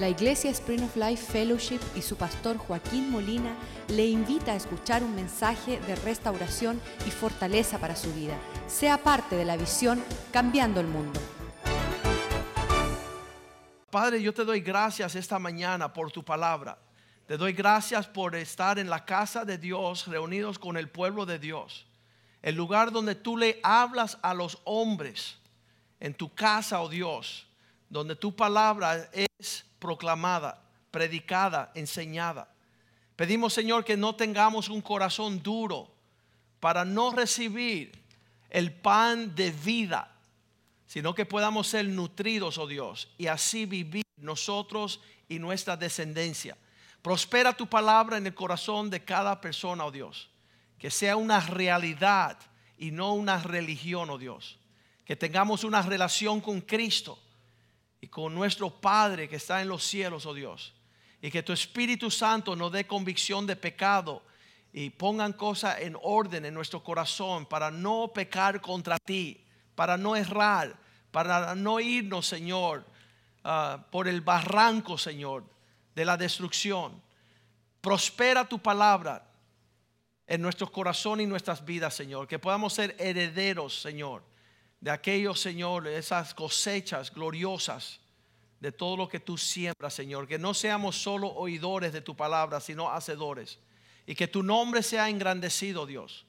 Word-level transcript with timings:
La 0.00 0.08
Iglesia 0.08 0.50
Spring 0.50 0.82
of 0.82 0.96
Life 0.96 1.30
Fellowship 1.30 1.80
y 1.94 2.00
su 2.00 2.16
pastor 2.16 2.56
Joaquín 2.56 3.10
Molina 3.10 3.54
le 3.88 4.06
invita 4.06 4.52
a 4.52 4.56
escuchar 4.56 5.04
un 5.04 5.14
mensaje 5.14 5.78
de 5.80 5.94
restauración 5.94 6.80
y 7.06 7.10
fortaleza 7.10 7.78
para 7.78 7.94
su 7.94 8.10
vida. 8.14 8.34
Sea 8.66 8.96
parte 8.96 9.36
de 9.36 9.44
la 9.44 9.58
visión 9.58 10.02
Cambiando 10.32 10.80
el 10.80 10.86
Mundo. 10.86 11.20
Padre, 13.90 14.22
yo 14.22 14.32
te 14.32 14.46
doy 14.46 14.62
gracias 14.62 15.14
esta 15.16 15.38
mañana 15.38 15.92
por 15.92 16.10
tu 16.10 16.24
palabra. 16.24 16.78
Te 17.26 17.36
doy 17.36 17.52
gracias 17.52 18.06
por 18.06 18.34
estar 18.34 18.78
en 18.78 18.88
la 18.88 19.04
casa 19.04 19.44
de 19.44 19.58
Dios, 19.58 20.06
reunidos 20.06 20.58
con 20.58 20.78
el 20.78 20.88
pueblo 20.88 21.26
de 21.26 21.38
Dios. 21.38 21.86
El 22.40 22.54
lugar 22.54 22.90
donde 22.90 23.16
tú 23.16 23.36
le 23.36 23.60
hablas 23.62 24.16
a 24.22 24.32
los 24.32 24.62
hombres, 24.64 25.36
en 26.00 26.14
tu 26.14 26.34
casa, 26.34 26.80
oh 26.80 26.88
Dios, 26.88 27.46
donde 27.90 28.16
tu 28.16 28.34
palabra 28.34 29.10
es 29.12 29.29
proclamada, 29.78 30.62
predicada, 30.90 31.72
enseñada. 31.74 32.48
Pedimos, 33.16 33.52
Señor, 33.52 33.84
que 33.84 33.96
no 33.96 34.14
tengamos 34.14 34.68
un 34.68 34.80
corazón 34.80 35.42
duro 35.42 35.90
para 36.58 36.84
no 36.84 37.10
recibir 37.10 37.92
el 38.48 38.72
pan 38.72 39.34
de 39.34 39.50
vida, 39.50 40.10
sino 40.86 41.14
que 41.14 41.26
podamos 41.26 41.68
ser 41.68 41.86
nutridos, 41.86 42.58
oh 42.58 42.66
Dios, 42.66 43.08
y 43.18 43.26
así 43.26 43.66
vivir 43.66 44.04
nosotros 44.16 45.00
y 45.28 45.38
nuestra 45.38 45.76
descendencia. 45.76 46.56
Prospera 47.02 47.56
tu 47.56 47.66
palabra 47.66 48.18
en 48.18 48.26
el 48.26 48.34
corazón 48.34 48.90
de 48.90 49.04
cada 49.04 49.40
persona, 49.40 49.84
oh 49.84 49.90
Dios. 49.90 50.30
Que 50.78 50.90
sea 50.90 51.16
una 51.16 51.40
realidad 51.40 52.38
y 52.76 52.90
no 52.90 53.14
una 53.14 53.38
religión, 53.42 54.10
oh 54.10 54.18
Dios. 54.18 54.58
Que 55.04 55.16
tengamos 55.16 55.64
una 55.64 55.82
relación 55.82 56.40
con 56.40 56.60
Cristo 56.60 57.18
y 58.00 58.08
con 58.08 58.34
nuestro 58.34 58.70
Padre 58.70 59.28
que 59.28 59.36
está 59.36 59.60
en 59.60 59.68
los 59.68 59.84
cielos, 59.84 60.26
oh 60.26 60.34
Dios. 60.34 60.72
Y 61.20 61.30
que 61.30 61.42
tu 61.42 61.52
Espíritu 61.52 62.10
Santo 62.10 62.56
nos 62.56 62.72
dé 62.72 62.86
convicción 62.86 63.46
de 63.46 63.56
pecado 63.56 64.22
y 64.72 64.90
pongan 64.90 65.32
cosas 65.32 65.80
en 65.80 65.96
orden 66.02 66.44
en 66.46 66.54
nuestro 66.54 66.82
corazón 66.82 67.46
para 67.46 67.70
no 67.70 68.10
pecar 68.12 68.60
contra 68.60 68.98
ti, 68.98 69.44
para 69.74 69.96
no 69.96 70.16
errar, 70.16 70.76
para 71.10 71.54
no 71.54 71.80
irnos, 71.80 72.26
Señor, 72.26 72.86
ah, 73.44 73.84
por 73.90 74.08
el 74.08 74.20
barranco, 74.20 74.96
Señor, 74.96 75.44
de 75.94 76.04
la 76.04 76.16
destrucción. 76.16 77.02
Prospera 77.80 78.48
tu 78.48 78.58
palabra 78.58 79.26
en 80.26 80.40
nuestro 80.40 80.70
corazón 80.70 81.20
y 81.20 81.26
nuestras 81.26 81.64
vidas, 81.64 81.94
Señor. 81.94 82.28
Que 82.28 82.38
podamos 82.38 82.72
ser 82.72 82.94
herederos, 82.98 83.80
Señor, 83.80 84.22
de 84.80 84.90
aquellos, 84.90 85.40
Señor, 85.40 85.86
esas 85.86 86.34
cosechas 86.34 87.12
gloriosas 87.12 88.00
de 88.60 88.72
todo 88.72 88.96
lo 88.96 89.08
que 89.08 89.20
tú 89.20 89.36
siembras, 89.36 89.94
Señor. 89.94 90.26
Que 90.26 90.38
no 90.38 90.54
seamos 90.54 91.00
solo 91.00 91.28
oidores 91.28 91.92
de 91.92 92.00
tu 92.00 92.16
palabra, 92.16 92.60
sino 92.60 92.90
hacedores. 92.90 93.58
Y 94.06 94.14
que 94.14 94.26
tu 94.26 94.42
nombre 94.42 94.82
sea 94.82 95.08
engrandecido, 95.08 95.86
Dios. 95.86 96.26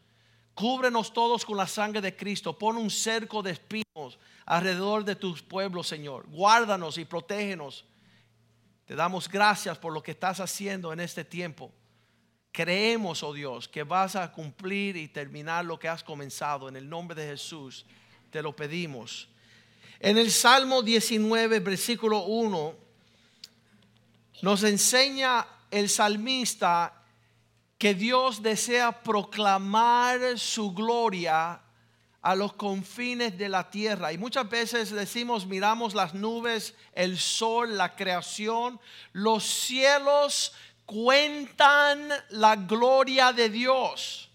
Cúbrenos 0.54 1.14
todos 1.14 1.46
con 1.46 1.58
la 1.58 1.68
sangre 1.68 2.02
de 2.02 2.16
Cristo. 2.16 2.58
Pon 2.58 2.76
un 2.76 2.90
cerco 2.90 3.42
de 3.42 3.52
espinos 3.52 4.20
alrededor 4.46 5.06
de 5.06 5.16
tus 5.16 5.42
pueblos, 5.42 5.88
Señor. 5.88 6.28
Guárdanos 6.28 6.98
y 6.98 7.06
protégenos. 7.06 7.86
Te 8.86 8.96
damos 8.96 9.30
gracias 9.30 9.78
por 9.78 9.94
lo 9.94 10.04
que 10.04 10.12
estás 10.12 10.42
haciendo 10.42 10.92
en 10.92 11.00
este 11.00 11.24
tiempo. 11.24 11.72
Creemos, 12.52 13.24
oh 13.24 13.32
Dios, 13.32 13.70
que 13.70 13.84
vas 13.84 14.18
a 14.18 14.30
cumplir 14.30 14.98
y 14.98 15.08
terminar 15.08 15.64
lo 15.64 15.80
que 15.80 15.88
has 15.88 16.04
comenzado. 16.04 16.68
En 16.68 16.76
el 16.76 16.90
nombre 16.90 17.16
de 17.16 17.28
Jesús 17.28 17.86
te 18.32 18.42
lo 18.42 18.56
pedimos. 18.56 19.28
En 20.00 20.18
el 20.18 20.32
Salmo 20.32 20.82
19, 20.82 21.60
versículo 21.60 22.24
1, 22.24 22.76
nos 24.42 24.64
enseña 24.64 25.46
el 25.70 25.90
salmista 25.90 26.94
que 27.78 27.94
Dios 27.94 28.42
desea 28.42 29.04
proclamar 29.04 30.40
su 30.40 30.74
gloria 30.74 31.62
a 32.22 32.36
los 32.36 32.54
confines 32.54 33.38
de 33.38 33.50
la 33.50 33.70
tierra. 33.70 34.14
Y 34.14 34.18
muchas 34.18 34.50
veces 34.50 34.92
decimos, 34.92 35.46
miramos 35.46 35.94
las 35.94 36.14
nubes, 36.14 36.74
el 36.94 37.18
sol, 37.18 37.78
la 37.78 37.96
creación, 37.96 38.80
los 39.12 39.44
cielos 39.44 40.54
cuentan 40.86 42.10
la 42.30 42.56
gloria 42.56 43.34
de 43.34 43.50
Dios. 43.50 44.30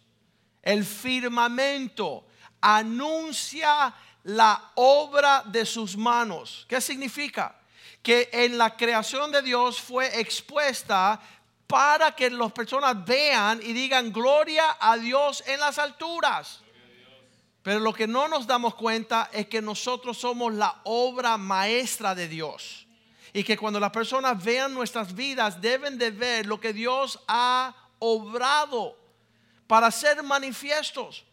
El 0.63 0.84
firmamento 0.84 2.26
anuncia 2.66 3.94
la 4.25 4.72
obra 4.75 5.44
de 5.47 5.65
sus 5.65 5.97
manos. 5.97 6.66
¿Qué 6.69 6.81
significa? 6.81 7.54
Que 8.03 8.28
en 8.32 8.59
la 8.59 8.77
creación 8.77 9.31
de 9.31 9.41
Dios 9.41 9.81
fue 9.81 10.21
expuesta 10.21 11.21
para 11.69 12.10
que 12.10 12.28
las 12.31 12.50
personas 12.50 13.04
vean 13.04 13.60
y 13.62 13.72
digan 13.72 14.12
gloria 14.12 14.77
a 14.81 14.97
Dios 14.97 15.44
en 15.47 15.60
las 15.60 15.78
alturas. 15.78 16.60
Pero 17.62 17.78
lo 17.78 17.93
que 17.93 18.09
no 18.09 18.27
nos 18.27 18.49
damos 18.49 18.75
cuenta 18.75 19.31
es 19.33 19.47
que 19.47 19.62
nosotros 19.62 20.19
somos 20.19 20.53
la 20.53 20.81
obra 20.84 21.37
maestra 21.37 22.16
de 22.16 22.27
Dios. 22.27 22.87
Y 23.33 23.44
que 23.44 23.56
cuando 23.56 23.78
las 23.78 23.91
personas 23.91 24.43
vean 24.43 24.75
nuestras 24.75 25.15
vidas 25.15 25.60
deben 25.60 25.98
de 25.98 26.10
ver 26.10 26.47
lo 26.47 26.60
que 26.60 26.72
Dios 26.72 27.21
ha 27.28 27.75
obrado 28.00 28.97
para 29.69 29.91
ser 29.93 30.22
manifiestos. 30.25 31.25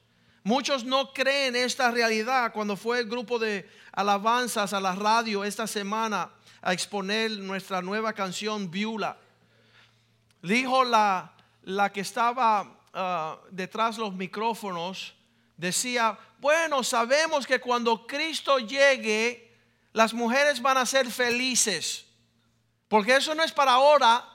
Muchos 0.43 0.83
no 0.83 1.13
creen 1.13 1.55
esta 1.55 1.89
realidad. 1.89 2.51
Cuando 2.51 2.75
fue 2.75 2.99
el 2.99 3.07
grupo 3.07 3.39
de 3.39 3.69
alabanzas 3.93 4.73
a 4.73 4.81
la 4.81 4.93
radio 4.93 5.45
esta 5.45 5.67
semana 5.67 6.29
a 6.61 6.73
exponer 6.73 7.31
nuestra 7.31 7.81
nueva 7.81 8.13
canción 8.13 8.69
Viula, 8.69 9.17
dijo 10.41 10.83
la, 10.83 11.33
la 11.63 11.91
que 11.91 12.01
estaba 12.01 12.77
ah, 12.93 13.39
detrás 13.51 13.95
de 13.95 14.01
los 14.01 14.13
micrófonos, 14.13 15.13
decía, 15.55 16.17
bueno, 16.39 16.83
sabemos 16.83 17.47
que 17.47 17.61
cuando 17.61 18.05
Cristo 18.05 18.59
llegue, 18.59 19.49
las 19.93 20.13
mujeres 20.13 20.61
van 20.61 20.77
a 20.77 20.85
ser 20.85 21.09
felices, 21.09 22.05
porque 22.89 23.15
eso 23.15 23.33
no 23.33 23.43
es 23.43 23.51
para 23.53 23.73
ahora. 23.73 24.29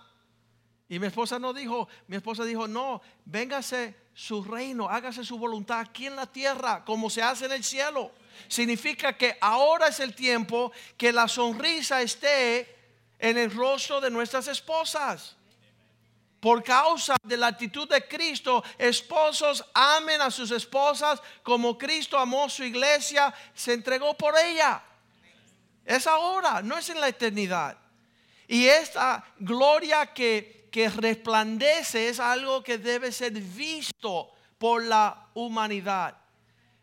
Y 0.88 0.98
mi 0.98 1.06
esposa 1.06 1.38
no 1.38 1.52
dijo, 1.52 1.86
mi 2.06 2.16
esposa 2.16 2.44
dijo, 2.44 2.66
no, 2.66 3.02
véngase 3.26 3.94
su 4.18 4.42
reino, 4.42 4.88
hágase 4.88 5.24
su 5.24 5.38
voluntad 5.38 5.78
aquí 5.78 6.08
en 6.08 6.16
la 6.16 6.26
tierra, 6.26 6.84
como 6.84 7.08
se 7.08 7.22
hace 7.22 7.46
en 7.46 7.52
el 7.52 7.62
cielo. 7.62 8.10
Significa 8.48 9.16
que 9.16 9.38
ahora 9.40 9.86
es 9.86 10.00
el 10.00 10.12
tiempo 10.12 10.72
que 10.96 11.12
la 11.12 11.28
sonrisa 11.28 12.02
esté 12.02 12.66
en 13.16 13.38
el 13.38 13.48
rostro 13.54 14.00
de 14.00 14.10
nuestras 14.10 14.48
esposas. 14.48 15.36
Por 16.40 16.64
causa 16.64 17.14
de 17.22 17.36
la 17.36 17.46
actitud 17.46 17.88
de 17.88 18.08
Cristo, 18.08 18.64
esposos 18.76 19.64
amen 19.72 20.20
a 20.20 20.32
sus 20.32 20.50
esposas 20.50 21.22
como 21.44 21.78
Cristo 21.78 22.18
amó 22.18 22.48
su 22.48 22.64
iglesia, 22.64 23.32
se 23.54 23.72
entregó 23.72 24.14
por 24.14 24.36
ella. 24.36 24.82
Es 25.84 26.08
ahora, 26.08 26.60
no 26.60 26.76
es 26.76 26.88
en 26.90 27.00
la 27.00 27.06
eternidad. 27.06 27.78
Y 28.48 28.66
esta 28.66 29.24
gloria 29.38 30.06
que, 30.06 30.57
que 30.70 30.88
resplandece 30.88 32.08
es 32.08 32.20
algo 32.20 32.62
que 32.62 32.78
debe 32.78 33.12
ser 33.12 33.32
visto 33.32 34.30
por 34.58 34.84
la 34.84 35.28
humanidad. 35.34 36.16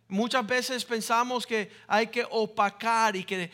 Muchas 0.07 0.45
veces 0.45 0.85
pensamos 0.85 1.47
que 1.47 1.71
hay 1.87 2.07
que 2.07 2.27
opacar 2.29 3.15
y 3.15 3.23
que, 3.23 3.49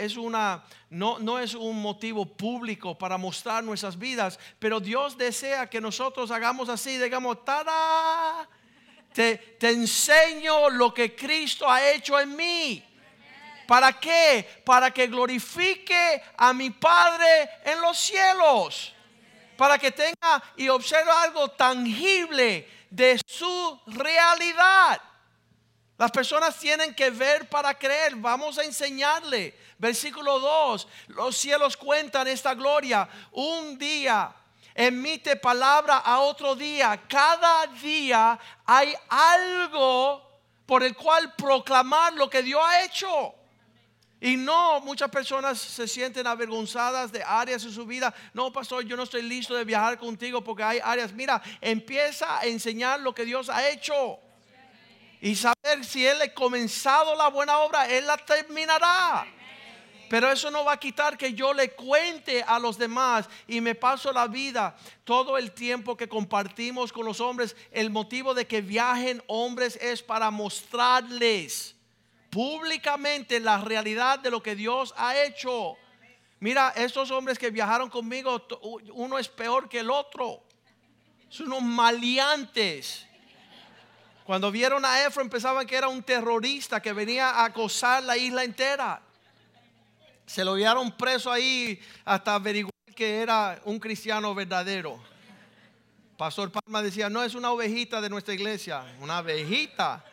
es 0.00 0.16
una, 0.16 0.64
no, 0.88 1.18
no, 1.18 1.38
es 1.38 1.54
un 1.54 1.80
motivo 1.82 2.24
público 2.24 2.96
para 2.96 3.18
mostrar 3.18 3.62
nuestras 3.62 3.98
vidas, 3.98 4.38
pero 4.58 4.80
Dios 4.80 5.18
desea 5.18 5.68
que 5.68 5.82
nosotros 5.82 6.30
hagamos 6.30 6.70
así, 6.70 6.96
digamos, 6.96 7.44
¡tada! 7.44 8.48
Te, 9.12 9.36
te 9.36 9.70
enseño 9.70 10.70
lo 10.70 10.92
que 10.92 11.14
Cristo 11.14 11.70
ha 11.70 11.92
hecho 11.92 12.18
en 12.18 12.34
mí. 12.34 12.82
¿Para 13.66 13.92
qué? 13.92 14.62
Para 14.64 14.90
que 14.90 15.06
glorifique 15.06 16.22
a 16.36 16.54
mi 16.54 16.70
Padre 16.70 17.50
en 17.64 17.80
los 17.82 17.98
cielos. 17.98 18.93
Para 19.56 19.78
que 19.78 19.90
tenga 19.90 20.42
y 20.56 20.68
observe 20.68 21.10
algo 21.10 21.48
tangible 21.48 22.68
de 22.90 23.20
su 23.26 23.80
realidad. 23.86 25.00
Las 25.96 26.10
personas 26.10 26.58
tienen 26.58 26.94
que 26.94 27.10
ver 27.10 27.48
para 27.48 27.74
creer. 27.74 28.16
Vamos 28.16 28.58
a 28.58 28.64
enseñarle. 28.64 29.56
Versículo 29.78 30.40
2. 30.40 30.88
Los 31.08 31.36
cielos 31.36 31.76
cuentan 31.76 32.26
esta 32.26 32.54
gloria. 32.54 33.08
Un 33.32 33.78
día 33.78 34.34
emite 34.74 35.36
palabra 35.36 35.98
a 35.98 36.20
otro 36.20 36.56
día. 36.56 37.00
Cada 37.08 37.66
día 37.66 38.38
hay 38.66 38.94
algo 39.08 40.22
por 40.66 40.82
el 40.82 40.96
cual 40.96 41.34
proclamar 41.34 42.14
lo 42.14 42.28
que 42.28 42.42
Dios 42.42 42.60
ha 42.64 42.82
hecho. 42.82 43.34
Y 44.24 44.38
no, 44.38 44.80
muchas 44.80 45.10
personas 45.10 45.58
se 45.58 45.86
sienten 45.86 46.26
avergonzadas 46.26 47.12
de 47.12 47.22
áreas 47.22 47.62
de 47.62 47.70
su 47.70 47.84
vida. 47.84 48.14
No, 48.32 48.50
pastor, 48.50 48.82
yo 48.82 48.96
no 48.96 49.02
estoy 49.02 49.20
listo 49.20 49.54
de 49.54 49.64
viajar 49.64 49.98
contigo 49.98 50.42
porque 50.42 50.62
hay 50.62 50.80
áreas. 50.82 51.12
Mira, 51.12 51.42
empieza 51.60 52.38
a 52.38 52.46
enseñar 52.46 53.00
lo 53.00 53.14
que 53.14 53.26
Dios 53.26 53.50
ha 53.50 53.68
hecho 53.68 54.18
y 55.20 55.36
saber 55.36 55.84
si 55.84 56.06
Él 56.06 56.22
ha 56.22 56.32
comenzado 56.32 57.14
la 57.16 57.28
buena 57.28 57.58
obra, 57.58 57.86
Él 57.86 58.06
la 58.06 58.16
terminará. 58.16 59.26
Pero 60.08 60.32
eso 60.32 60.50
no 60.50 60.64
va 60.64 60.72
a 60.72 60.80
quitar 60.80 61.18
que 61.18 61.34
yo 61.34 61.52
le 61.52 61.72
cuente 61.72 62.42
a 62.46 62.58
los 62.58 62.78
demás 62.78 63.28
y 63.46 63.60
me 63.60 63.74
paso 63.74 64.10
la 64.10 64.26
vida, 64.26 64.74
todo 65.04 65.36
el 65.36 65.52
tiempo 65.52 65.98
que 65.98 66.08
compartimos 66.08 66.94
con 66.94 67.04
los 67.04 67.20
hombres. 67.20 67.54
El 67.70 67.90
motivo 67.90 68.32
de 68.32 68.46
que 68.46 68.62
viajen 68.62 69.22
hombres 69.26 69.76
es 69.82 70.02
para 70.02 70.30
mostrarles 70.30 71.73
públicamente 72.34 73.38
la 73.38 73.58
realidad 73.58 74.18
de 74.18 74.28
lo 74.28 74.42
que 74.42 74.56
Dios 74.56 74.92
ha 74.96 75.16
hecho. 75.22 75.76
Mira, 76.40 76.72
estos 76.74 77.12
hombres 77.12 77.38
que 77.38 77.50
viajaron 77.50 77.88
conmigo, 77.88 78.44
uno 78.92 79.20
es 79.20 79.28
peor 79.28 79.68
que 79.68 79.78
el 79.78 79.88
otro. 79.88 80.42
Son 81.28 81.46
unos 81.46 81.62
maleantes. 81.62 83.06
Cuando 84.24 84.50
vieron 84.50 84.84
a 84.84 85.04
Efraín 85.06 85.30
pensaban 85.30 85.64
que 85.64 85.76
era 85.76 85.86
un 85.86 86.02
terrorista 86.02 86.82
que 86.82 86.92
venía 86.92 87.30
a 87.30 87.44
acosar 87.44 88.02
la 88.02 88.16
isla 88.16 88.42
entera. 88.42 89.00
Se 90.26 90.44
lo 90.44 90.56
llevaron 90.56 90.90
preso 90.90 91.30
ahí 91.30 91.80
hasta 92.04 92.34
averiguar 92.34 92.72
que 92.96 93.22
era 93.22 93.60
un 93.64 93.78
cristiano 93.78 94.34
verdadero. 94.34 95.00
Pastor 96.16 96.50
Palma 96.50 96.82
decía, 96.82 97.08
no 97.08 97.22
es 97.22 97.36
una 97.36 97.52
ovejita 97.52 98.00
de 98.00 98.08
nuestra 98.08 98.34
iglesia, 98.34 98.84
una 99.00 99.20
ovejita. 99.20 100.04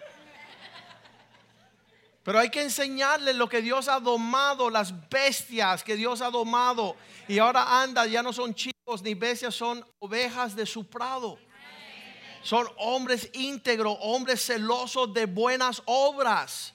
Pero 2.23 2.39
hay 2.39 2.49
que 2.49 2.61
enseñarle 2.61 3.33
lo 3.33 3.49
que 3.49 3.61
Dios 3.61 3.87
ha 3.87 3.99
domado, 3.99 4.69
las 4.69 4.93
bestias 5.09 5.83
que 5.83 5.95
Dios 5.95 6.21
ha 6.21 6.29
domado. 6.29 6.95
Y 7.27 7.39
ahora 7.39 7.81
anda, 7.81 8.05
ya 8.05 8.21
no 8.21 8.31
son 8.31 8.53
chicos 8.53 9.01
ni 9.01 9.15
bestias, 9.15 9.55
son 9.55 9.85
ovejas 9.99 10.55
de 10.55 10.65
su 10.65 10.87
prado. 10.87 11.39
Son 12.43 12.67
hombres 12.77 13.29
íntegros, 13.33 13.97
hombres 14.01 14.45
celosos 14.45 15.13
de 15.13 15.25
buenas 15.25 15.81
obras. 15.85 16.73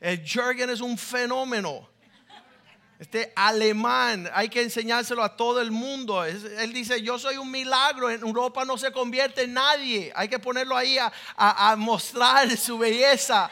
El 0.00 0.24
Jürgen 0.24 0.70
es 0.70 0.80
un 0.80 0.96
fenómeno. 0.96 1.88
Este 3.00 3.32
alemán, 3.34 4.28
hay 4.34 4.50
que 4.50 4.60
enseñárselo 4.60 5.22
a 5.22 5.34
todo 5.34 5.60
el 5.62 5.70
mundo. 5.70 6.22
Él 6.22 6.72
dice, 6.72 7.00
yo 7.00 7.18
soy 7.18 7.38
un 7.38 7.50
milagro, 7.50 8.10
en 8.10 8.20
Europa 8.20 8.64
no 8.66 8.76
se 8.76 8.92
convierte 8.92 9.44
en 9.44 9.54
nadie. 9.54 10.12
Hay 10.14 10.28
que 10.28 10.38
ponerlo 10.38 10.76
ahí 10.76 10.98
a, 10.98 11.76
mostrar 11.76 12.54
su 12.58 12.76
belleza. 12.76 13.50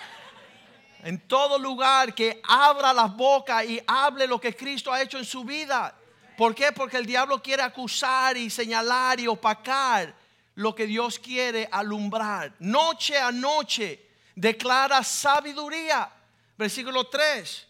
En 1.02 1.20
todo 1.26 1.58
lugar 1.58 2.14
que 2.14 2.40
abra 2.44 2.92
las 2.92 3.16
bocas 3.16 3.64
y 3.64 3.80
hable 3.86 4.26
lo 4.26 4.40
que 4.40 4.54
Cristo 4.54 4.92
ha 4.92 5.00
hecho 5.00 5.18
en 5.18 5.24
su 5.24 5.44
vida. 5.44 5.94
¿Por 6.36 6.54
qué? 6.54 6.72
Porque 6.72 6.96
el 6.96 7.06
diablo 7.06 7.42
quiere 7.42 7.62
acusar 7.62 8.36
y 8.36 8.50
señalar 8.50 9.20
y 9.20 9.26
opacar 9.26 10.14
lo 10.54 10.74
que 10.74 10.86
Dios 10.86 11.18
quiere 11.18 11.68
alumbrar. 11.70 12.52
Noche 12.58 13.16
a 13.18 13.30
noche 13.30 14.06
declara 14.34 15.02
sabiduría. 15.02 16.10
Versículo 16.56 17.04
3 17.04 17.68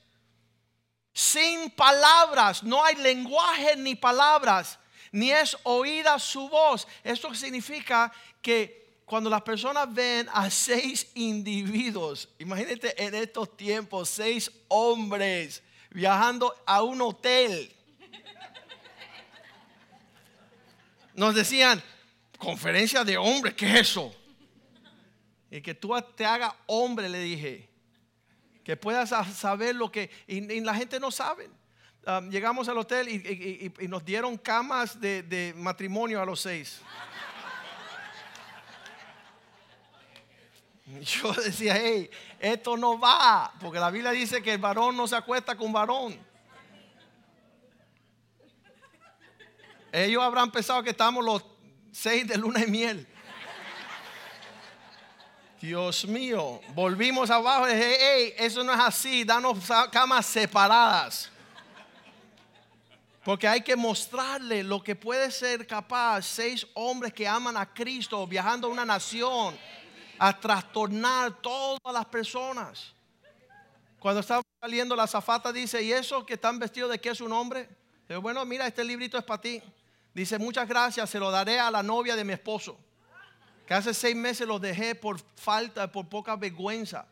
sin 1.18 1.70
palabras, 1.70 2.62
no 2.62 2.84
hay 2.84 2.94
lenguaje 2.94 3.74
ni 3.74 3.96
palabras, 3.96 4.78
ni 5.10 5.32
es 5.32 5.56
oída 5.64 6.16
su 6.20 6.48
voz. 6.48 6.86
Esto 7.02 7.34
significa 7.34 8.12
que 8.40 8.87
cuando 9.08 9.30
las 9.30 9.42
personas 9.42 9.92
ven 9.92 10.28
a 10.32 10.50
seis 10.50 11.10
individuos, 11.14 12.28
imagínate 12.38 13.02
en 13.02 13.14
estos 13.14 13.56
tiempos, 13.56 14.08
seis 14.08 14.52
hombres 14.68 15.62
viajando 15.90 16.54
a 16.66 16.82
un 16.82 17.00
hotel. 17.00 17.74
Nos 21.14 21.34
decían, 21.34 21.82
conferencia 22.36 23.02
de 23.02 23.16
hombres, 23.16 23.54
¿qué 23.54 23.66
es 23.66 23.80
eso? 23.80 24.14
Y 25.50 25.62
que 25.62 25.74
tú 25.74 25.94
te 26.14 26.26
hagas 26.26 26.52
hombre, 26.66 27.08
le 27.08 27.20
dije 27.20 27.68
que 28.62 28.76
puedas 28.76 29.08
saber 29.34 29.74
lo 29.74 29.90
que, 29.90 30.10
y, 30.26 30.60
la 30.60 30.74
gente 30.74 31.00
no 31.00 31.10
sabe. 31.10 31.48
Um, 32.06 32.28
llegamos 32.28 32.68
al 32.68 32.76
hotel 32.76 33.08
y, 33.08 33.88
nos 33.88 34.04
dieron 34.04 34.36
camas 34.36 35.00
de, 35.00 35.54
matrimonio 35.56 36.20
a 36.20 36.26
los 36.26 36.40
seis. 36.40 36.82
Yo 41.00 41.32
decía, 41.32 41.76
hey, 41.76 42.10
esto 42.38 42.76
no 42.76 42.98
va, 42.98 43.52
porque 43.60 43.78
la 43.78 43.90
Biblia 43.90 44.10
dice 44.10 44.42
que 44.42 44.52
el 44.54 44.58
varón 44.58 44.96
no 44.96 45.06
se 45.06 45.16
acuesta 45.16 45.56
con 45.56 45.72
varón. 45.72 46.18
Ellos 49.92 50.22
habrán 50.22 50.50
pensado 50.50 50.82
que 50.82 50.90
estamos 50.90 51.24
los 51.24 51.44
seis 51.92 52.26
de 52.26 52.36
luna 52.36 52.62
y 52.64 52.70
miel. 52.70 53.06
Dios 55.60 56.06
mío, 56.06 56.60
volvimos 56.74 57.30
abajo 57.30 57.68
y 57.68 57.74
dije, 57.74 57.96
hey, 57.98 58.34
eso 58.38 58.62
no 58.62 58.72
es 58.72 58.78
así, 58.78 59.24
danos 59.24 59.58
camas 59.90 60.24
separadas. 60.26 61.30
Porque 63.24 63.48
hay 63.48 63.60
que 63.60 63.74
mostrarle 63.74 64.62
lo 64.62 64.82
que 64.82 64.94
puede 64.94 65.30
ser 65.30 65.66
capaz 65.66 66.22
seis 66.22 66.66
hombres 66.74 67.12
que 67.12 67.26
aman 67.26 67.56
a 67.56 67.66
Cristo 67.66 68.26
viajando 68.26 68.68
a 68.68 68.70
una 68.70 68.84
nación 68.84 69.58
a 70.18 70.38
trastornar 70.38 71.40
todas 71.40 71.92
las 71.92 72.06
personas. 72.06 72.92
Cuando 73.98 74.20
estaba 74.20 74.42
saliendo 74.60 74.94
la 74.94 75.06
zafata 75.06 75.52
dice, 75.52 75.82
¿y 75.82 75.92
eso 75.92 76.24
que 76.24 76.34
están 76.34 76.58
vestidos 76.58 76.90
de 76.90 77.00
qué 77.00 77.10
es 77.10 77.20
un 77.20 77.32
hombre? 77.32 77.68
Digo, 78.08 78.20
bueno, 78.20 78.44
mira, 78.44 78.66
este 78.66 78.84
librito 78.84 79.18
es 79.18 79.24
para 79.24 79.40
ti. 79.40 79.62
Dice, 80.14 80.38
muchas 80.38 80.68
gracias, 80.68 81.10
se 81.10 81.18
lo 81.18 81.30
daré 81.30 81.58
a 81.60 81.70
la 81.70 81.82
novia 81.82 82.16
de 82.16 82.24
mi 82.24 82.32
esposo 82.32 82.78
que 83.68 83.74
hace 83.74 83.92
seis 83.92 84.16
meses 84.16 84.48
lo 84.48 84.58
dejé 84.58 84.94
por 84.94 85.20
falta, 85.36 85.92
por 85.92 86.08
poca 86.08 86.34
vergüenza. 86.36 87.06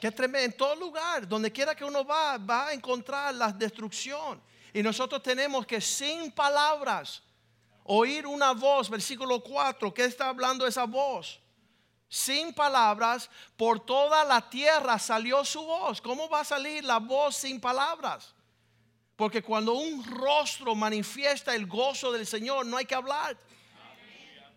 Que 0.00 0.12
tremendo. 0.12 0.44
En 0.44 0.56
todo 0.56 0.76
lugar, 0.76 1.26
donde 1.26 1.50
quiera 1.50 1.74
que 1.74 1.84
uno 1.84 2.04
va, 2.04 2.38
va 2.38 2.68
a 2.68 2.72
encontrar 2.72 3.34
la 3.34 3.50
destrucción. 3.50 4.40
Y 4.72 4.84
nosotros 4.84 5.20
tenemos 5.24 5.66
que 5.66 5.80
sin 5.80 6.30
palabras 6.30 7.24
oír 7.82 8.24
una 8.24 8.52
voz, 8.52 8.88
versículo 8.88 9.42
4, 9.42 9.92
¿qué 9.92 10.04
está 10.04 10.28
hablando 10.28 10.64
esa 10.64 10.84
voz? 10.84 11.40
Sin 12.08 12.54
palabras, 12.54 13.28
por 13.56 13.84
toda 13.84 14.24
la 14.24 14.48
tierra 14.48 14.98
salió 14.98 15.44
su 15.44 15.64
voz. 15.64 16.00
¿Cómo 16.00 16.28
va 16.28 16.40
a 16.40 16.44
salir 16.44 16.84
la 16.84 16.98
voz 16.98 17.36
sin 17.36 17.60
palabras? 17.60 18.34
Porque 19.16 19.42
cuando 19.42 19.72
un 19.72 20.04
rostro 20.04 20.74
manifiesta 20.74 21.54
el 21.54 21.66
gozo 21.66 22.12
del 22.12 22.26
Señor, 22.26 22.66
no 22.66 22.76
hay 22.76 22.84
que 22.84 22.94
hablar. 22.94 23.36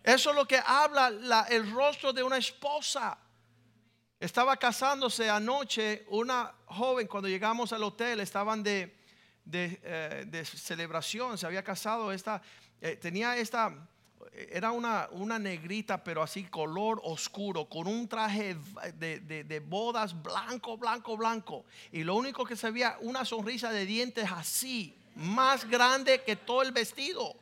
Eso 0.02 0.30
es 0.30 0.36
lo 0.36 0.46
que 0.46 0.60
habla 0.64 1.46
el 1.48 1.70
rostro 1.70 2.12
de 2.12 2.22
una 2.22 2.36
esposa. 2.36 3.18
Estaba 4.18 4.56
casándose 4.56 5.30
anoche 5.30 6.04
una 6.08 6.54
joven 6.66 7.06
cuando 7.06 7.28
llegamos 7.28 7.72
al 7.72 7.82
hotel, 7.82 8.20
estaban 8.20 8.62
de, 8.62 8.94
eh, 9.52 10.44
celebración, 10.44 11.38
se 11.38 11.46
había 11.46 11.64
casado, 11.64 12.12
esta, 12.12 12.42
eh, 12.82 12.96
tenía 12.96 13.36
esta, 13.38 13.74
era 14.50 14.70
una, 14.72 15.08
una, 15.12 15.38
negrita, 15.38 16.02
pero 16.02 16.22
así 16.22 16.44
color 16.44 17.00
oscuro, 17.04 17.66
con 17.66 17.86
un 17.86 18.08
traje 18.08 18.56
de, 18.94 19.20
de, 19.20 19.60
bodas 19.60 20.20
blanco, 20.22 20.76
blanco, 20.76 21.16
blanco. 21.16 21.64
Y 21.92 22.04
lo 22.04 22.14
único 22.16 22.44
que 22.44 22.56
se 22.56 22.70
veía, 22.70 22.96
una 23.00 23.24
sonrisa 23.24 23.70
de 23.70 23.86
dientes 23.86 24.30
así, 24.30 24.94
más 25.14 25.68
grande 25.68 26.22
que 26.22 26.36
todo 26.36 26.62
el 26.62 26.72
vestido 26.72 27.36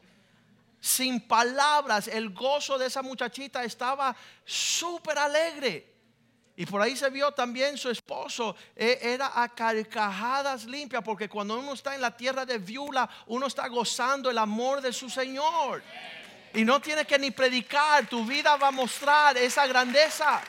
sin 0.80 1.20
palabras, 1.20 2.08
el 2.08 2.30
gozo 2.30 2.78
de 2.78 2.86
esa 2.86 3.02
muchachita 3.02 3.64
estaba 3.64 4.14
súper 4.44 5.18
alegre. 5.18 5.94
Y 6.56 6.66
por 6.66 6.82
ahí 6.82 6.96
se 6.96 7.08
vio 7.10 7.30
también 7.30 7.78
su 7.78 7.88
esposo, 7.88 8.56
e, 8.74 8.98
era 9.00 9.40
a 9.40 9.48
carcajadas 9.48 10.64
limpias, 10.64 11.04
porque 11.04 11.28
cuando 11.28 11.56
uno 11.58 11.72
está 11.72 11.94
en 11.94 12.00
la 12.00 12.16
tierra 12.16 12.44
de 12.44 12.58
viula, 12.58 13.08
uno 13.28 13.46
está 13.46 13.68
gozando 13.68 14.28
el 14.28 14.38
amor 14.38 14.80
de 14.80 14.92
su 14.92 15.08
Señor. 15.08 15.82
Y 16.54 16.64
no 16.64 16.80
tiene 16.80 17.04
que 17.04 17.18
ni 17.18 17.30
predicar, 17.30 18.06
tu 18.06 18.24
vida 18.24 18.56
va 18.56 18.68
a 18.68 18.72
mostrar 18.72 19.36
esa 19.36 19.66
grandeza. 19.66 20.42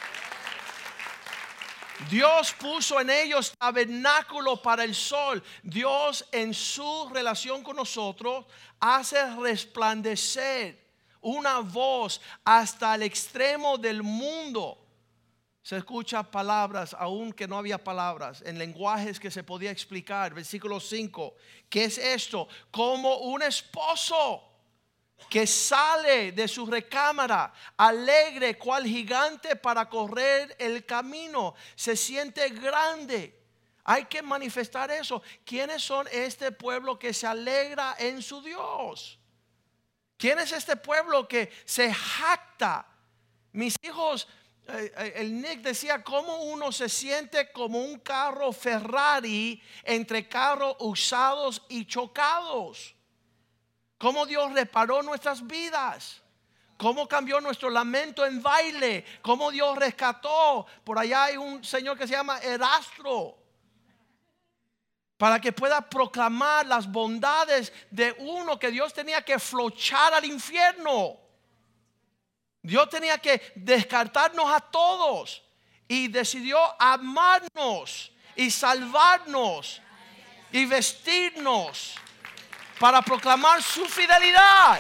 Dios 2.10 2.54
puso 2.54 3.00
en 3.02 3.10
ellos 3.10 3.54
tabernáculo 3.58 4.62
para 4.62 4.84
el 4.84 4.96
sol. 4.96 5.44
Dios 5.62 6.26
en 6.32 6.54
su 6.54 7.10
relación 7.14 7.62
con 7.62 7.76
nosotros 7.76 8.46
hace 8.80 9.36
resplandecer 9.36 10.90
una 11.22 11.60
voz 11.60 12.22
hasta 12.46 12.96
el 12.96 13.04
extremo 13.04 13.78
del 13.78 14.02
mundo. 14.02 14.78
Se 15.62 15.78
escucha 15.78 16.24
palabras, 16.24 16.96
aun 16.98 17.34
que 17.34 17.48
no 17.48 17.58
había 17.58 17.78
palabras, 17.78 18.42
en 18.46 18.58
lenguajes 18.58 19.20
que 19.20 19.30
se 19.30 19.44
podía 19.44 19.70
explicar. 19.70 20.34
Versículo 20.34 20.80
5. 20.80 21.36
¿Qué 21.70 21.84
es 21.84 21.98
esto? 21.98 22.48
Como 22.72 23.18
un 23.18 23.44
esposo 23.44 24.49
que 25.30 25.46
sale 25.46 26.32
de 26.32 26.48
su 26.48 26.66
recámara 26.66 27.54
alegre 27.78 28.58
cual 28.58 28.86
gigante 28.86 29.56
para 29.56 29.90
correr 29.90 30.56
el 30.60 30.86
camino. 30.86 31.56
Se 31.76 31.96
siente 31.96 32.50
grande. 32.50 33.38
Hay 33.84 34.06
que 34.06 34.22
manifestar 34.22 34.92
eso. 34.92 35.22
¿Quiénes 35.46 35.82
son 35.84 36.08
este 36.12 36.52
pueblo 36.52 36.98
que 36.98 37.14
se 37.14 37.28
alegra 37.28 37.96
en 37.98 38.22
su 38.22 38.42
Dios? 38.42 39.20
¿Quién 40.18 40.40
es 40.40 40.52
este 40.52 40.76
pueblo 40.76 41.28
que 41.28 41.52
se 41.66 41.94
jacta? 41.94 42.86
Mis 43.52 43.76
hijos 43.82 44.28
eh, 44.72 44.92
eh, 44.98 45.14
el 45.16 45.42
Nick 45.42 45.62
decía 45.62 46.04
cómo 46.04 46.44
uno 46.44 46.72
se 46.72 46.90
siente 46.90 47.52
como 47.52 47.80
un 47.80 48.00
carro 48.00 48.52
Ferrari 48.52 49.62
entre 49.84 50.28
carros 50.28 50.76
usados 50.80 51.64
y 51.70 51.86
chocados. 51.86 52.96
Cómo 54.00 54.26
Dios 54.26 54.54
reparó 54.54 55.04
nuestras 55.04 55.46
vidas. 55.46 56.22
Cómo 56.78 57.06
cambió 57.06 57.42
nuestro 57.42 57.70
lamento 57.70 58.26
en 58.26 58.42
baile. 58.42 59.04
Cómo 59.22 59.52
Dios 59.52 59.78
rescató. 59.78 60.66
Por 60.86 60.98
allá 60.98 61.26
hay 61.26 61.38
un 61.38 61.64
señor 61.66 61.98
que 61.98 62.08
se 62.08 62.14
llama 62.14 62.40
Erastro. 62.40 63.38
Para 65.18 65.42
que 65.42 65.52
pueda 65.52 65.82
proclamar 65.82 66.66
las 66.66 66.90
bondades 66.90 67.74
de 67.92 68.16
uno 68.20 68.58
que 68.58 68.72
Dios 68.72 68.94
tenía 68.94 69.22
que 69.22 69.38
flochar 69.38 70.14
al 70.14 70.24
infierno. 70.24 71.18
Dios 72.62 72.88
tenía 72.88 73.18
que 73.18 73.52
descartarnos 73.56 74.50
a 74.50 74.62
todos 74.62 75.44
y 75.90 76.08
decidió 76.08 76.58
amarnos 76.82 78.14
y 78.38 78.50
salvarnos 78.50 79.82
y 80.54 80.64
vestirnos 80.64 82.00
para 82.80 83.02
proclamar 83.02 83.62
su 83.62 83.86
fidelidad. 83.86 84.80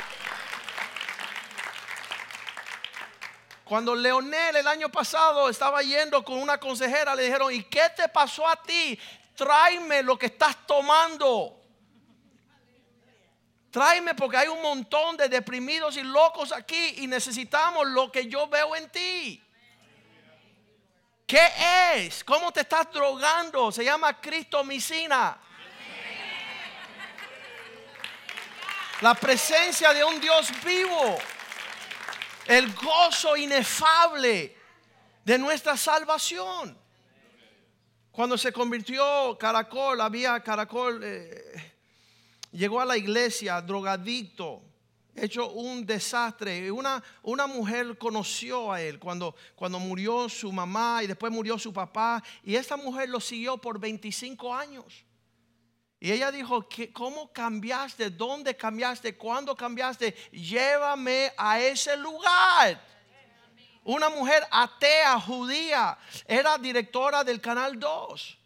Cuando 3.65 3.93
Leonel 3.93 4.55
el 4.55 4.67
año 4.67 4.89
pasado 4.89 5.47
estaba 5.47 5.83
yendo 5.83 6.23
con 6.23 6.39
una 6.39 6.57
consejera, 6.59 7.13
le 7.13 7.23
dijeron, 7.23 7.53
¿y 7.53 7.63
qué 7.63 7.83
te 7.95 8.07
pasó 8.07 8.47
a 8.47 8.55
ti? 8.55 8.97
Tráeme 9.35 10.01
lo 10.01 10.17
que 10.17 10.25
estás 10.27 10.65
tomando. 10.65 11.55
Tráeme 13.69 14.15
porque 14.15 14.37
hay 14.37 14.47
un 14.47 14.61
montón 14.61 15.15
de 15.17 15.29
deprimidos 15.29 15.97
y 15.97 16.01
locos 16.01 16.51
aquí 16.51 16.95
y 16.97 17.07
necesitamos 17.07 17.87
lo 17.87 18.11
que 18.11 18.25
yo 18.25 18.47
veo 18.47 18.75
en 18.75 18.89
ti. 18.89 19.43
¿Qué 21.27 21.47
es? 21.93 22.23
¿Cómo 22.23 22.51
te 22.51 22.61
estás 22.61 22.91
drogando? 22.91 23.71
Se 23.71 23.85
llama 23.85 24.19
cristomicina. 24.19 25.39
La 29.01 29.13
presencia 29.13 29.93
de 29.93 30.03
un 30.03 30.19
Dios 30.19 30.51
vivo. 30.65 31.17
El 32.45 32.73
gozo 32.73 33.37
inefable 33.37 34.55
de 35.23 35.37
nuestra 35.37 35.77
salvación. 35.77 36.77
Cuando 38.11 38.37
se 38.37 38.51
convirtió 38.51 39.37
Caracol, 39.39 40.01
había 40.01 40.41
Caracol... 40.41 41.01
Eh, 41.03 41.73
llegó 42.51 42.81
a 42.81 42.85
la 42.85 42.97
iglesia 42.97 43.61
drogadicto, 43.61 44.61
hecho 45.15 45.49
un 45.51 45.85
desastre. 45.85 46.69
Una, 46.69 47.01
una 47.23 47.47
mujer 47.47 47.97
conoció 47.97 48.73
a 48.73 48.81
él 48.81 48.99
cuando, 48.99 49.33
cuando 49.55 49.79
murió 49.79 50.27
su 50.27 50.51
mamá 50.51 51.03
y 51.03 51.07
después 51.07 51.31
murió 51.31 51.57
su 51.57 51.71
papá. 51.71 52.21
Y 52.43 52.55
esa 52.55 52.75
mujer 52.75 53.07
lo 53.07 53.21
siguió 53.21 53.57
por 53.57 53.79
25 53.79 54.53
años. 54.53 55.05
Y 55.99 56.11
ella 56.11 56.31
dijo, 56.31 56.65
¿cómo 56.93 57.31
cambiaste? 57.33 58.09
¿Dónde 58.09 58.55
cambiaste? 58.55 59.17
¿Cuándo 59.17 59.55
cambiaste? 59.55 60.13
Llévame 60.31 61.33
a 61.37 61.59
ese 61.59 61.97
lugar. 61.97 62.81
Una 63.83 64.09
mujer 64.09 64.45
atea, 64.51 65.19
judía, 65.19 65.97
era 66.25 66.57
directora 66.57 67.23
del 67.23 67.41
Canal 67.41 67.79
2 67.79 68.39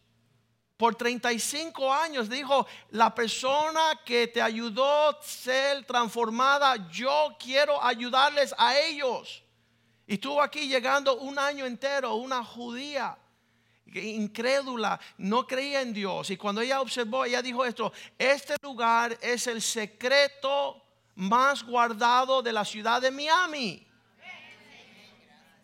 por 0.83 0.95
35 0.95 1.93
años 1.93 2.27
dijo, 2.27 2.67
la 2.89 3.15
persona 3.15 4.01
que 4.03 4.27
te 4.27 4.41
ayudó 4.41 5.11
a 5.11 5.17
ser 5.21 5.85
transformada, 5.85 6.89
yo 6.91 7.37
quiero 7.39 7.81
ayudarles 7.81 8.53
a 8.57 8.77
ellos. 8.77 9.43
Y 10.05 10.15
estuvo 10.15 10.41
aquí 10.41 10.67
llegando 10.67 11.15
un 11.19 11.39
año 11.39 11.65
entero, 11.65 12.15
una 12.15 12.43
judía 12.43 13.17
incrédula, 14.01 14.99
no 15.17 15.45
creía 15.45 15.81
en 15.81 15.93
Dios. 15.93 16.29
Y 16.29 16.37
cuando 16.37 16.61
ella 16.61 16.81
observó, 16.81 17.25
ella 17.25 17.41
dijo 17.41 17.65
esto, 17.65 17.91
este 18.17 18.55
lugar 18.61 19.17
es 19.21 19.47
el 19.47 19.61
secreto 19.61 20.81
más 21.15 21.63
guardado 21.63 22.41
de 22.41 22.53
la 22.53 22.65
ciudad 22.65 23.01
de 23.01 23.11
Miami. 23.11 23.87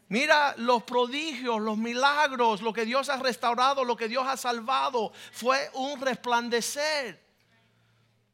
Mira 0.10 0.56
los 0.58 0.84
prodigios, 0.84 1.62
los 1.62 1.78
milagros, 1.78 2.62
lo 2.62 2.74
que 2.74 2.84
Dios 2.84 3.10
ha 3.10 3.18
restaurado, 3.18 3.84
lo 3.84 3.96
que 3.96 4.08
Dios 4.08 4.26
ha 4.28 4.38
salvado. 4.38 5.12
Fue 5.32 5.70
un 5.76 6.02
resplandecer. 6.02 7.24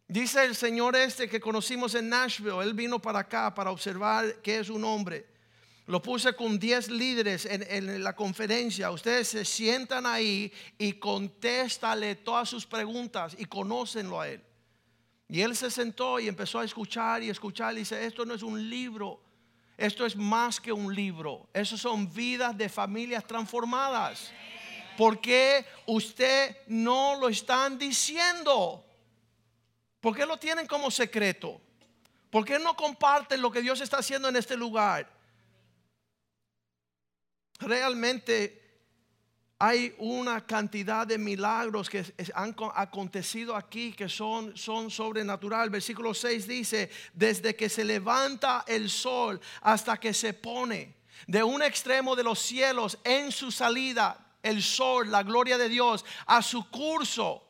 Dice 0.07 0.45
el 0.45 0.55
Señor 0.55 0.95
este 0.95 1.27
que 1.27 1.41
conocimos 1.41 1.95
en 1.95 2.09
Nashville, 2.09 2.61
él 2.61 2.73
vino 2.73 3.01
para 3.01 3.19
acá 3.19 3.53
para 3.53 3.71
observar 3.71 4.41
qué 4.41 4.59
es 4.59 4.69
un 4.69 4.85
hombre. 4.85 5.34
Lo 5.87 6.01
puse 6.01 6.33
con 6.33 6.57
10 6.57 6.89
líderes 6.89 7.45
en, 7.45 8.03
la 8.03 8.15
conferencia. 8.15 8.89
Ustedes 8.89 9.27
se 9.27 9.45
sientan 9.45 10.07
ahí 10.07 10.51
y 10.79 10.93
contéstale 10.93 12.15
todas 12.15 12.49
sus 12.49 12.65
preguntas 12.65 13.35
y 13.37 13.45
conócenlo 13.45 14.19
a 14.19 14.29
él. 14.29 14.41
Y 15.29 15.41
él 15.41 15.55
se 15.55 15.69
sentó 15.69 16.19
y 16.19 16.27
empezó 16.27 16.59
a 16.59 16.65
escuchar 16.65 17.21
y 17.21 17.29
escuchar. 17.29 17.75
Y 17.75 17.79
dice, 17.79 18.03
esto 18.03 18.25
no 18.25 18.33
es 18.33 18.41
un 18.41 18.67
libro, 18.67 19.21
esto 19.77 20.07
es 20.07 20.15
más 20.15 20.59
que 20.59 20.71
un 20.71 20.93
libro. 20.93 21.47
Eso 21.53 21.77
son 21.77 22.11
vidas 22.11 22.57
de 22.57 22.67
familias 22.67 23.25
transformadas. 23.25 24.31
¿Por 24.97 25.21
qué 25.21 25.65
usted 25.85 26.57
no 26.67 27.15
lo 27.19 27.29
están 27.29 27.77
diciendo? 27.77 28.83
¿Por 29.99 30.15
qué 30.15 30.25
lo 30.25 30.37
tienen 30.37 30.65
como 30.65 30.89
secreto? 30.89 31.61
¿Por 32.31 32.43
qué 32.43 32.57
no 32.57 32.75
comparten 32.75 33.41
lo 33.41 33.51
que 33.51 33.61
Dios 33.61 33.81
está 33.81 33.97
haciendo 33.97 34.29
en 34.29 34.35
este 34.35 34.57
lugar? 34.57 35.14
Realmente 37.59 38.65
hay 39.57 39.95
una 39.99 40.45
cantidad 40.45 41.07
de 41.07 41.17
milagros 41.17 41.89
que 41.89 42.03
han 42.33 42.55
acontecido 42.75 43.55
aquí 43.55 43.93
que 43.93 44.09
son, 44.09 44.55
son 44.57 44.91
sobrenatural. 44.91 45.69
Versículo 45.69 46.13
6 46.13 46.47
dice, 46.47 46.89
desde 47.13 47.55
que 47.55 47.69
se 47.69 47.85
levanta 47.85 48.65
el 48.67 48.89
sol 48.89 49.39
hasta 49.61 49.97
que 49.97 50.13
se 50.13 50.33
pone 50.33 50.95
de 51.27 51.41
un 51.41 51.63
extremo 51.63 52.15
de 52.15 52.23
los 52.23 52.39
cielos 52.39 52.97
en 53.03 53.31
su 53.31 53.49
salida, 53.51 54.35
el 54.43 54.61
sol, 54.61 55.09
la 55.09 55.23
gloria 55.23 55.57
de 55.57 55.69
Dios, 55.69 56.03
a 56.25 56.41
su 56.41 56.69
curso 56.69 57.41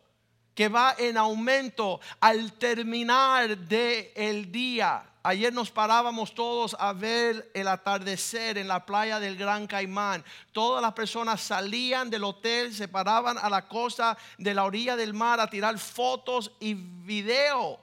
que 0.53 0.69
va 0.69 0.95
en 0.97 1.17
aumento 1.17 1.99
al 2.21 2.53
terminar 2.53 3.57
del 3.57 4.11
el 4.15 4.51
día 4.51 5.03
Ayer 5.27 5.51
nos 5.51 5.71
parábamos 5.71 6.35
todos 6.35 6.75
a 6.77 6.93
ver 6.93 7.49
el 7.55 7.67
atardecer 7.67 8.59
en 8.59 8.67
la 8.67 8.85
playa 8.85 9.19
del 9.19 9.35
Gran 9.35 9.65
Caimán. 9.65 10.23
Todas 10.51 10.83
las 10.83 10.93
personas 10.93 11.41
salían 11.41 12.11
del 12.11 12.23
hotel, 12.23 12.71
se 12.71 12.87
paraban 12.87 13.39
a 13.39 13.49
la 13.49 13.67
costa 13.67 14.15
de 14.37 14.53
la 14.53 14.65
orilla 14.65 14.95
del 14.95 15.15
mar 15.15 15.39
a 15.39 15.49
tirar 15.49 15.79
fotos 15.79 16.51
y 16.59 16.75
video. 16.75 17.79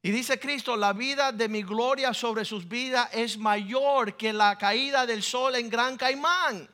Y 0.00 0.12
dice 0.12 0.38
Cristo, 0.38 0.76
la 0.76 0.92
vida 0.92 1.32
de 1.32 1.48
mi 1.48 1.64
gloria 1.64 2.14
sobre 2.14 2.44
sus 2.44 2.68
vidas 2.68 3.08
es 3.12 3.36
mayor 3.36 4.16
que 4.16 4.32
la 4.32 4.56
caída 4.56 5.04
del 5.06 5.24
sol 5.24 5.56
en 5.56 5.68
Gran 5.68 5.96
Caimán. 5.96 6.70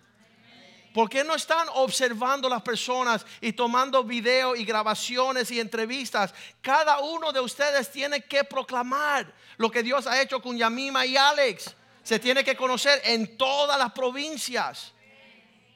¿Por 0.99 1.09
qué 1.09 1.23
no 1.23 1.37
están 1.37 1.69
observando 1.75 2.49
las 2.49 2.61
personas 2.61 3.25
y 3.41 3.53
tomando 3.53 4.03
video 4.03 4.57
y 4.57 4.65
grabaciones 4.65 5.49
y 5.53 5.61
entrevistas? 5.61 6.35
Cada 6.61 6.99
uno 6.99 7.31
de 7.31 7.39
ustedes 7.39 7.89
tiene 7.93 8.23
que 8.23 8.43
proclamar 8.43 9.33
lo 9.59 9.71
que 9.71 9.85
Dios 9.85 10.09
ha 10.09 10.21
hecho 10.21 10.43
con 10.43 10.59
Yamima 10.59 11.07
y 11.07 11.17
Alex. 11.17 11.73
Se 12.03 12.19
tiene 12.19 12.43
que 12.43 12.57
conocer 12.57 13.01
en 13.05 13.37
todas 13.37 13.79
las 13.79 13.93
provincias. 13.93 14.93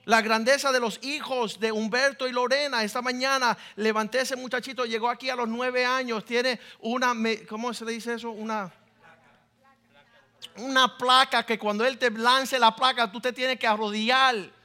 La 0.07 0.23
grandeza 0.23 0.73
de 0.73 0.81
los 0.81 0.99
hijos 1.05 1.61
de 1.61 1.71
Humberto 1.71 2.27
y 2.27 2.33
Lorena. 2.33 2.83
Esta 2.83 3.01
mañana 3.01 3.57
levanté 3.77 4.23
ese 4.23 4.35
muchachito, 4.35 4.87
llegó 4.87 5.09
aquí 5.09 5.31
a 5.31 5.37
los 5.37 5.47
nueve 5.47 5.87
años, 5.87 6.25
tiene 6.25 6.59
una, 6.81 7.15
¿cómo 7.49 7.73
se 7.73 7.85
dice 7.85 8.15
eso? 8.15 8.33
Una, 8.33 8.73
una 10.57 10.99
placa 10.99 11.47
que 11.47 11.61
cuando 11.61 11.85
él 11.87 11.97
te 11.97 12.11
lance 12.11 12.59
la 12.59 12.75
placa, 12.75 13.13
tú 13.13 13.21
te 13.21 13.33
tienes 13.33 13.57
que 13.61 13.69
arrodillar 13.69 14.61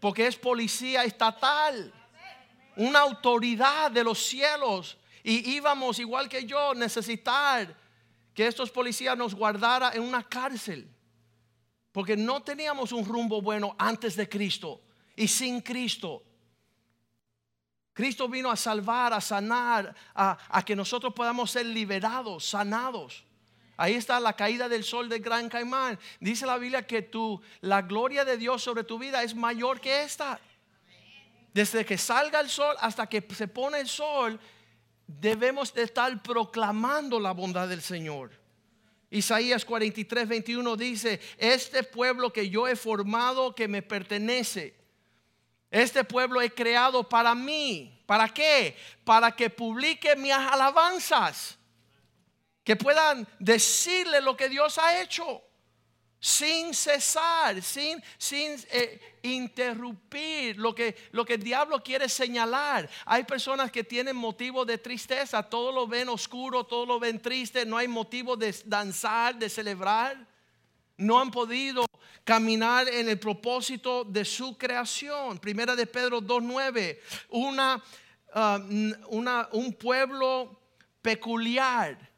porque 0.00 0.26
es 0.26 0.36
policía 0.36 1.04
estatal, 1.04 1.92
una 2.76 3.00
autoridad 3.00 3.90
de 3.90 4.02
los 4.02 4.18
cielos. 4.18 4.96
Y 5.22 5.50
íbamos, 5.50 5.98
igual 5.98 6.28
que 6.28 6.46
yo, 6.46 6.74
necesitar 6.74 7.76
que 8.32 8.46
estos 8.46 8.70
policías 8.70 9.16
nos 9.16 9.34
guardaran 9.34 9.94
en 9.94 10.02
una 10.02 10.22
cárcel. 10.22 10.90
Porque 11.92 12.16
no 12.16 12.42
teníamos 12.42 12.92
un 12.92 13.04
rumbo 13.04 13.42
bueno 13.42 13.76
antes 13.78 14.16
de 14.16 14.28
Cristo 14.28 14.80
y 15.14 15.28
sin 15.28 15.60
Cristo. 15.60 16.22
Cristo 17.92 18.28
vino 18.28 18.50
a 18.50 18.56
salvar, 18.56 19.12
a 19.12 19.20
sanar, 19.20 19.94
a, 20.14 20.38
a 20.48 20.64
que 20.64 20.74
nosotros 20.74 21.12
podamos 21.12 21.50
ser 21.50 21.66
liberados, 21.66 22.46
sanados. 22.46 23.24
Ahí 23.80 23.94
está 23.94 24.20
la 24.20 24.34
caída 24.34 24.68
del 24.68 24.84
sol 24.84 25.08
de 25.08 25.20
Gran 25.20 25.48
Caimán. 25.48 25.98
Dice 26.20 26.44
la 26.44 26.58
Biblia 26.58 26.86
que 26.86 27.00
tú, 27.00 27.40
la 27.62 27.80
gloria 27.80 28.26
de 28.26 28.36
Dios 28.36 28.62
sobre 28.62 28.84
tu 28.84 28.98
vida 28.98 29.22
es 29.22 29.34
mayor 29.34 29.80
que 29.80 30.02
esta. 30.02 30.38
Desde 31.54 31.82
que 31.86 31.96
salga 31.96 32.40
el 32.40 32.50
sol 32.50 32.76
hasta 32.80 33.06
que 33.06 33.26
se 33.34 33.48
pone 33.48 33.80
el 33.80 33.88
sol, 33.88 34.38
debemos 35.06 35.72
de 35.72 35.84
estar 35.84 36.22
proclamando 36.22 37.18
la 37.18 37.32
bondad 37.32 37.68
del 37.68 37.80
Señor. 37.80 38.32
Isaías 39.08 39.64
43, 39.64 40.28
21 40.28 40.76
dice, 40.76 41.18
este 41.38 41.82
pueblo 41.82 42.30
que 42.30 42.50
yo 42.50 42.68
he 42.68 42.76
formado, 42.76 43.54
que 43.54 43.66
me 43.66 43.80
pertenece, 43.80 44.74
este 45.70 46.04
pueblo 46.04 46.42
he 46.42 46.50
creado 46.50 47.08
para 47.08 47.34
mí. 47.34 47.98
¿Para 48.04 48.28
qué? 48.28 48.76
Para 49.04 49.34
que 49.34 49.48
publique 49.48 50.16
mis 50.16 50.32
alabanzas. 50.32 51.56
Que 52.70 52.76
puedan 52.76 53.26
decirle 53.40 54.20
lo 54.20 54.36
que 54.36 54.48
Dios 54.48 54.78
ha 54.78 55.02
hecho. 55.02 55.42
Sin 56.20 56.72
cesar, 56.72 57.60
sin, 57.62 58.00
sin 58.16 58.52
eh, 58.70 59.18
interrumpir 59.22 60.56
lo 60.56 60.72
que, 60.72 60.94
lo 61.10 61.24
que 61.24 61.34
el 61.34 61.42
diablo 61.42 61.82
quiere 61.82 62.08
señalar. 62.08 62.88
Hay 63.06 63.24
personas 63.24 63.72
que 63.72 63.82
tienen 63.82 64.14
motivo 64.14 64.64
de 64.64 64.78
tristeza, 64.78 65.42
todo 65.42 65.72
lo 65.72 65.88
ven 65.88 66.10
oscuro, 66.10 66.62
todo 66.62 66.86
lo 66.86 67.00
ven 67.00 67.20
triste, 67.20 67.66
no 67.66 67.76
hay 67.76 67.88
motivo 67.88 68.36
de 68.36 68.54
danzar, 68.64 69.34
de 69.34 69.48
celebrar. 69.48 70.24
No 70.96 71.18
han 71.18 71.32
podido 71.32 71.84
caminar 72.22 72.88
en 72.88 73.08
el 73.08 73.18
propósito 73.18 74.04
de 74.04 74.24
su 74.24 74.56
creación. 74.56 75.40
Primera 75.40 75.74
de 75.74 75.88
Pedro 75.88 76.20
2.9, 76.20 77.00
una, 77.30 77.82
um, 78.32 78.92
una, 79.08 79.48
un 79.50 79.72
pueblo 79.72 80.56
peculiar, 81.02 82.09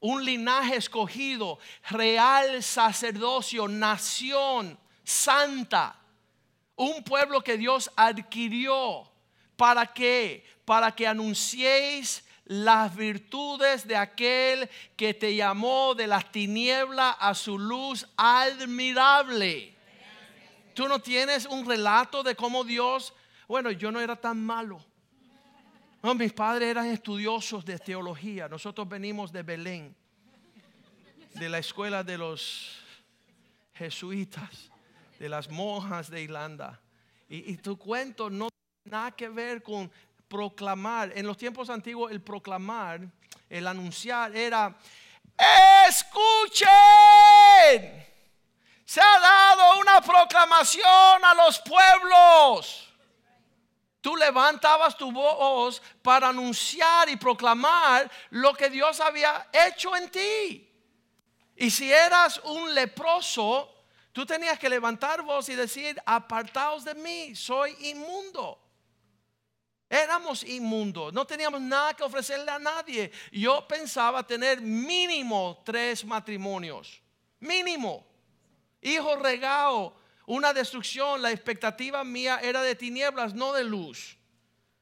un 0.00 0.24
linaje 0.24 0.76
escogido, 0.76 1.58
real 1.90 2.62
sacerdocio, 2.62 3.68
nación 3.68 4.78
santa, 5.10 5.96
un 6.76 7.02
pueblo 7.02 7.42
que 7.42 7.56
Dios 7.56 7.90
adquirió. 7.96 9.10
¿Para 9.56 9.86
qué? 9.86 10.44
Para 10.64 10.92
que 10.92 11.06
anunciéis 11.06 12.24
las 12.46 12.94
virtudes 12.96 13.86
de 13.86 13.96
aquel 13.96 14.68
que 14.96 15.12
te 15.14 15.34
llamó 15.34 15.94
de 15.94 16.06
las 16.06 16.32
tinieblas 16.32 17.16
a 17.18 17.34
su 17.34 17.58
luz 17.58 18.06
admirable. 18.16 19.76
Tú 20.74 20.88
no 20.88 21.00
tienes 21.00 21.46
un 21.46 21.66
relato 21.66 22.22
de 22.22 22.34
cómo 22.34 22.64
Dios, 22.64 23.12
bueno, 23.46 23.70
yo 23.70 23.92
no 23.92 24.00
era 24.00 24.16
tan 24.16 24.42
malo. 24.42 24.82
Mis 26.02 26.32
padres 26.32 26.68
eran 26.68 26.86
estudiosos 26.86 27.64
de 27.64 27.78
teología. 27.78 28.48
Nosotros 28.48 28.88
venimos 28.88 29.32
de 29.32 29.42
Belén, 29.42 29.94
de 31.34 31.48
la 31.48 31.58
escuela 31.58 32.02
de 32.02 32.18
los 32.18 32.78
jesuitas, 33.74 34.70
de 35.18 35.28
las 35.28 35.48
monjas 35.50 36.10
de 36.10 36.22
Irlanda. 36.22 36.80
Y, 37.28 37.52
y 37.52 37.56
tu 37.58 37.78
cuento 37.78 38.30
no 38.30 38.48
tiene 38.48 38.96
nada 38.96 39.10
que 39.12 39.28
ver 39.28 39.62
con 39.62 39.90
proclamar, 40.30 41.12
en 41.14 41.26
los 41.26 41.36
tiempos 41.36 41.68
antiguos 41.70 42.12
el 42.12 42.22
proclamar, 42.22 43.00
el 43.48 43.66
anunciar 43.66 44.34
era, 44.34 44.76
escuchen, 45.88 46.68
se 48.84 49.00
ha 49.00 49.20
dado 49.20 49.80
una 49.80 50.00
proclamación 50.00 51.24
a 51.24 51.34
los 51.34 51.58
pueblos. 51.58 52.89
Tú 54.00 54.16
levantabas 54.16 54.96
tu 54.96 55.12
voz 55.12 55.82
para 56.02 56.28
anunciar 56.28 57.08
y 57.08 57.16
proclamar 57.16 58.10
lo 58.30 58.54
que 58.54 58.70
Dios 58.70 58.98
había 59.00 59.48
hecho 59.52 59.94
en 59.94 60.10
ti. 60.10 60.66
Y 61.56 61.70
si 61.70 61.92
eras 61.92 62.40
un 62.44 62.74
leproso, 62.74 63.70
tú 64.12 64.24
tenías 64.24 64.58
que 64.58 64.70
levantar 64.70 65.22
voz 65.22 65.50
y 65.50 65.54
decir, 65.54 66.00
apartaos 66.06 66.84
de 66.84 66.94
mí, 66.94 67.36
soy 67.36 67.76
inmundo. 67.90 68.58
Éramos 69.90 70.44
inmundos, 70.44 71.12
no 71.12 71.26
teníamos 71.26 71.60
nada 71.60 71.92
que 71.94 72.04
ofrecerle 72.04 72.50
a 72.50 72.60
nadie. 72.60 73.10
Yo 73.32 73.66
pensaba 73.66 74.24
tener 74.24 74.60
mínimo 74.60 75.60
tres 75.64 76.04
matrimonios, 76.04 77.02
mínimo. 77.40 78.06
Hijo 78.80 79.16
regado, 79.16 79.99
una 80.30 80.52
destrucción, 80.52 81.22
la 81.22 81.32
expectativa 81.32 82.04
mía 82.04 82.38
era 82.40 82.62
de 82.62 82.76
tinieblas, 82.76 83.34
no 83.34 83.52
de 83.52 83.64
luz. 83.64 84.16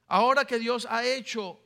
Ahora 0.07 0.45
que 0.45 0.59
Dios 0.59 0.87
ha 0.91 1.03
hecho, 1.05 1.59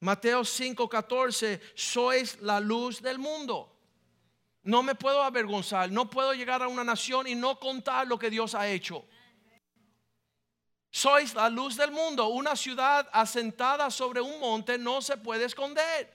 Mateo 0.00 0.44
5:14, 0.44 1.62
sois 1.74 2.38
la 2.42 2.60
luz 2.60 3.00
del 3.00 3.18
mundo. 3.18 3.74
No 4.64 4.82
me 4.82 4.94
puedo 4.94 5.22
avergonzar, 5.22 5.90
no 5.90 6.10
puedo 6.10 6.34
llegar 6.34 6.62
a 6.62 6.68
una 6.68 6.84
nación 6.84 7.26
y 7.26 7.34
no 7.34 7.58
contar 7.58 8.06
lo 8.06 8.18
que 8.18 8.28
Dios 8.28 8.54
ha 8.54 8.68
hecho. 8.68 9.06
Sois 10.90 11.34
la 11.34 11.48
luz 11.48 11.76
del 11.76 11.90
mundo. 11.90 12.28
Una 12.28 12.54
ciudad 12.54 13.08
asentada 13.12 13.90
sobre 13.90 14.20
un 14.20 14.38
monte 14.38 14.76
no 14.76 15.00
se 15.00 15.16
puede 15.16 15.46
esconder. 15.46 16.14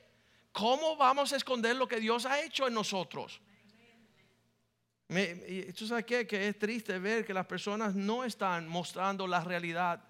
¿Cómo 0.52 0.96
vamos 0.96 1.34
a 1.34 1.38
esconder 1.38 1.76
lo 1.76 1.88
que 1.88 2.00
Dios 2.00 2.28
ha 2.28 2.40
hecho 2.42 2.68
en 2.68 2.76
nosotros? 2.76 3.42
¿Tú 5.76 5.88
sabes 5.88 6.06
qué? 6.06 6.28
Que 6.28 6.48
es 6.48 6.60
triste 6.60 7.00
ver 7.00 7.26
que 7.26 7.34
las 7.34 7.48
personas 7.48 7.96
no 7.96 8.24
están 8.24 8.68
mostrando 8.68 9.26
la 9.26 9.44
realidad 9.44 10.04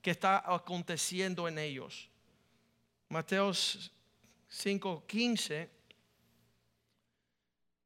que 0.00 0.10
está 0.10 0.42
aconteciendo 0.44 1.46
en 1.46 1.58
ellos. 1.58 2.08
Mateo 3.08 3.52
5:15. 3.52 5.68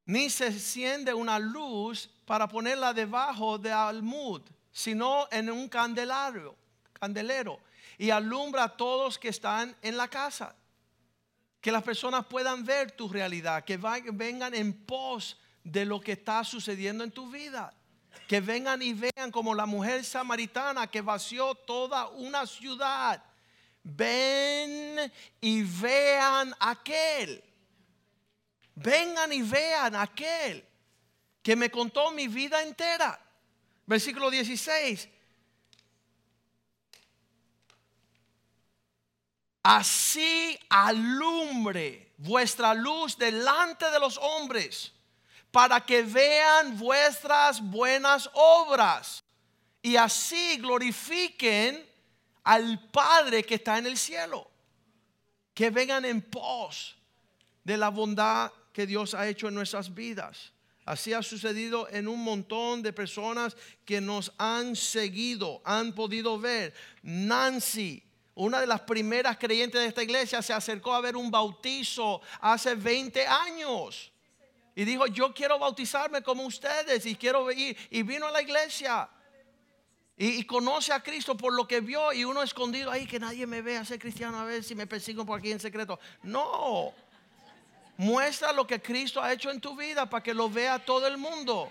Ni 0.07 0.31
se 0.31 0.47
enciende 0.47 1.13
una 1.13 1.39
luz 1.39 2.09
para 2.25 2.49
ponerla 2.49 2.93
debajo 2.93 3.59
de 3.59 3.73
almud 3.73 4.43
sino 4.73 5.29
en 5.31 5.51
un 5.51 5.69
candelero, 5.69 6.57
candelero 6.93 7.61
y 7.99 8.11
alumbra 8.11 8.65
a 8.65 8.77
todos 8.77 9.19
que 9.19 9.29
están 9.29 9.77
en 9.83 9.97
la 9.97 10.09
casa. 10.09 10.55
Que 11.61 11.73
las 11.73 11.83
personas 11.83 12.25
puedan 12.27 12.65
ver 12.65 12.93
tu 12.93 13.09
realidad, 13.09 13.65
que 13.65 13.77
vengan 13.77 14.55
en 14.55 14.73
pos 14.73 15.39
de 15.65 15.85
lo 15.85 16.01
que 16.01 16.13
está 16.13 16.45
sucediendo 16.45 17.05
en 17.05 17.11
tu 17.11 17.31
vida. 17.31 17.75
Que 18.27 18.41
vengan 18.41 18.81
y 18.83 18.95
vean 18.95 19.31
como 19.31 19.55
la 19.55 19.67
mujer 19.67 20.05
samaritana 20.05 20.87
que 20.87 21.01
vació 21.01 21.55
toda 21.55 22.09
una 22.09 22.47
ciudad. 22.47 23.23
Ven 23.83 25.13
y 25.41 25.63
vean 25.63 26.55
aquel. 26.59 27.43
Vengan 28.75 29.33
y 29.33 29.43
vean 29.43 29.95
aquel 29.97 30.65
que 31.43 31.57
me 31.57 31.71
contó 31.71 32.11
mi 32.13 32.29
vida 32.29 32.63
entera. 32.63 33.19
Versículo 33.87 34.31
16. 34.31 35.09
Así 39.63 40.59
alumbre 40.69 42.13
vuestra 42.17 42.75
luz 42.75 43.17
delante 43.17 43.91
de 43.91 44.01
los 44.01 44.19
hombres, 44.19 44.93
para 45.51 45.81
que 45.81 46.03
vean 46.03 46.79
vuestras 46.79 47.61
buenas 47.61 48.31
obras 48.35 49.25
y 49.83 49.97
así 49.97 50.59
glorifiquen 50.59 51.89
al 52.45 52.89
Padre 52.91 53.43
que 53.43 53.57
está 53.57 53.79
en 53.79 53.87
el 53.87 53.97
cielo. 53.97 54.49
Que 55.55 55.71
vengan 55.71 56.05
en 56.05 56.23
pos 56.23 56.97
de 57.65 57.77
la 57.77 57.89
bondad 57.89 58.53
que 58.73 58.87
Dios 58.87 59.15
ha 59.15 59.29
hecho 59.29 59.49
en 59.49 59.55
nuestras 59.55 59.93
vidas. 59.93 60.53
Así 60.85 61.13
ha 61.13 61.23
sucedido 61.23 61.89
en 61.91 62.09
un 62.09 62.23
montón 62.23 62.83
de 62.83 62.93
personas 62.93 63.57
que 63.85 64.01
nos 64.01 64.33
han 64.39 64.75
seguido, 64.75 65.61
han 65.65 65.93
podido 65.95 66.39
ver. 66.39 66.75
Nancy, 67.03 68.03
una 68.35 68.61
de 68.61 68.67
las 68.67 68.81
primeras 68.81 69.37
creyentes 69.37 69.81
de 69.81 69.87
esta 69.87 70.03
iglesia, 70.03 70.43
se 70.43 70.53
acercó 70.53 70.95
a 70.95 71.01
ver 71.01 71.17
un 71.17 71.31
bautizo 71.31 72.21
hace 72.41 72.75
20 72.75 73.27
años. 73.27 74.11
Y 74.75 74.85
dijo, 74.85 75.07
yo 75.07 75.35
quiero 75.35 75.59
bautizarme 75.59 76.23
como 76.23 76.45
ustedes 76.45 77.05
y 77.07 77.17
quiero 77.17 77.51
ir. 77.51 77.77
Y 77.91 78.03
vino 78.03 78.27
a 78.27 78.31
la 78.31 78.43
iglesia. 78.43 79.09
Y, 80.17 80.45
conoce 80.45 80.93
a 80.93 81.03
Cristo 81.03 81.35
por 81.35 81.55
lo 81.55 81.67
que 81.67 81.81
vio 81.81 82.13
y 82.13 82.25
uno 82.25 82.43
escondido 82.43 82.91
ahí 82.91 83.07
que 83.07 83.19
nadie 83.19 83.47
me 83.47 83.63
vea 83.63 83.85
ser 83.87 83.99
cristiano 83.99 84.39
a 84.39 84.45
ver 84.45 84.63
si 84.63 84.75
me 84.75 84.87
persigo 84.87 85.25
por 85.25 85.39
aquí 85.39 85.51
en 85.51 85.61
secreto. 85.61 85.99
No, 86.23 86.93
Muestra 88.01 88.51
lo 88.55 88.67
que 88.67 88.81
Cristo 88.81 89.21
ha 89.21 89.31
hecho 89.31 89.51
en 89.51 89.61
tu 89.61 89.77
vida 89.77 90.09
para 90.09 90.23
que 90.23 90.33
lo 90.33 90.49
vea 90.49 90.79
todo 90.79 91.07
el 91.07 91.19
mundo. 91.19 91.71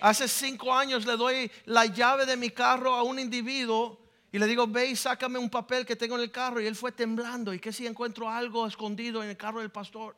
Hace 0.00 0.26
cinco 0.26 0.72
años 0.72 1.04
le 1.04 1.18
doy 1.18 1.50
la 1.66 1.84
llave 1.84 2.24
de 2.24 2.34
mi 2.38 2.48
carro 2.48 2.94
a 2.94 3.02
un 3.02 3.18
individuo 3.18 3.98
y 4.32 4.38
le 4.38 4.46
digo, 4.46 4.66
ve 4.66 4.86
y 4.86 4.96
sácame 4.96 5.38
un 5.38 5.50
papel 5.50 5.84
que 5.84 5.96
tengo 5.96 6.14
en 6.14 6.22
el 6.22 6.30
carro. 6.30 6.62
Y 6.62 6.66
él 6.66 6.74
fue 6.74 6.92
temblando. 6.92 7.52
¿Y 7.52 7.58
que 7.58 7.74
si 7.74 7.86
encuentro 7.86 8.30
algo 8.30 8.66
escondido 8.66 9.22
en 9.22 9.28
el 9.28 9.36
carro 9.36 9.60
del 9.60 9.70
pastor? 9.70 10.16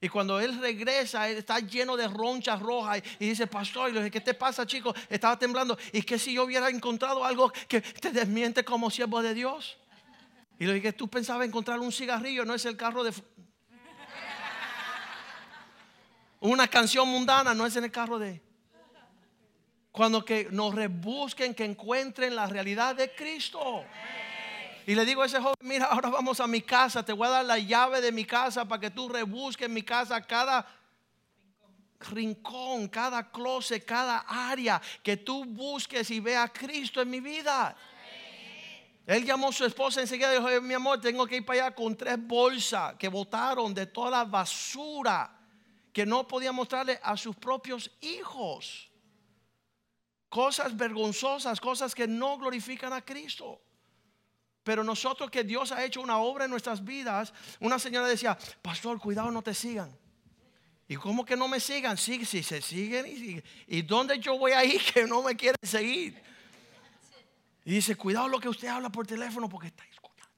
Y 0.00 0.08
cuando 0.08 0.38
él 0.40 0.60
regresa, 0.60 1.28
él 1.28 1.38
está 1.38 1.58
lleno 1.58 1.96
de 1.96 2.06
ronchas 2.06 2.60
rojas 2.60 3.02
y 3.18 3.28
dice, 3.28 3.46
pastor, 3.46 3.90
y 3.90 3.92
le 3.92 4.00
dije, 4.00 4.10
¿qué 4.10 4.20
te 4.20 4.34
pasa, 4.34 4.66
chico? 4.66 4.94
Estaba 5.08 5.38
temblando. 5.38 5.78
¿Y 5.92 6.02
que 6.02 6.18
si 6.18 6.34
yo 6.34 6.44
hubiera 6.44 6.68
encontrado 6.68 7.24
algo 7.24 7.50
que 7.66 7.80
te 7.80 8.10
desmiente 8.10 8.64
como 8.64 8.90
siervo 8.90 9.22
de 9.22 9.32
Dios? 9.32 9.78
Y 10.58 10.66
le 10.66 10.74
dije, 10.74 10.92
tú 10.92 11.08
pensabas 11.08 11.46
encontrar 11.46 11.80
un 11.80 11.92
cigarrillo, 11.92 12.44
no 12.44 12.54
es 12.54 12.64
el 12.66 12.76
carro 12.76 13.04
de, 13.04 13.12
una 16.40 16.68
canción 16.68 17.08
mundana 17.08 17.54
no 17.54 17.66
es 17.66 17.76
en 17.76 17.84
el 17.84 17.90
carro 17.90 18.18
de 18.18 18.42
cuando 19.90 20.24
que 20.24 20.48
nos 20.50 20.74
rebusquen, 20.74 21.54
que 21.54 21.64
encuentren 21.64 22.36
la 22.36 22.46
realidad 22.46 22.94
de 22.94 23.14
Cristo. 23.14 23.82
Y 24.86 24.94
le 24.94 25.04
digo 25.04 25.22
a 25.22 25.26
ese 25.26 25.40
joven, 25.40 25.56
mira, 25.62 25.86
ahora 25.86 26.10
vamos 26.10 26.38
a 26.38 26.46
mi 26.46 26.62
casa, 26.62 27.04
te 27.04 27.12
voy 27.12 27.26
a 27.26 27.30
dar 27.30 27.44
la 27.44 27.58
llave 27.58 28.00
de 28.00 28.12
mi 28.12 28.24
casa 28.24 28.64
para 28.64 28.80
que 28.80 28.90
tú 28.90 29.08
rebusques 29.08 29.68
mi 29.68 29.82
casa 29.82 30.24
cada 30.24 30.64
rincón, 32.08 32.86
cada 32.86 33.28
closet, 33.28 33.84
cada 33.84 34.18
área 34.28 34.80
que 35.02 35.16
tú 35.16 35.44
busques 35.44 36.08
y 36.12 36.20
veas 36.20 36.48
a 36.48 36.52
Cristo 36.52 37.02
en 37.02 37.10
mi 37.10 37.18
vida. 37.18 37.76
Él 39.06 39.24
llamó 39.24 39.48
a 39.48 39.52
su 39.52 39.64
esposa 39.64 40.00
enseguida 40.00 40.32
y 40.32 40.38
dijo, 40.38 40.62
mi 40.62 40.74
amor, 40.74 41.00
tengo 41.00 41.26
que 41.26 41.38
ir 41.38 41.44
para 41.44 41.66
allá 41.66 41.74
con 41.74 41.96
tres 41.96 42.16
bolsas 42.24 42.94
que 42.94 43.08
botaron 43.08 43.74
de 43.74 43.86
toda 43.86 44.10
la 44.12 44.24
basura 44.24 45.36
que 45.92 46.06
no 46.06 46.28
podía 46.28 46.52
mostrarle 46.52 47.00
a 47.02 47.16
sus 47.16 47.34
propios 47.34 47.90
hijos. 48.02 48.88
Cosas 50.28 50.76
vergonzosas, 50.76 51.60
cosas 51.60 51.92
que 51.92 52.06
no 52.06 52.38
glorifican 52.38 52.92
a 52.92 53.04
Cristo. 53.04 53.65
Pero 54.66 54.82
nosotros 54.82 55.30
que 55.30 55.44
Dios 55.44 55.70
ha 55.70 55.84
hecho 55.84 56.00
una 56.00 56.18
obra 56.18 56.46
en 56.46 56.50
nuestras 56.50 56.84
vidas, 56.84 57.32
una 57.60 57.78
señora 57.78 58.08
decía, 58.08 58.36
pastor, 58.62 58.98
cuidado, 58.98 59.30
no 59.30 59.40
te 59.40 59.54
sigan. 59.54 59.96
¿Y 60.88 60.96
cómo 60.96 61.24
que 61.24 61.36
no 61.36 61.46
me 61.46 61.60
sigan? 61.60 61.96
Sí, 61.96 62.24
si 62.24 62.42
se 62.42 62.60
siguen 62.60 63.06
y, 63.06 63.40
y 63.68 63.82
dónde 63.82 64.18
yo 64.18 64.36
voy 64.36 64.50
a 64.50 64.64
ir 64.64 64.82
que 64.92 65.06
no 65.06 65.22
me 65.22 65.36
quieren 65.36 65.60
seguir. 65.62 66.20
Y 67.64 67.74
dice, 67.74 67.94
cuidado 67.94 68.26
lo 68.26 68.40
que 68.40 68.48
usted 68.48 68.66
habla 68.66 68.90
por 68.90 69.06
teléfono 69.06 69.48
porque 69.48 69.68
está 69.68 69.84
escuchando. 69.84 70.34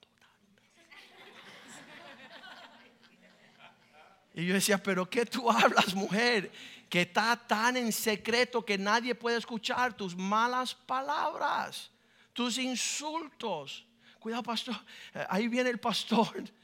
Y 4.35 4.45
yo 4.45 4.53
decía, 4.53 4.77
pero 4.77 5.09
¿qué 5.09 5.25
tú 5.25 5.51
hablas, 5.51 5.95
mujer? 5.95 6.53
Que 6.91 7.01
está 7.01 7.35
tan 7.35 7.79
en 7.79 7.95
secreto 7.95 8.63
que 8.63 8.77
nadie 8.77 9.15
puede 9.15 9.39
escuchar 9.39 9.95
tus 9.95 10.15
malas 10.15 10.75
palabras, 10.75 11.91
tus 12.35 12.59
insultos 12.59 13.88
cuidado 14.19 14.43
pastor, 14.43 14.77
eh, 15.15 15.25
ahí 15.29 15.49
viene 15.49 15.71
el 15.71 15.79
pastor. 15.79 16.29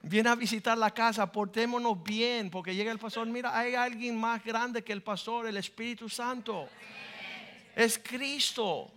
Viene 0.00 0.28
a 0.28 0.36
visitar 0.36 0.78
la 0.78 0.92
casa, 0.92 1.30
portémonos 1.30 2.00
bien, 2.04 2.50
porque 2.50 2.72
llega 2.72 2.92
el 2.92 3.00
pastor, 3.00 3.26
mira, 3.26 3.58
hay 3.58 3.74
alguien 3.74 4.16
más 4.16 4.44
grande 4.44 4.84
que 4.84 4.92
el 4.92 5.02
pastor, 5.02 5.48
el 5.48 5.56
Espíritu 5.56 6.08
Santo. 6.08 6.68
Es 7.74 7.98
Cristo. 7.98 8.92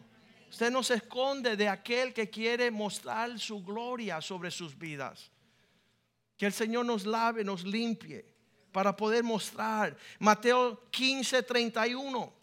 Usted 0.52 0.70
no 0.70 0.84
se 0.84 0.96
esconde 0.96 1.58
de 1.58 1.68
aquel 1.68 2.14
que 2.14 2.30
quiere 2.30 2.70
mostrar 2.70 3.40
su 3.40 3.64
gloria 3.64 4.22
sobre 4.22 4.52
sus 4.52 4.78
vidas. 4.78 5.32
Que 6.38 6.46
el 6.46 6.54
Señor 6.54 6.86
nos 6.86 7.06
lave, 7.06 7.44
nos 7.44 7.64
limpie 7.64 8.26
para 8.72 8.96
poder 8.96 9.24
mostrar. 9.24 9.98
Mateo 10.20 10.88
15, 10.92 11.44
31. 11.44 12.41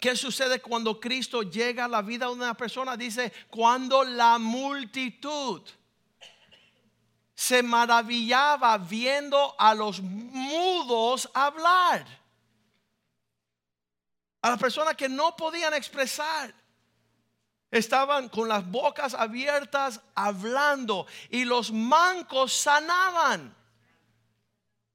¿Qué 0.00 0.16
sucede 0.16 0.62
cuando 0.62 0.98
Cristo 0.98 1.42
llega 1.42 1.84
a 1.84 1.88
la 1.88 2.00
vida 2.00 2.26
de 2.26 2.32
una 2.32 2.54
persona? 2.54 2.96
Dice, 2.96 3.30
cuando 3.50 4.02
la 4.02 4.38
multitud 4.38 5.62
se 7.34 7.62
maravillaba 7.62 8.78
viendo 8.78 9.54
a 9.58 9.74
los 9.74 10.00
mudos 10.00 11.28
hablar. 11.34 12.06
A 14.42 14.50
las 14.50 14.58
personas 14.58 14.94
que 14.96 15.08
no 15.08 15.36
podían 15.36 15.74
expresar. 15.74 16.54
Estaban 17.70 18.30
con 18.30 18.48
las 18.48 18.68
bocas 18.68 19.12
abiertas 19.14 20.00
hablando 20.14 21.06
y 21.28 21.44
los 21.44 21.70
mancos 21.70 22.54
sanaban. 22.54 23.54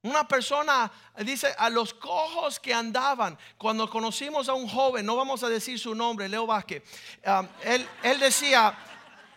Una 0.06 0.28
persona 0.28 0.92
dice 1.18 1.56
a 1.58 1.68
los 1.68 1.96
cojos 1.96 2.60
que 2.60 2.72
andaban, 2.72 3.36
cuando 3.58 3.90
conocimos 3.90 4.48
a 4.48 4.54
un 4.54 4.70
joven, 4.70 5.04
no 5.04 5.16
vamos 5.16 5.42
a 5.42 5.50
decir 5.50 5.80
su 5.80 5.96
nombre, 5.96 6.30
Leo 6.30 6.46
Vázquez, 6.46 6.84
um, 7.26 7.48
él, 7.64 8.20
decía, 8.20 8.78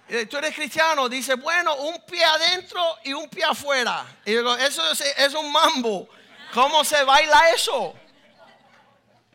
eh, 0.06 0.26
tú 0.26 0.36
eres 0.36 0.54
cristiano, 0.54 1.08
dice, 1.08 1.36
bueno, 1.36 1.74
un 1.74 2.02
pie 2.02 2.22
adentro 2.22 2.82
y 3.02 3.14
un 3.14 3.30
pie 3.30 3.44
afuera. 3.44 4.04
Y 4.26 4.32
digo, 4.32 4.54
eso 4.56 4.82
es, 4.92 5.32
un 5.32 5.50
mambo. 5.50 6.06
¿Cómo 6.52 6.84
se 6.84 7.02
baila 7.02 7.48
eso? 7.54 7.94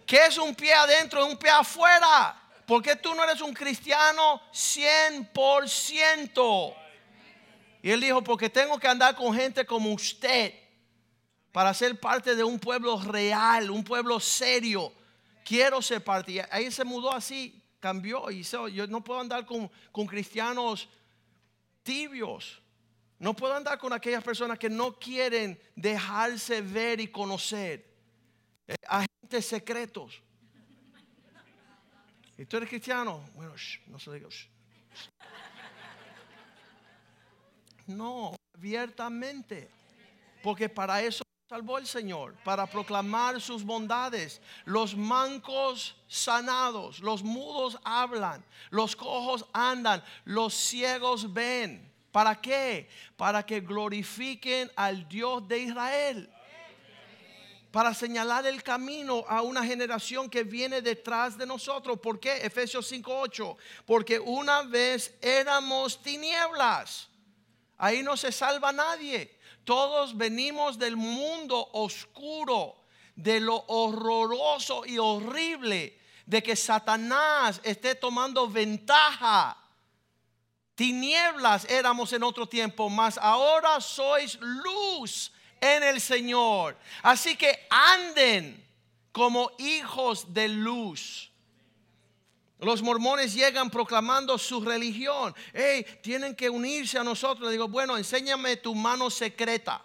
¿Qué 0.06 0.28
es 0.28 0.38
un 0.38 0.54
pie 0.54 0.76
adentro 0.76 1.26
y 1.26 1.32
un 1.32 1.38
pie 1.38 1.50
afuera? 1.50 2.40
Porque 2.68 2.96
tú 2.96 3.16
no 3.16 3.24
eres 3.24 3.42
un 3.42 3.56
cristiano 3.56 4.40
100%. 4.54 6.76
Y 7.82 7.90
él 7.90 8.02
dijo, 8.02 8.24
porque 8.24 8.52
tengo 8.52 8.78
que 8.78 8.88
andar 8.88 9.16
con 9.16 9.34
gente 9.34 9.66
como 9.66 9.92
usted 9.92 10.62
para 11.54 11.72
ser 11.76 12.00
parte 12.00 12.36
de 12.36 12.44
un 12.44 12.60
pueblo 12.60 13.00
real, 13.00 13.70
un 13.70 13.84
pueblo 13.84 14.20
serio. 14.20 14.92
Quiero 15.46 15.84
ser 15.84 16.04
parte. 16.04 16.32
Y 16.32 16.40
ahí 16.50 16.72
se 16.72 16.84
mudó 16.84 17.14
así, 17.14 17.62
cambió. 17.80 18.32
Y 18.32 18.42
yo 18.42 18.88
no 18.88 19.04
puedo 19.04 19.20
andar 19.20 19.46
con, 19.46 19.72
con 19.92 20.08
cristianos 20.08 20.90
tibios. 21.84 22.60
No 23.20 23.36
puedo 23.36 23.54
andar 23.54 23.78
con 23.78 23.94
aquellas 23.94 24.24
personas 24.24 24.58
que 24.58 24.68
no 24.68 24.98
quieren 24.98 25.62
dejarse 25.76 26.62
ver 26.62 27.00
y 27.00 27.08
conocer. 27.10 27.86
Eh, 28.68 28.76
agentes 28.88 29.46
secretos. 29.46 30.24
¿Y 32.36 32.46
tú 32.46 32.58
eres 32.58 32.68
cristiano? 32.68 33.24
Bueno, 33.36 33.54
no 33.86 34.00
se 34.00 34.12
diga. 34.12 34.28
No, 37.86 38.36
abiertamente. 38.58 39.70
Porque 40.42 40.68
para 40.68 41.00
eso 41.02 41.23
salvó 41.54 41.78
el 41.78 41.86
Señor 41.86 42.34
para 42.44 42.66
proclamar 42.66 43.40
sus 43.40 43.64
bondades. 43.64 44.42
Los 44.66 44.96
mancos 44.96 45.96
sanados, 46.08 47.00
los 47.00 47.22
mudos 47.22 47.78
hablan, 47.84 48.44
los 48.72 48.96
cojos 48.96 49.46
andan, 49.54 50.04
los 50.26 50.56
ciegos 50.56 51.32
ven. 51.32 51.94
¿Para 52.12 52.42
qué? 52.42 52.90
Para 53.16 53.46
que 53.46 53.60
glorifiquen 53.60 54.72
al 54.76 55.08
Dios 55.08 55.48
de 55.48 55.60
Israel. 55.60 56.34
Para 57.70 57.94
señalar 57.94 58.48
el 58.48 58.64
camino 58.64 59.24
a 59.28 59.44
una 59.44 59.64
generación 59.64 60.32
que 60.32 60.44
viene 60.44 60.82
detrás 60.82 61.38
de 61.38 61.46
nosotros. 61.46 62.00
¿Por 62.00 62.20
qué? 62.20 62.38
Efesios 62.38 62.92
5:8. 62.92 63.58
Porque 63.86 64.20
una 64.20 64.64
vez 64.64 65.14
éramos 65.22 66.02
tinieblas. 66.02 67.10
Ahí 67.78 68.02
no 68.02 68.18
se 68.18 68.32
salva 68.32 68.72
nadie. 68.72 69.43
Todos 69.64 70.16
venimos 70.18 70.78
del 70.78 70.96
mundo 70.96 71.70
oscuro, 71.74 72.84
de 73.16 73.40
lo 73.40 73.64
horroroso 73.68 74.86
y 74.86 74.98
horrible 74.98 76.00
de 76.26 76.42
que 76.42 76.56
Satanás 76.56 77.60
esté 77.64 77.96
tomando 77.96 78.48
ventaja. 78.48 79.58
Tinieblas 80.76 81.66
éramos 81.70 82.12
en 82.14 82.24
otro 82.24 82.48
tiempo, 82.48 82.90
mas 82.90 83.18
ahora 83.18 83.80
sois 83.80 84.40
luz 84.40 85.32
en 85.62 85.84
el 85.84 86.02
Señor. 86.02 86.78
Así 87.04 87.36
que 87.36 87.68
anden 87.70 88.64
como 89.12 89.52
hijos 89.60 90.34
de 90.34 90.48
luz. 90.48 91.32
Los 92.64 92.82
mormones 92.82 93.34
llegan 93.34 93.70
proclamando 93.70 94.38
su 94.38 94.62
religión. 94.62 95.36
Hey, 95.54 95.86
tienen 96.02 96.36
que 96.36 96.50
unirse 96.50 96.98
a 96.98 97.04
nosotros. 97.04 97.48
Le 97.48 97.52
digo, 97.52 97.68
bueno, 97.68 97.98
enséñame 97.98 98.58
tu 98.58 98.74
mano 98.74 99.10
secreta. 99.10 99.84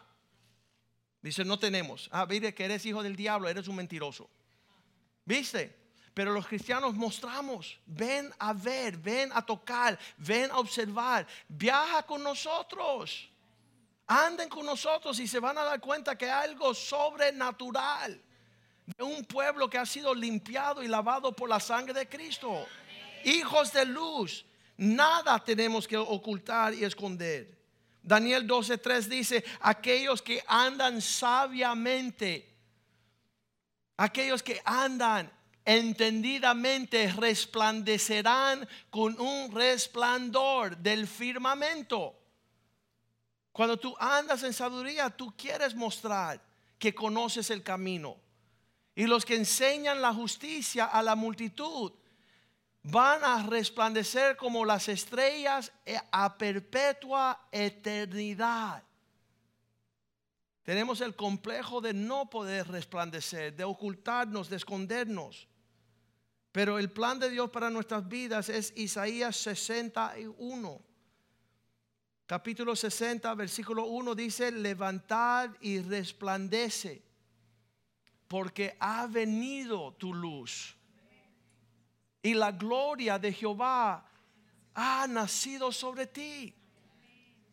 Dice, 1.20 1.44
no 1.44 1.58
tenemos. 1.58 2.08
Ah, 2.12 2.26
mire 2.26 2.54
que 2.54 2.64
eres 2.64 2.86
hijo 2.86 3.02
del 3.02 3.16
diablo, 3.16 3.48
eres 3.48 3.66
un 3.66 3.76
mentiroso. 3.76 4.30
¿Viste? 5.24 5.76
Pero 6.14 6.32
los 6.32 6.46
cristianos 6.46 6.94
mostramos, 6.94 7.78
ven 7.86 8.32
a 8.38 8.52
ver, 8.52 8.96
ven 8.96 9.30
a 9.32 9.44
tocar, 9.44 9.98
ven 10.16 10.50
a 10.50 10.58
observar, 10.58 11.26
viaja 11.46 12.02
con 12.04 12.22
nosotros, 12.24 13.28
anden 14.06 14.48
con 14.48 14.66
nosotros 14.66 15.20
y 15.20 15.28
se 15.28 15.38
van 15.38 15.58
a 15.58 15.64
dar 15.64 15.80
cuenta 15.80 16.18
que 16.18 16.28
hay 16.28 16.50
algo 16.50 16.74
sobrenatural 16.74 18.20
de 18.96 19.04
un 19.04 19.24
pueblo 19.24 19.68
que 19.68 19.78
ha 19.78 19.86
sido 19.86 20.14
limpiado 20.14 20.82
y 20.82 20.88
lavado 20.88 21.32
por 21.32 21.48
la 21.48 21.60
sangre 21.60 21.92
de 21.92 22.08
Cristo. 22.08 22.66
Hijos 23.24 23.72
de 23.72 23.84
luz, 23.84 24.44
nada 24.76 25.42
tenemos 25.44 25.86
que 25.86 25.96
ocultar 25.96 26.72
y 26.72 26.84
esconder. 26.84 27.58
Daniel 28.02 28.46
12:3 28.46 29.08
dice, 29.08 29.44
aquellos 29.60 30.22
que 30.22 30.42
andan 30.46 31.02
sabiamente, 31.02 32.48
aquellos 33.98 34.42
que 34.42 34.62
andan 34.64 35.30
entendidamente 35.66 37.12
resplandecerán 37.12 38.66
con 38.88 39.20
un 39.20 39.52
resplandor 39.52 40.78
del 40.78 41.06
firmamento. 41.06 42.14
Cuando 43.52 43.76
tú 43.76 43.94
andas 43.98 44.42
en 44.44 44.54
sabiduría, 44.54 45.10
tú 45.10 45.34
quieres 45.36 45.74
mostrar 45.74 46.40
que 46.78 46.94
conoces 46.94 47.50
el 47.50 47.62
camino 47.62 48.27
y 48.98 49.06
los 49.06 49.24
que 49.24 49.36
enseñan 49.36 50.02
la 50.02 50.12
justicia 50.12 50.86
a 50.86 51.04
la 51.04 51.14
multitud 51.14 51.92
van 52.82 53.22
a 53.22 53.46
resplandecer 53.46 54.36
como 54.36 54.64
las 54.64 54.88
estrellas 54.88 55.70
a 56.10 56.36
perpetua 56.36 57.46
eternidad. 57.52 58.82
Tenemos 60.64 61.00
el 61.00 61.14
complejo 61.14 61.80
de 61.80 61.94
no 61.94 62.28
poder 62.28 62.66
resplandecer, 62.66 63.54
de 63.54 63.62
ocultarnos, 63.62 64.50
de 64.50 64.56
escondernos. 64.56 65.46
Pero 66.50 66.76
el 66.76 66.90
plan 66.90 67.20
de 67.20 67.30
Dios 67.30 67.50
para 67.50 67.70
nuestras 67.70 68.08
vidas 68.08 68.48
es 68.48 68.72
Isaías 68.74 69.36
61. 69.36 70.82
Capítulo 72.26 72.74
60, 72.74 73.32
versículo 73.36 73.84
1 73.84 74.16
dice, 74.16 74.50
levantad 74.50 75.50
y 75.60 75.78
resplandece 75.78 77.07
porque 78.28 78.76
ha 78.78 79.06
venido 79.06 79.94
tu 79.94 80.12
luz. 80.14 80.76
Y 82.22 82.34
la 82.34 82.52
gloria 82.52 83.18
de 83.18 83.32
Jehová 83.32 84.06
ha 84.74 85.06
nacido 85.08 85.72
sobre 85.72 86.06
ti. 86.06 86.54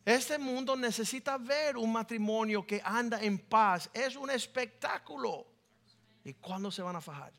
Este 0.04 0.38
mundo 0.38 0.76
necesita 0.76 1.38
ver 1.38 1.76
un 1.76 1.92
matrimonio 1.92 2.64
que 2.64 2.80
anda 2.84 3.20
en 3.20 3.38
paz. 3.38 3.90
Es 3.92 4.14
un 4.14 4.30
espectáculo. 4.30 5.46
¿Y 6.22 6.34
cuándo 6.34 6.70
se 6.70 6.82
van 6.82 6.94
a 6.94 7.00
fajar? 7.00 7.32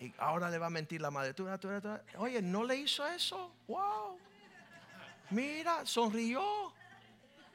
Y 0.00 0.12
ahora 0.18 0.48
le 0.48 0.58
va 0.58 0.66
a 0.66 0.70
mentir 0.70 1.00
la 1.00 1.10
madre. 1.10 1.34
Oye, 2.18 2.40
¿no 2.40 2.64
le 2.64 2.76
hizo 2.76 3.06
eso? 3.06 3.54
Wow. 3.66 4.18
Mira, 5.30 5.84
sonrió. 5.84 6.72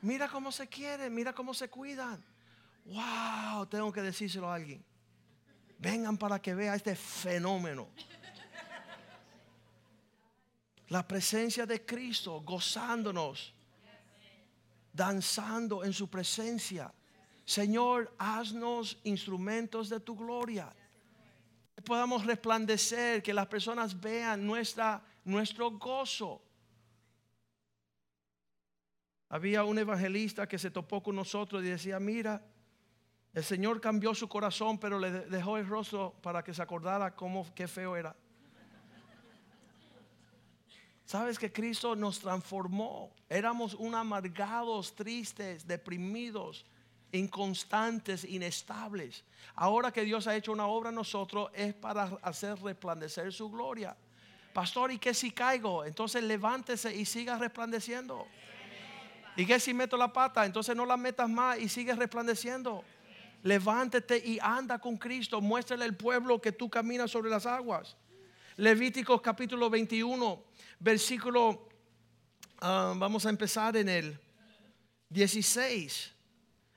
Mira 0.02 0.28
cómo 0.28 0.52
se 0.52 0.68
quieren, 0.68 1.14
mira 1.14 1.34
cómo 1.34 1.54
se 1.54 1.70
cuidan. 1.70 2.24
Wow, 2.86 3.65
tengo 3.67 3.91
que 3.91 4.02
decírselo 4.02 4.50
a 4.50 4.56
alguien. 4.56 4.84
Vengan 5.78 6.17
para 6.17 6.41
que 6.41 6.54
vea 6.54 6.76
este 6.76 6.96
fenómeno. 6.96 7.89
La 10.89 11.08
presencia 11.08 11.65
de 11.65 11.86
Cristo 11.86 12.41
gozándonos 12.41 13.54
danzando 14.94 15.84
en 15.84 15.94
su 15.94 16.10
presencia. 16.10 16.94
Señor, 17.46 18.13
haznos 18.17 19.00
instrumentos 19.04 19.89
de 19.89 20.00
tu 20.00 20.15
gloria. 20.15 20.74
Que 21.76 21.82
podamos 21.82 22.26
resplandecer, 22.26 23.24
que 23.24 23.34
las 23.34 23.48
personas 23.48 24.00
vean 24.00 24.46
nuestra, 24.46 25.02
nuestro 25.24 25.72
gozo. 25.72 26.41
Había 29.30 29.63
un 29.63 29.80
evangelista 29.80 30.48
que 30.48 30.60
se 30.60 30.72
topó 30.72 31.02
con 31.02 31.15
nosotros 31.15 31.63
y 31.63 31.67
decía, 31.67 32.00
mira, 32.00 32.46
el 33.34 33.44
Señor 33.44 33.80
cambió 33.80 34.13
su 34.13 34.28
corazón, 34.28 34.78
pero 34.78 35.00
le 35.00 35.12
dejó 35.12 35.58
el 35.58 35.67
rostro 35.67 36.13
para 36.22 36.44
que 36.44 36.54
se 36.54 36.62
acordara 36.62 37.15
cómo 37.15 37.48
qué 37.56 37.67
feo 37.67 37.96
era. 37.96 38.15
Sabes 41.06 41.38
que 41.38 41.52
Cristo 41.52 41.96
nos 41.96 42.20
transformó. 42.20 43.12
Éramos 43.30 43.74
un 43.74 43.96
amargados, 43.96 44.96
tristes, 44.96 45.67
deprimidos, 45.67 46.65
inconstantes, 47.12 48.24
inestables. 48.24 49.24
Ahora 49.56 49.91
que 49.91 50.04
Dios 50.04 50.28
ha 50.28 50.36
hecho 50.36 50.52
una 50.52 50.67
obra 50.67 50.89
en 50.89 50.96
nosotros 50.96 51.52
es 51.54 51.74
para 51.74 52.04
hacer 52.22 52.58
resplandecer 52.62 53.32
su 53.34 53.50
gloria. 53.50 53.96
Pastor, 54.54 54.91
¿y 54.91 55.00
qué 55.00 55.13
si 55.13 55.32
caigo? 55.32 55.86
Entonces 55.86 56.24
levántese 56.24 56.94
y 56.96 57.06
siga 57.06 57.38
resplandeciendo. 57.38 58.28
¿Y 59.36 59.46
qué 59.46 59.60
si 59.60 59.74
meto 59.74 59.96
la 59.96 60.12
pata? 60.12 60.46
Entonces 60.46 60.76
no 60.76 60.86
la 60.86 60.98
metas 60.98 61.30
más 61.30 61.58
y 61.60 61.70
sigue 61.70 61.96
resplandeciendo. 61.96 62.84
Levántate 63.43 64.17
y 64.17 64.39
anda 64.41 64.80
con 64.80 64.97
Cristo. 64.97 65.41
Muéstrale 65.41 65.86
al 65.86 65.95
pueblo 65.95 66.41
que 66.41 66.51
tú 66.51 66.69
caminas 66.69 67.12
sobre 67.12 67.30
las 67.30 67.45
aguas. 67.45 67.97
Levíticos 68.58 69.21
capítulo 69.21 69.69
21 69.69 70.51
versículo, 70.82 71.69
ah, 72.60 72.93
vamos 72.97 73.25
a 73.25 73.30
empezar 73.30 73.77
en 73.77 73.88
el 73.88 74.19
16. 75.10 76.12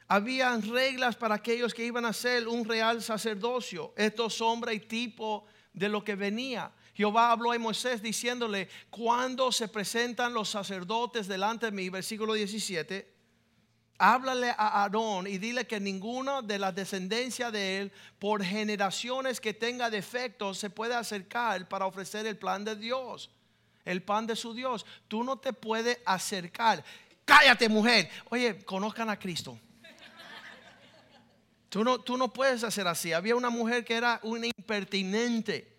Habían 0.07 0.63
reglas 0.63 1.17
para 1.17 1.37
aquellos 1.37 1.73
que 1.73 1.85
iban 1.85 2.05
a 2.05 2.13
ser 2.13 2.47
un 2.47 2.65
real 2.65 3.03
sacerdocio. 3.03 3.95
Esto 3.97 4.29
sombra 4.29 4.73
y 4.75 4.81
tipo 4.81 5.47
de 5.73 5.89
lo 5.89 6.05
que 6.05 6.15
venía. 6.15 6.71
Jehová 6.95 7.33
habló 7.33 7.53
a 7.53 7.59
Moisés 7.59 8.03
diciéndole, 8.03 8.69
cuando 8.91 9.51
se 9.51 9.67
presentan 9.69 10.35
los 10.35 10.51
sacerdotes 10.51 11.27
delante 11.27 11.67
de 11.67 11.73
mí, 11.73 11.89
versículo 11.89 12.35
17, 12.35 13.14
háblale 13.99 14.51
a 14.51 14.83
Aarón 14.83 15.27
y 15.27 15.39
dile 15.39 15.67
que 15.67 15.81
ninguno 15.81 16.43
de 16.43 16.59
la 16.59 16.73
descendencia 16.73 17.51
de 17.51 17.79
él, 17.79 17.93
por 18.19 18.45
generaciones 18.45 19.41
que 19.41 19.55
tenga 19.55 19.91
defectos, 19.91 20.59
se 20.59 20.71
puede 20.71 20.95
acercar 20.95 21.69
para 21.69 21.87
ofrecer 21.87 22.27
el 22.27 22.37
plan 22.37 22.65
de 22.65 22.77
Dios 22.77 23.31
el 23.85 24.03
pan 24.03 24.27
de 24.27 24.37
su 24.37 24.55
Dios. 24.55 24.85
Tú 25.09 25.23
no 25.25 25.39
te 25.39 25.53
puedes 25.53 25.99
acercar. 26.05 26.85
Cállate, 27.25 27.69
mujer. 27.69 28.11
Oye, 28.31 28.65
conozcan 28.65 29.11
a 29.11 29.19
Cristo. 29.19 29.59
Tú 31.69 31.83
no, 31.83 32.01
tú 32.01 32.17
no 32.17 32.33
puedes 32.33 32.63
hacer 32.63 32.87
así. 32.87 33.13
Había 33.13 33.35
una 33.35 33.51
mujer 33.51 33.85
que 33.85 33.95
era 33.95 34.21
una 34.23 34.47
impertinente. 34.47 35.74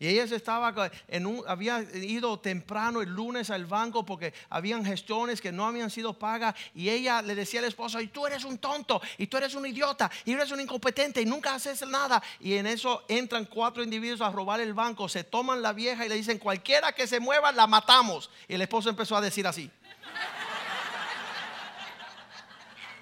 Y 0.00 0.08
ella 0.08 0.24
estaba 0.24 0.90
en 1.08 1.26
un, 1.26 1.44
había 1.46 1.82
ido 1.82 2.38
temprano 2.38 3.02
el 3.02 3.10
lunes 3.10 3.50
al 3.50 3.66
banco 3.66 4.06
porque 4.06 4.32
habían 4.48 4.82
gestiones 4.82 5.42
que 5.42 5.52
no 5.52 5.66
habían 5.66 5.90
sido 5.90 6.14
pagas. 6.14 6.54
Y 6.74 6.88
ella 6.88 7.20
le 7.20 7.34
decía 7.34 7.60
al 7.60 7.66
esposo, 7.66 8.00
y 8.00 8.06
tú 8.06 8.26
eres 8.26 8.44
un 8.44 8.56
tonto, 8.56 9.02
y 9.18 9.26
tú 9.26 9.36
eres 9.36 9.54
un 9.54 9.66
idiota, 9.66 10.10
y 10.24 10.32
eres 10.32 10.50
un 10.52 10.60
incompetente, 10.60 11.20
y 11.20 11.26
nunca 11.26 11.54
haces 11.54 11.86
nada. 11.86 12.22
Y 12.40 12.54
en 12.54 12.66
eso 12.66 13.04
entran 13.08 13.44
cuatro 13.44 13.82
individuos 13.82 14.22
a 14.22 14.30
robar 14.30 14.60
el 14.60 14.72
banco, 14.72 15.06
se 15.06 15.22
toman 15.22 15.60
la 15.60 15.74
vieja 15.74 16.06
y 16.06 16.08
le 16.08 16.14
dicen, 16.14 16.38
cualquiera 16.38 16.92
que 16.92 17.06
se 17.06 17.20
mueva, 17.20 17.52
la 17.52 17.66
matamos. 17.66 18.30
Y 18.48 18.54
el 18.54 18.62
esposo 18.62 18.88
empezó 18.88 19.18
a 19.18 19.20
decir 19.20 19.46
así. 19.46 19.70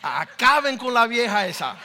Acaben 0.03 0.77
con 0.77 0.93
la 0.93 1.07
vieja 1.07 1.47
esa. 1.47 1.77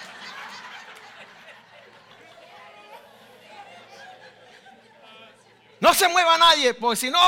No 5.84 5.93
se 5.93 6.08
mueva 6.08 6.38
nadie, 6.38 6.74
porque 6.74 6.96
si 6.96 7.10
no... 7.12 7.19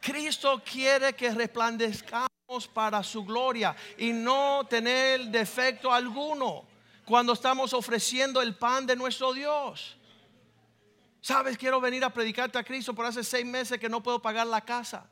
Cristo 0.00 0.62
quiere 0.64 1.14
que 1.14 1.32
resplandezcamos 1.32 2.28
para 2.72 3.02
su 3.02 3.24
gloria 3.24 3.74
y 3.98 4.12
no 4.12 4.64
tener 4.70 5.24
defecto 5.24 5.92
alguno 5.92 6.64
cuando 7.04 7.32
estamos 7.32 7.72
ofreciendo 7.72 8.40
el 8.40 8.54
pan 8.54 8.86
de 8.86 8.94
nuestro 8.94 9.32
Dios. 9.32 9.96
Sabes, 11.20 11.58
quiero 11.58 11.80
venir 11.80 12.04
a 12.04 12.10
predicarte 12.10 12.56
a 12.56 12.62
Cristo, 12.62 12.94
por 12.94 13.04
hace 13.04 13.24
seis 13.24 13.44
meses 13.44 13.80
que 13.80 13.88
no 13.88 14.00
puedo 14.00 14.22
pagar 14.22 14.46
la 14.46 14.60
casa. 14.60 15.10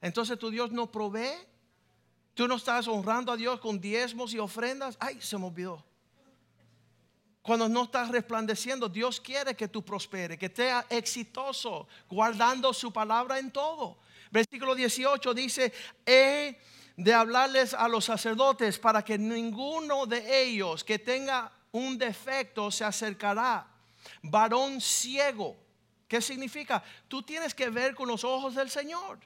Entonces 0.00 0.38
tu 0.38 0.48
Dios 0.48 0.70
no 0.70 0.86
provee. 0.92 1.34
Tú 2.34 2.46
no 2.46 2.54
estás 2.54 2.86
honrando 2.86 3.32
a 3.32 3.36
Dios 3.36 3.58
con 3.58 3.80
diezmos 3.80 4.32
y 4.32 4.38
ofrendas. 4.38 4.96
Ay, 5.00 5.20
se 5.20 5.36
me 5.36 5.46
olvidó. 5.46 5.84
Cuando 7.48 7.66
no 7.66 7.84
estás 7.84 8.10
resplandeciendo, 8.10 8.90
Dios 8.90 9.22
quiere 9.22 9.56
que 9.56 9.68
tú 9.68 9.82
prospere, 9.82 10.36
que 10.36 10.52
sea 10.54 10.84
exitoso, 10.90 11.88
guardando 12.06 12.74
su 12.74 12.92
palabra 12.92 13.38
en 13.38 13.50
todo. 13.50 13.96
Versículo 14.30 14.74
18 14.74 15.32
dice, 15.32 15.72
he 16.04 16.58
de 16.94 17.14
hablarles 17.14 17.72
a 17.72 17.88
los 17.88 18.04
sacerdotes 18.04 18.78
para 18.78 19.02
que 19.02 19.16
ninguno 19.16 20.04
de 20.04 20.42
ellos 20.42 20.84
que 20.84 20.98
tenga 20.98 21.50
un 21.72 21.96
defecto 21.96 22.70
se 22.70 22.84
acercará. 22.84 23.66
Varón 24.24 24.78
ciego. 24.82 25.56
¿Qué 26.06 26.20
significa? 26.20 26.84
Tú 27.08 27.22
tienes 27.22 27.54
que 27.54 27.70
ver 27.70 27.94
con 27.94 28.08
los 28.08 28.24
ojos 28.24 28.56
del 28.56 28.68
Señor. 28.68 29.20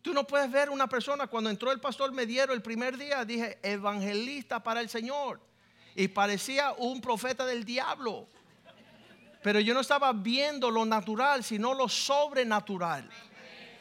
Tú 0.00 0.14
no 0.14 0.24
puedes 0.24 0.48
ver 0.48 0.70
una 0.70 0.86
persona. 0.88 1.26
Cuando 1.26 1.50
entró 1.50 1.72
el 1.72 1.80
pastor 1.80 2.12
Mediero 2.12 2.52
el 2.52 2.62
primer 2.62 2.96
día, 2.96 3.24
dije, 3.24 3.58
evangelista 3.64 4.62
para 4.62 4.80
el 4.80 4.88
Señor 4.88 5.47
y 5.94 6.08
parecía 6.08 6.72
un 6.78 7.00
profeta 7.00 7.44
del 7.44 7.64
diablo. 7.64 8.28
Pero 9.42 9.60
yo 9.60 9.74
no 9.74 9.80
estaba 9.80 10.12
viendo 10.12 10.70
lo 10.70 10.84
natural, 10.84 11.44
sino 11.44 11.74
lo 11.74 11.88
sobrenatural. 11.88 13.08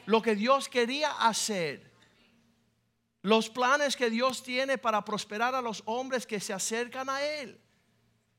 Lo 0.06 0.22
que 0.22 0.36
Dios 0.36 0.70
quería 0.70 1.12
hacer. 1.12 1.92
Los 3.22 3.50
planes 3.50 3.96
que 3.96 4.10
Dios 4.10 4.44
tiene 4.44 4.78
para 4.78 5.04
prosperar 5.04 5.56
a 5.56 5.62
los 5.62 5.84
hombres 5.86 6.26
que 6.26 6.40
se 6.40 6.54
acercan 6.54 7.10
a 7.10 7.22
Él. 7.22 7.60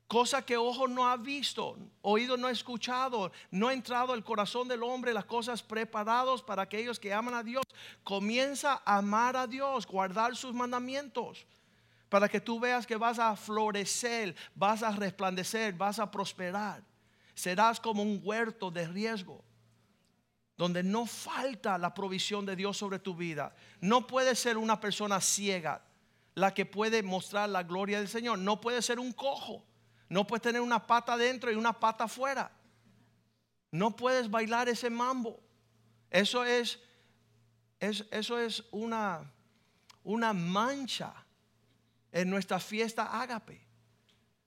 Cosa 0.07 0.41
que 0.41 0.57
ojo 0.57 0.89
no 0.89 1.07
ha 1.07 1.19
visto, 1.19 1.77
oído 2.01 2.39
no 2.39 2.47
ha 2.47 2.51
escuchado, 2.51 3.31
no 3.51 3.69
ha 3.69 3.75
entrado 3.75 4.15
el 4.15 4.25
corazón 4.25 4.67
del 4.67 4.83
hombre, 4.83 5.13
las 5.13 5.27
cosas 5.27 5.63
preparadas 5.63 6.41
para 6.41 6.63
aquellos 6.63 6.99
que 6.99 7.13
aman 7.13 7.35
a 7.35 7.43
Dios. 7.43 7.65
Comienza 8.05 8.81
a 8.87 8.99
amar 8.99 9.37
a 9.37 9.47
Dios, 9.47 9.87
guardar 9.87 10.35
sus 10.35 10.55
mandamientos 10.55 11.47
para 12.09 12.29
que 12.29 12.41
tú 12.41 12.59
veas 12.59 12.87
que 12.87 12.97
vas 12.97 13.19
a 13.19 13.37
florecer, 13.37 14.35
vas 14.55 14.83
a 14.83 14.91
resplandecer, 14.91 15.75
vas 15.75 15.99
a 15.99 16.11
prosperar. 16.11 16.83
Serás 17.35 17.79
como 17.79 18.03
un 18.03 18.21
huerto 18.23 18.71
de 18.71 18.87
riesgo, 18.89 19.45
donde 20.57 20.83
no 20.83 21.07
falta 21.07 21.79
la 21.79 21.95
provisión 21.95 22.47
de 22.47 22.57
Dios 22.57 22.77
sobre 22.77 22.99
tu 22.99 23.15
vida. 23.15 23.55
No 23.81 24.07
puedes 24.07 24.39
ser 24.39 24.57
una 24.57 24.81
persona 24.81 25.21
ciega 25.21 25.83
la 26.35 26.55
que 26.55 26.65
puede 26.67 27.03
mostrar 27.03 27.49
la 27.49 27.63
gloria 27.63 27.99
del 27.99 28.09
Señor. 28.09 28.39
No 28.39 28.61
puedes 28.61 28.85
ser 28.87 28.99
un 28.99 29.13
cojo. 29.13 29.65
No 30.09 30.27
puedes 30.27 30.43
tener 30.43 30.63
una 30.63 30.87
pata 30.87 31.13
adentro 31.13 31.53
y 31.53 31.57
una 31.57 31.79
pata 31.79 32.05
afuera. 32.05 32.51
No 33.71 33.95
puedes 33.95 34.31
bailar 34.31 34.69
ese 34.69 34.89
mambo. 34.89 35.39
Eso 36.11 36.45
es, 36.45 36.81
eso 37.79 38.39
es 38.39 38.65
una, 38.71 39.31
una 40.03 40.33
mancha 40.33 41.13
en 42.21 42.31
nuestra 42.31 42.59
fiesta 42.59 43.21
ágape. 43.21 43.61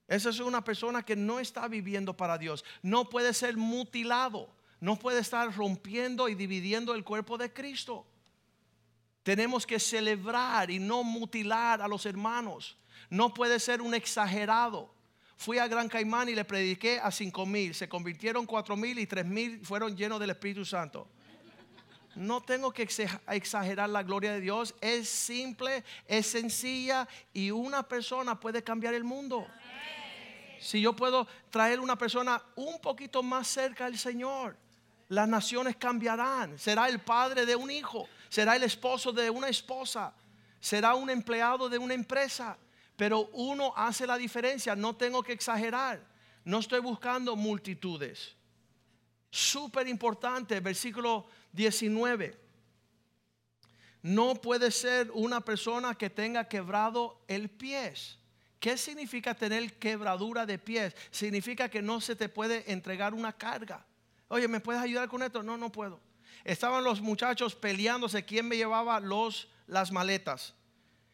Esa 0.07 0.29
es 0.29 0.39
una 0.41 0.61
persona 0.61 1.03
que 1.03 1.15
no 1.15 1.39
está 1.39 1.67
viviendo 1.69 2.15
para 2.17 2.37
Dios. 2.37 2.65
No 2.81 3.09
puede 3.09 3.33
ser 3.33 3.55
mutilado. 3.55 4.49
No 4.81 4.97
puede 4.97 5.19
estar 5.19 5.55
rompiendo 5.55 6.27
y 6.27 6.35
dividiendo 6.35 6.93
el 6.93 7.03
cuerpo 7.03 7.37
de 7.37 7.53
Cristo. 7.53 8.05
Tenemos 9.23 9.65
que 9.65 9.79
celebrar 9.79 10.69
y 10.69 10.79
no 10.79 11.03
mutilar 11.03 11.81
a 11.81 11.87
los 11.87 12.05
hermanos. 12.05 12.77
No 13.09 13.33
puede 13.33 13.59
ser 13.59 13.81
un 13.81 13.93
exagerado. 13.93 14.93
Fui 15.37 15.59
a 15.59 15.67
Gran 15.67 15.87
Caimán 15.87 16.29
y 16.29 16.35
le 16.35 16.43
prediqué 16.43 16.99
a 16.99 17.11
cinco 17.11 17.45
mil. 17.45 17.73
Se 17.73 17.87
convirtieron 17.87 18.45
cuatro 18.45 18.75
mil 18.75 18.99
y 18.99 19.07
tres 19.07 19.25
mil 19.25 19.65
fueron 19.65 19.95
llenos 19.95 20.19
del 20.19 20.31
Espíritu 20.31 20.65
Santo. 20.65 21.07
No 22.15 22.41
tengo 22.41 22.73
que 22.73 22.83
exagerar 22.83 23.89
la 23.89 24.03
gloria 24.03 24.33
de 24.33 24.41
Dios. 24.41 24.75
Es 24.81 25.07
simple, 25.07 25.83
es 26.05 26.27
sencilla 26.27 27.07
y 27.33 27.51
una 27.51 27.83
persona 27.83 28.39
puede 28.39 28.63
cambiar 28.63 28.93
el 28.93 29.03
mundo. 29.03 29.47
Si 30.59 30.81
yo 30.81 30.95
puedo 30.95 31.27
traer 31.49 31.79
una 31.79 31.97
persona 31.97 32.41
un 32.55 32.79
poquito 32.79 33.23
más 33.23 33.47
cerca 33.47 33.85
del 33.85 33.97
Señor, 33.97 34.55
las 35.09 35.27
naciones 35.27 35.75
cambiarán. 35.75 36.59
Será 36.59 36.87
el 36.87 36.99
padre 36.99 37.45
de 37.45 37.55
un 37.55 37.71
hijo, 37.71 38.07
será 38.29 38.55
el 38.55 38.63
esposo 38.63 39.11
de 39.11 39.29
una 39.29 39.49
esposa, 39.49 40.13
será 40.59 40.95
un 40.95 41.09
empleado 41.09 41.67
de 41.67 41.77
una 41.77 41.93
empresa. 41.93 42.57
Pero 42.95 43.29
uno 43.33 43.73
hace 43.75 44.05
la 44.05 44.17
diferencia, 44.17 44.75
no 44.75 44.95
tengo 44.95 45.23
que 45.23 45.33
exagerar. 45.33 45.99
No 46.43 46.59
estoy 46.59 46.79
buscando 46.79 47.35
multitudes. 47.35 48.35
Súper 49.31 49.87
importante, 49.87 50.59
versículo 50.59 51.25
19. 51.53 52.39
No 54.03 54.35
puede 54.35 54.71
ser 54.71 55.11
una 55.13 55.41
persona 55.41 55.95
que 55.95 56.09
tenga 56.09 56.47
quebrado 56.47 57.23
el 57.27 57.49
pie. 57.49 57.93
¿Qué 58.59 58.77
significa 58.77 59.33
tener 59.33 59.77
quebradura 59.79 60.45
de 60.45 60.59
pies? 60.59 60.95
Significa 61.09 61.69
que 61.69 61.81
no 61.81 61.99
se 61.99 62.15
te 62.15 62.29
puede 62.29 62.71
entregar 62.71 63.13
una 63.13 63.33
carga. 63.33 63.85
Oye, 64.27 64.47
¿me 64.47 64.59
puedes 64.59 64.81
ayudar 64.81 65.07
con 65.09 65.23
esto? 65.23 65.41
No, 65.43 65.57
no 65.57 65.71
puedo. 65.71 65.99
Estaban 66.43 66.83
los 66.83 67.01
muchachos 67.01 67.55
peleándose 67.55 68.23
quién 68.23 68.47
me 68.47 68.57
llevaba 68.57 68.99
los, 68.99 69.49
las 69.67 69.91
maletas. 69.91 70.53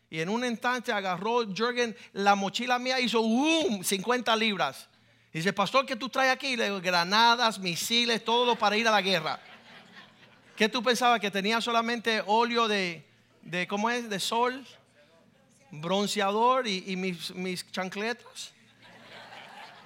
Y 0.09 0.19
en 0.19 0.29
un 0.29 0.45
instante 0.45 0.91
agarró 0.91 1.45
Jürgen 1.53 1.95
la 2.13 2.35
mochila 2.35 2.79
mía, 2.79 2.99
hizo 2.99 3.21
¡um! 3.21 3.83
50 3.83 4.35
libras. 4.35 4.89
dice, 5.33 5.51
pastor, 5.51 5.85
¿qué 5.85 5.95
tú 5.95 6.09
traes 6.09 6.31
aquí? 6.31 6.55
Le 6.55 6.65
digo, 6.65 6.79
granadas, 6.79 7.59
misiles, 7.59 8.23
todo 8.23 8.57
para 8.57 8.77
ir 8.77 8.87
a 8.87 8.91
la 8.91 9.01
guerra. 9.01 9.39
¿Qué 10.57 10.67
tú 10.67 10.81
pensabas? 10.81 11.19
¿Que 11.19 11.29
tenía 11.29 11.61
solamente 11.61 12.23
óleo 12.25 12.67
de, 12.67 13.05
de 13.43 13.67
¿cómo 13.67 13.91
es? 13.91 14.09
De 14.09 14.19
sol, 14.19 14.65
bronceador 15.69 16.67
y, 16.67 16.95
mis, 16.95 17.29
mis 17.35 17.71
chancletas. 17.71 18.53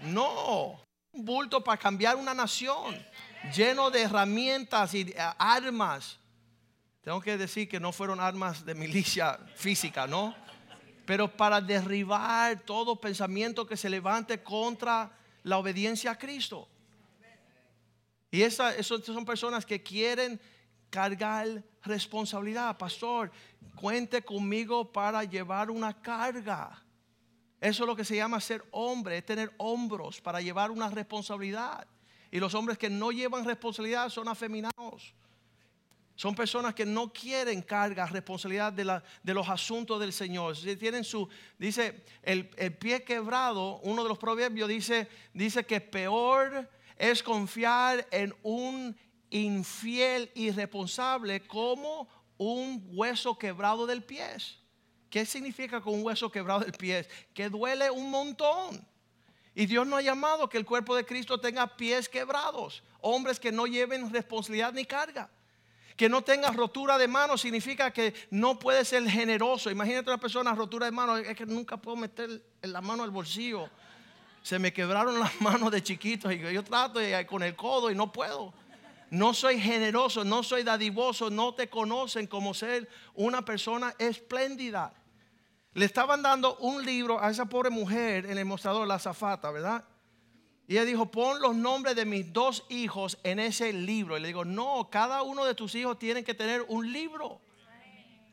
No, 0.03 0.79
un 1.11 1.25
bulto 1.25 1.61
para 1.61 1.77
cambiar 1.77 2.15
una 2.15 2.33
nación, 2.33 3.05
lleno 3.53 3.91
de 3.91 4.03
herramientas 4.03 4.93
y 4.93 5.13
armas. 5.37 6.17
Tengo 7.01 7.19
que 7.19 7.37
decir 7.37 7.67
que 7.67 7.81
no 7.81 7.91
fueron 7.91 8.21
armas 8.21 8.65
de 8.65 8.73
milicia 8.73 9.39
física, 9.57 10.07
¿no? 10.07 10.33
Pero 11.05 11.35
para 11.35 11.59
derribar 11.59 12.61
todo 12.61 12.95
pensamiento 12.95 13.67
que 13.67 13.75
se 13.75 13.89
levante 13.89 14.41
contra 14.41 15.11
la 15.43 15.57
obediencia 15.57 16.11
a 16.11 16.17
Cristo. 16.17 16.69
Y 18.31 18.43
esas 18.43 18.85
son 18.85 19.25
personas 19.25 19.65
que 19.65 19.83
quieren 19.83 20.39
cargar 20.91 21.63
responsabilidad. 21.83 22.77
Pastor, 22.77 23.31
cuente 23.75 24.21
conmigo 24.21 24.91
para 24.91 25.23
llevar 25.23 25.71
una 25.71 25.99
carga. 25.99 26.83
Eso 27.59 27.83
es 27.83 27.87
lo 27.87 27.95
que 27.95 28.05
se 28.05 28.15
llama 28.15 28.39
ser 28.39 28.63
hombre, 28.71 29.17
es 29.17 29.25
tener 29.25 29.51
hombros 29.57 30.21
para 30.21 30.41
llevar 30.41 30.69
una 30.69 30.89
responsabilidad. 30.89 31.87
Y 32.29 32.39
los 32.39 32.53
hombres 32.53 32.77
que 32.77 32.89
no 32.89 33.11
llevan 33.11 33.45
responsabilidad 33.45 34.09
son 34.09 34.27
afeminados. 34.27 35.15
Son 36.15 36.35
personas 36.35 36.75
que 36.75 36.85
no 36.85 37.11
quieren 37.11 37.61
cargar 37.61 38.11
responsabilidad 38.11 38.73
de, 38.73 38.85
la, 38.85 39.03
de, 39.23 39.33
los 39.33 39.49
asuntos 39.49 39.99
del 39.99 40.13
Señor. 40.13 40.55
Tienen 40.77 41.03
su, 41.03 41.27
dice, 41.57 42.03
el, 42.21 42.49
el, 42.57 42.75
pie 42.77 43.03
quebrado, 43.03 43.79
uno 43.79 44.03
de 44.03 44.09
los 44.09 44.19
proverbios 44.19 44.69
dice, 44.69 45.07
dice 45.33 45.65
que 45.65 45.81
peor 45.81 46.69
es 46.97 47.23
confiar 47.23 48.07
en 48.11 48.35
un 48.43 48.95
infiel, 49.31 50.29
irresponsable 50.35 51.47
como 51.47 52.07
un 52.37 52.83
hueso 52.91 53.37
quebrado 53.37 53.87
del 53.87 54.03
pie. 54.03 54.37
¿Qué 55.09 55.25
significa 55.25 55.81
con 55.81 55.95
un 55.95 56.05
hueso 56.05 56.31
quebrado 56.31 56.61
del 56.61 56.73
pie? 56.73 57.07
Que 57.33 57.49
duele 57.49 57.89
un 57.89 58.09
montón. 58.09 58.85
Y 59.53 59.65
Dios 59.65 59.85
no 59.85 59.97
ha 59.97 60.01
llamado 60.01 60.47
que 60.47 60.57
el 60.57 60.65
cuerpo 60.65 60.95
de 60.95 61.05
Cristo 61.05 61.39
tenga 61.39 61.75
pies 61.75 62.07
quebrados. 62.07 62.83
Hombres 63.01 63.39
que 63.39 63.51
no 63.51 63.67
lleven 63.67 64.11
responsabilidad 64.11 64.73
ni 64.73 64.85
carga. 64.85 65.29
Que 65.97 66.07
no 66.07 66.21
tenga 66.21 66.51
rotura 66.51 66.97
de 66.97 67.07
mano 67.07 67.37
significa 67.37 67.91
que 67.91 68.13
no 68.29 68.57
puede 68.57 68.85
ser 68.85 69.07
generoso. 69.09 69.69
Imagínate 69.69 70.09
una 70.09 70.19
persona 70.19 70.55
rotura 70.55 70.85
de 70.85 70.91
mano, 70.93 71.17
es 71.17 71.35
que 71.35 71.45
nunca 71.45 71.77
puedo 71.77 71.97
meter 71.97 72.41
la 72.61 72.79
mano 72.79 73.03
al 73.03 73.11
bolsillo. 73.11 73.69
Se 74.41 74.57
me 74.57 74.71
quebraron 74.71 75.19
las 75.19 75.39
manos 75.41 75.71
de 75.71 75.83
chiquito 75.83 76.31
y 76.31 76.39
yo 76.39 76.63
trato 76.63 76.99
con 77.27 77.43
el 77.43 77.55
codo 77.55 77.91
y 77.91 77.95
no 77.95 78.11
puedo 78.11 78.53
no 79.11 79.33
soy 79.33 79.59
generoso, 79.59 80.23
no 80.23 80.41
soy 80.41 80.63
dadivoso, 80.63 81.29
no 81.29 81.53
te 81.53 81.69
conocen 81.69 82.27
como 82.27 82.53
ser 82.53 82.87
una 83.13 83.43
persona 83.43 83.93
espléndida. 83.99 84.93
Le 85.73 85.83
estaban 85.83 86.21
dando 86.21 86.55
un 86.57 86.85
libro 86.85 87.21
a 87.21 87.29
esa 87.29 87.45
pobre 87.45 87.69
mujer 87.69 88.25
en 88.25 88.37
el 88.37 88.45
mostrador, 88.45 88.87
la 88.87 88.99
zafata, 88.99 89.51
¿verdad? 89.51 89.83
Y 90.65 90.75
ella 90.75 90.85
dijo, 90.85 91.11
pon 91.11 91.41
los 91.41 91.53
nombres 91.53 91.97
de 91.97 92.05
mis 92.05 92.31
dos 92.31 92.63
hijos 92.69 93.17
en 93.23 93.39
ese 93.39 93.73
libro. 93.73 94.17
Y 94.17 94.21
le 94.21 94.27
digo, 94.29 94.45
no, 94.45 94.87
cada 94.89 95.23
uno 95.23 95.43
de 95.43 95.55
tus 95.55 95.75
hijos 95.75 95.99
tiene 95.99 96.23
que 96.23 96.33
tener 96.33 96.63
un 96.69 96.89
libro. 96.93 97.41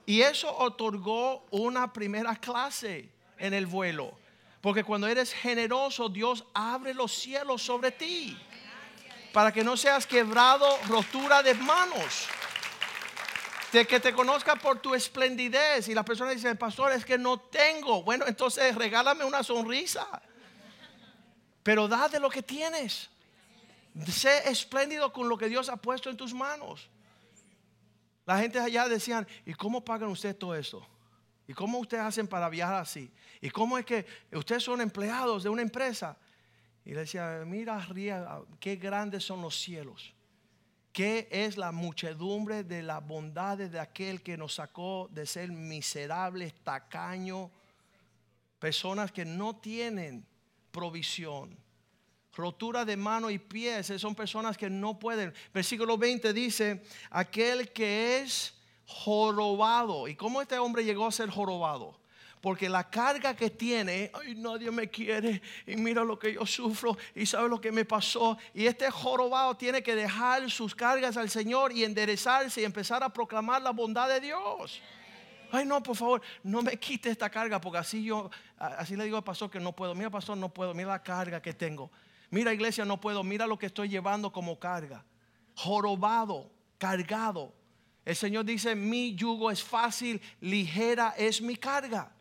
Y 0.07 0.21
eso 0.21 0.57
otorgó 0.59 1.45
una 1.51 1.93
primera 1.93 2.37
clase 2.37 3.13
en 3.37 3.53
el 3.53 3.67
vuelo. 3.67 4.13
Porque 4.61 4.85
cuando 4.85 5.09
eres 5.09 5.33
generoso, 5.33 6.09
Dios 6.09 6.45
abre 6.55 6.95
los 6.95 7.13
cielos 7.13 7.63
sobre 7.63 7.91
ti 7.91 8.39
para 9.33 9.53
que 9.53 9.65
no 9.65 9.77
seas 9.77 10.07
quebrado, 10.07 10.79
rotura 10.87 11.43
de 11.43 11.55
manos. 11.55 12.27
De 13.73 13.87
que 13.87 14.01
te 14.01 14.13
conozca 14.13 14.57
por 14.57 14.81
tu 14.81 14.95
esplendidez. 14.95 15.89
Y 15.89 15.95
las 15.95 16.05
personas 16.05 16.35
dicen, 16.35 16.57
pastor, 16.57 16.93
es 16.93 17.05
que 17.05 17.19
no 17.19 17.39
tengo. 17.39 18.03
Bueno, 18.03 18.25
entonces 18.27 18.75
regálame 18.75 19.25
una 19.25 19.43
sonrisa. 19.43 20.07
Pero 21.63 21.87
da 21.87 22.09
de 22.09 22.21
lo 22.21 22.31
que 22.31 22.43
tienes. 22.43 23.11
Sé 24.07 24.49
espléndido 24.51 25.13
con 25.13 25.29
lo 25.29 25.37
que 25.37 25.49
Dios 25.49 25.69
ha 25.69 25.77
puesto 25.77 26.09
en 26.09 26.17
tus 26.17 26.33
manos. 26.33 26.89
La 28.25 28.39
gente 28.39 28.59
allá 28.59 28.89
decían, 28.89 29.27
¿y 29.45 29.55
cómo 29.55 29.85
pagan 29.85 30.11
ustedes 30.11 30.39
todo 30.39 30.55
esto? 30.55 30.87
¿Y 31.47 31.55
cómo 31.55 31.79
ustedes 31.79 32.05
hacen 32.05 32.29
para 32.29 32.49
viajar 32.49 32.77
así? 32.83 33.11
¿Y 33.41 33.51
cómo 33.51 33.79
es 33.79 33.87
que 33.87 34.07
ustedes 34.33 34.63
son 34.63 34.83
empleados 34.83 35.43
de 35.43 35.49
una 35.49 35.63
empresa? 35.63 36.17
Y 36.89 36.95
le 36.95 37.01
decía, 37.01 37.43
mira 37.45 37.77
arriba, 37.77 38.43
qué 38.59 38.77
grandes 38.77 39.23
son 39.23 39.43
los 39.43 39.61
cielos. 39.61 40.15
Qué 40.91 41.29
es 41.31 41.59
la 41.59 41.71
muchedumbre 41.71 42.65
de 42.65 42.83
las 42.83 43.07
bondades 43.07 43.71
de 43.71 43.79
aquel 43.79 44.23
que 44.23 44.39
nos 44.39 44.55
sacó 44.55 45.07
de 45.13 45.27
ser 45.27 45.53
miserables, 45.53 46.55
tacaños, 46.65 47.51
personas 48.59 49.13
que 49.13 49.27
no 49.27 49.57
tienen 49.57 50.27
provisión. 50.71 51.59
Rotura 52.33 52.87
de 52.87 52.97
mano 52.97 53.29
y 53.29 53.39
pies, 53.39 53.93
son 53.99 54.15
personas 54.15 54.57
que 54.57 54.71
no 54.71 54.99
pueden. 54.99 55.35
Versículo 55.53 55.99
20 55.99 56.33
dice, 56.33 56.83
aquel 57.11 57.71
que 57.71 58.21
es 58.21 58.55
jorobado. 58.87 60.09
¿Y 60.09 60.17
cómo 60.17 60.41
este 60.41 60.59
hombre 60.59 60.87
llegó 60.87 61.07
a 61.07 61.13
ser 61.13 61.29
jorobado? 61.29 62.01
Porque 62.41 62.69
la 62.69 62.89
carga 62.89 63.35
que 63.35 63.51
tiene, 63.51 64.11
ay, 64.15 64.35
nadie 64.35 64.71
me 64.71 64.89
quiere 64.89 65.43
y 65.67 65.77
mira 65.77 66.05
lo 66.05 66.19
que 66.19 66.35
yo 66.35 66.47
sufro 66.47 66.97
y 67.15 67.27
sabe 67.27 67.49
lo 67.49 67.61
que 67.61 67.73
me 67.73 67.85
pasó. 67.85 68.39
Y 68.55 68.67
este 68.67 68.91
jorobado 68.91 69.57
tiene 69.57 69.83
que 69.83 69.95
dejar 69.95 70.51
sus 70.51 70.75
cargas 70.75 71.17
al 71.17 71.31
Señor 71.31 71.73
y 71.73 71.85
enderezarse 71.85 72.61
y 72.61 72.65
empezar 72.65 73.03
a 73.03 73.09
proclamar 73.09 73.63
la 73.63 73.71
bondad 73.71 74.09
de 74.09 74.21
Dios. 74.21 74.81
Ay, 75.51 75.65
no, 75.65 75.83
por 75.83 75.97
favor, 75.97 76.23
no 76.43 76.63
me 76.63 76.77
quite 76.77 77.11
esta 77.11 77.31
carga 77.31 77.61
porque 77.61 77.79
así 77.79 78.05
yo, 78.05 78.31
así 78.59 78.97
le 78.97 79.05
digo 79.05 79.17
al 79.17 79.25
pastor 79.25 79.51
que 79.51 79.59
no 79.59 79.73
puedo. 79.73 79.95
Mira, 79.95 80.11
pastor, 80.11 80.37
no 80.37 80.49
puedo. 80.49 80.75
Mira 80.75 80.89
la 80.91 81.03
carga 81.03 81.41
que 81.41 81.55
tengo. 81.55 81.91
Mira, 82.31 82.53
iglesia, 82.53 82.85
no 82.85 83.01
puedo. 83.01 83.25
Mira 83.25 83.47
lo 83.47 83.59
que 83.59 83.67
estoy 83.67 83.89
llevando 83.89 84.31
como 84.31 84.59
carga. 84.59 85.05
Jorobado, 85.55 86.51
cargado. 86.77 87.55
El 88.05 88.17
Señor 88.17 88.45
dice, 88.45 88.75
mi 88.75 89.15
yugo 89.15 89.51
es 89.51 89.63
fácil, 89.63 90.21
ligera 90.41 91.15
es 91.17 91.41
mi 91.41 91.57
carga. 91.57 92.13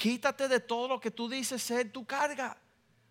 Quítate 0.00 0.48
de 0.48 0.60
todo 0.60 0.88
lo 0.88 0.98
que 0.98 1.10
tú 1.10 1.28
dices 1.28 1.62
ser 1.62 1.92
tu 1.92 2.06
carga. 2.06 2.56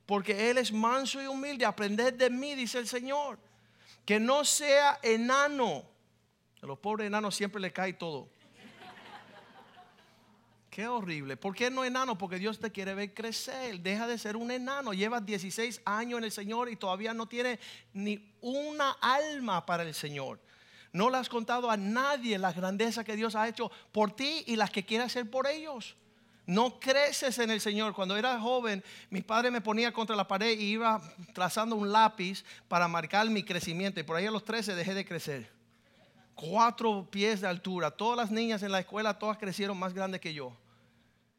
Porque 0.08 0.50
Él 0.50 0.58
es 0.58 0.74
manso 0.74 1.22
y 1.22 1.28
humilde. 1.28 1.64
Aprended 1.64 2.16
de 2.16 2.32
mí, 2.32 2.56
dice 2.56 2.80
el 2.80 2.88
Señor. 2.88 3.38
Que 4.04 4.20
no 4.20 4.44
sea 4.44 4.98
enano. 5.04 5.84
A 6.64 6.66
los 6.66 6.80
pobres 6.80 7.06
enanos 7.06 7.36
siempre 7.36 7.62
le 7.62 7.72
cae 7.72 7.94
todo. 7.94 8.28
Qué 10.72 10.88
horrible. 10.88 11.38
¿Por 11.38 11.54
qué 11.54 11.70
no 11.70 11.86
enano? 11.86 12.18
Porque 12.18 12.40
Dios 12.40 12.58
te 12.58 12.72
quiere 12.72 12.96
ver 12.96 13.14
crecer. 13.14 13.80
Deja 13.82 14.08
de 14.08 14.18
ser 14.18 14.36
un 14.36 14.50
enano. 14.50 14.92
Llevas 14.92 15.24
16 15.24 15.84
años 15.86 16.18
en 16.18 16.24
el 16.24 16.32
Señor 16.32 16.70
y 16.70 16.76
todavía 16.76 17.14
no 17.14 17.28
tiene 17.28 17.60
ni 17.94 18.34
una 18.42 18.94
alma 18.94 19.64
para 19.64 19.84
el 19.84 19.94
Señor. 19.94 20.40
No 20.92 21.12
le 21.12 21.18
has 21.18 21.30
contado 21.30 21.70
a 21.70 21.78
nadie 21.78 22.40
la 22.40 22.52
grandeza 22.52 23.04
que 23.04 23.16
Dios 23.16 23.36
ha 23.36 23.48
hecho 23.48 23.70
por 23.92 24.16
ti 24.16 24.44
y 24.48 24.56
las 24.56 24.72
que 24.72 24.84
quiere 24.84 25.04
hacer 25.04 25.30
por 25.30 25.46
ellos. 25.46 25.96
No 26.50 26.80
creces 26.80 27.38
en 27.38 27.52
el 27.52 27.62
Señor. 27.62 27.94
Cuando 27.94 28.18
era 28.18 28.40
joven, 28.40 28.84
mi 29.12 29.22
padre 29.22 29.52
me 29.52 29.62
ponía 29.62 29.94
contra 29.94 30.16
la 30.16 30.28
pared 30.28 30.58
y 30.58 30.72
iba 30.72 31.00
trazando 31.32 31.76
un 31.76 31.92
lápiz 31.92 32.44
para 32.68 32.88
marcar 32.88 33.30
mi 33.30 33.44
crecimiento. 33.44 34.00
Y 34.00 34.04
por 34.04 34.16
ahí 34.16 34.26
a 34.26 34.32
los 34.32 34.44
13 34.44 34.74
dejé 34.74 34.96
de 34.96 35.06
crecer. 35.06 35.48
Cuatro 36.34 37.08
pies 37.12 37.42
de 37.42 37.48
altura. 37.48 37.92
Todas 37.92 38.18
las 38.18 38.32
niñas 38.32 38.64
en 38.64 38.72
la 38.72 38.80
escuela, 38.80 39.20
todas 39.20 39.38
crecieron 39.38 39.78
más 39.78 39.94
grandes 39.94 40.22
que 40.22 40.34
yo. 40.34 40.52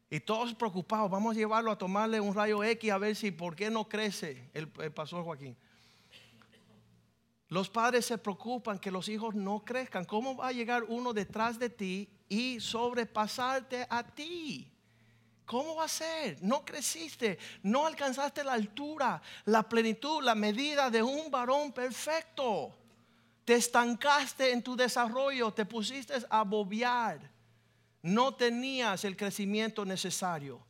Y 0.09 0.21
todos 0.21 0.53
preocupados, 0.53 1.11
vamos 1.11 1.35
a 1.35 1.39
llevarlo 1.39 1.71
a 1.71 1.77
tomarle 1.77 2.21
un 2.21 2.33
rayo 2.33 2.63
X 2.63 2.89
a 2.89 2.97
ver 2.97 3.17
si 3.17 3.31
por 3.31 3.53
qué 3.53 3.69
no 3.69 3.89
crece 3.89 4.49
el, 4.53 4.71
el 4.79 4.93
pastor 4.93 5.25
Joaquín. 5.25 5.57
Los 7.49 7.69
padres 7.69 8.05
se 8.05 8.17
preocupan 8.17 8.79
que 8.79 8.91
los 8.91 9.09
hijos 9.09 9.35
no 9.35 9.65
crezcan. 9.65 10.05
¿Cómo 10.05 10.37
va 10.37 10.47
a 10.47 10.51
llegar 10.53 10.85
uno 10.87 11.11
detrás 11.11 11.59
de 11.59 11.69
ti 11.69 12.07
y 12.29 12.61
sobrepasarte 12.61 13.85
a 13.89 14.03
ti? 14.03 14.70
¿Cómo 15.51 15.75
va 15.75 15.83
a 15.83 15.89
ser? 15.89 16.41
No 16.41 16.63
creciste, 16.63 17.37
no 17.63 17.85
alcanzaste 17.85 18.41
la 18.41 18.53
altura, 18.53 19.21
la 19.43 19.63
plenitud, 19.63 20.23
la 20.23 20.33
medida 20.33 20.89
de 20.89 21.03
un 21.03 21.29
varón 21.29 21.73
perfecto. 21.73 22.73
Te 23.43 23.55
estancaste 23.55 24.53
en 24.53 24.63
tu 24.63 24.77
desarrollo, 24.77 25.51
te 25.51 25.65
pusiste 25.65 26.13
a 26.29 26.43
bobear. 26.43 27.29
No 28.01 28.33
tenías 28.33 29.03
el 29.03 29.17
crecimiento 29.17 29.83
necesario. 29.83 30.65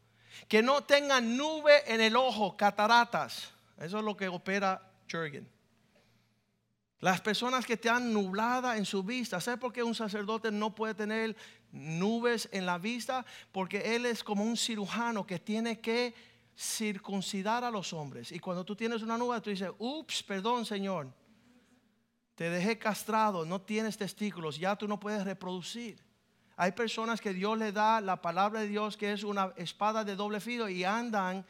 Que 0.47 0.63
no 0.63 0.83
tengan 0.83 1.37
nube 1.37 1.83
en 1.85 2.01
el 2.01 2.15
ojo, 2.15 2.57
cataratas. 2.57 3.51
Eso 3.77 3.99
es 3.99 4.03
lo 4.03 4.17
que 4.17 4.29
opera 4.29 4.81
Jürgen. 5.07 5.47
Las 7.01 7.21
personas 7.21 7.67
que 7.67 7.77
te 7.77 7.87
han 7.87 8.11
nublada 8.11 8.77
en 8.77 8.85
su 8.85 9.03
vista. 9.03 9.39
¿Sabes 9.39 9.59
por 9.59 9.71
qué 9.71 9.83
un 9.83 9.93
sacerdote 9.93 10.49
no 10.51 10.73
puede 10.73 10.95
tener 10.95 11.35
nubes 11.71 12.49
en 12.51 12.65
la 12.65 12.77
vista? 12.77 13.25
Porque 13.51 13.95
él 13.95 14.05
es 14.05 14.23
como 14.23 14.43
un 14.43 14.57
cirujano 14.57 15.25
que 15.25 15.39
tiene 15.39 15.79
que 15.79 16.13
circuncidar 16.57 17.63
a 17.63 17.71
los 17.71 17.93
hombres. 17.93 18.31
Y 18.31 18.39
cuando 18.39 18.63
tú 18.65 18.75
tienes 18.75 19.01
una 19.01 19.17
nube, 19.17 19.41
tú 19.41 19.49
dices, 19.49 19.71
ups, 19.79 20.23
perdón 20.23 20.65
Señor. 20.65 21.11
Te 22.35 22.49
dejé 22.49 22.77
castrado, 22.79 23.45
no 23.45 23.61
tienes 23.61 23.97
testículos, 23.97 24.57
ya 24.57 24.75
tú 24.75 24.87
no 24.87 24.99
puedes 24.99 25.23
reproducir. 25.23 26.01
Hay 26.55 26.71
personas 26.71 27.21
que 27.21 27.33
Dios 27.33 27.57
le 27.57 27.71
da 27.71 28.01
la 28.01 28.21
palabra 28.21 28.61
de 28.61 28.67
Dios 28.67 28.97
que 28.97 29.11
es 29.11 29.23
una 29.23 29.53
espada 29.57 30.03
de 30.03 30.15
doble 30.15 30.39
filo 30.39 30.69
y 30.69 30.83
andan 30.83 31.45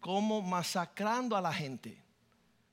como 0.00 0.42
masacrando 0.42 1.36
a 1.36 1.40
la 1.40 1.52
gente 1.52 2.04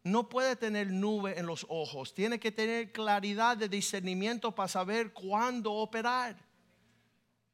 no 0.04 0.30
puede 0.30 0.56
tener 0.56 0.92
nube 0.92 1.38
en 1.38 1.46
los 1.46 1.66
ojos, 1.70 2.14
tiene 2.14 2.40
que 2.40 2.52
tener 2.52 2.92
claridad 2.92 3.58
de 3.58 3.70
discernimiento 3.70 4.54
para 4.54 4.68
saber 4.68 5.14
cuándo 5.14 5.74
operar. 5.74 6.36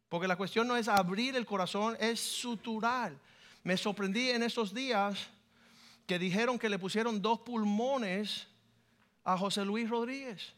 Porque 0.10 0.28
la 0.28 0.36
cuestión 0.36 0.68
no 0.68 0.78
es 0.78 0.88
abrir 0.88 1.36
el 1.36 1.46
corazón, 1.46 1.98
es 2.00 2.20
suturar. 2.20 3.14
Me 3.64 3.76
sorprendí 3.76 4.30
en 4.30 4.44
estos 4.44 4.74
días 4.74 5.28
que 6.06 6.18
dijeron 6.18 6.58
que 6.58 6.70
le 6.70 6.80
pusieron 6.80 7.22
dos 7.22 7.40
pulmones 7.40 8.48
a 9.24 9.38
José 9.38 9.66
Luis 9.66 9.90
Rodríguez. 9.90 10.54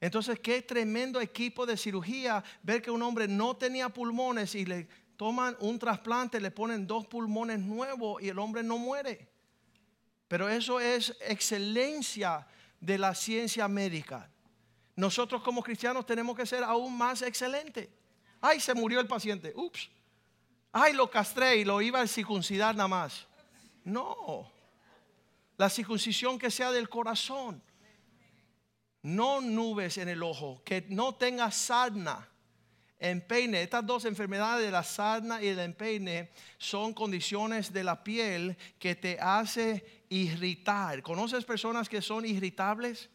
Entonces, 0.00 0.38
qué 0.38 0.62
tremendo 0.62 1.20
equipo 1.20 1.66
de 1.66 1.76
cirugía 1.76 2.44
ver 2.62 2.80
que 2.80 2.90
un 2.90 3.02
hombre 3.02 3.26
no 3.26 3.56
tenía 3.56 3.88
pulmones 3.88 4.54
y 4.54 4.64
le 4.64 4.86
toman 5.16 5.56
un 5.60 5.78
trasplante, 5.78 6.40
le 6.40 6.50
ponen 6.50 6.86
dos 6.86 7.06
pulmones 7.06 7.58
nuevos 7.58 8.22
y 8.22 8.28
el 8.28 8.38
hombre 8.38 8.62
no 8.62 8.78
muere. 8.78 9.28
Pero 10.28 10.48
eso 10.48 10.78
es 10.78 11.16
excelencia 11.20 12.46
de 12.80 12.98
la 12.98 13.14
ciencia 13.14 13.66
médica. 13.66 14.30
Nosotros 14.94 15.42
como 15.42 15.62
cristianos 15.62 16.06
tenemos 16.06 16.36
que 16.36 16.46
ser 16.46 16.62
aún 16.62 16.96
más 16.96 17.22
excelentes. 17.22 17.88
Ay, 18.40 18.60
se 18.60 18.74
murió 18.74 19.00
el 19.00 19.06
paciente. 19.06 19.52
Ups. 19.56 19.88
Ay, 20.72 20.92
lo 20.92 21.10
castré 21.10 21.56
y 21.56 21.64
lo 21.64 21.80
iba 21.80 22.00
a 22.00 22.06
circuncidar 22.06 22.74
nada 22.74 22.88
más. 22.88 23.26
No. 23.84 24.50
La 25.56 25.70
circuncisión 25.70 26.38
que 26.38 26.50
sea 26.50 26.70
del 26.70 26.88
corazón. 26.88 27.62
No 29.02 29.40
nubes 29.40 29.98
en 29.98 30.08
el 30.08 30.22
ojo. 30.22 30.62
Que 30.64 30.84
no 30.88 31.14
tenga 31.14 31.50
sarna 31.50 32.28
empeine. 32.98 33.62
Estas 33.62 33.86
dos 33.86 34.04
enfermedades 34.04 34.64
de 34.64 34.70
la 34.70 34.82
sarna 34.82 35.42
y 35.42 35.48
el 35.48 35.58
empeine 35.58 36.30
son 36.58 36.94
condiciones 36.94 37.72
de 37.72 37.84
la 37.84 38.02
piel 38.02 38.56
que 38.78 38.94
te 38.94 39.18
hace 39.20 40.04
irritar. 40.08 41.02
¿Conoces 41.02 41.44
personas 41.44 41.88
que 41.88 42.02
son 42.02 42.24
irritables? 42.24 43.10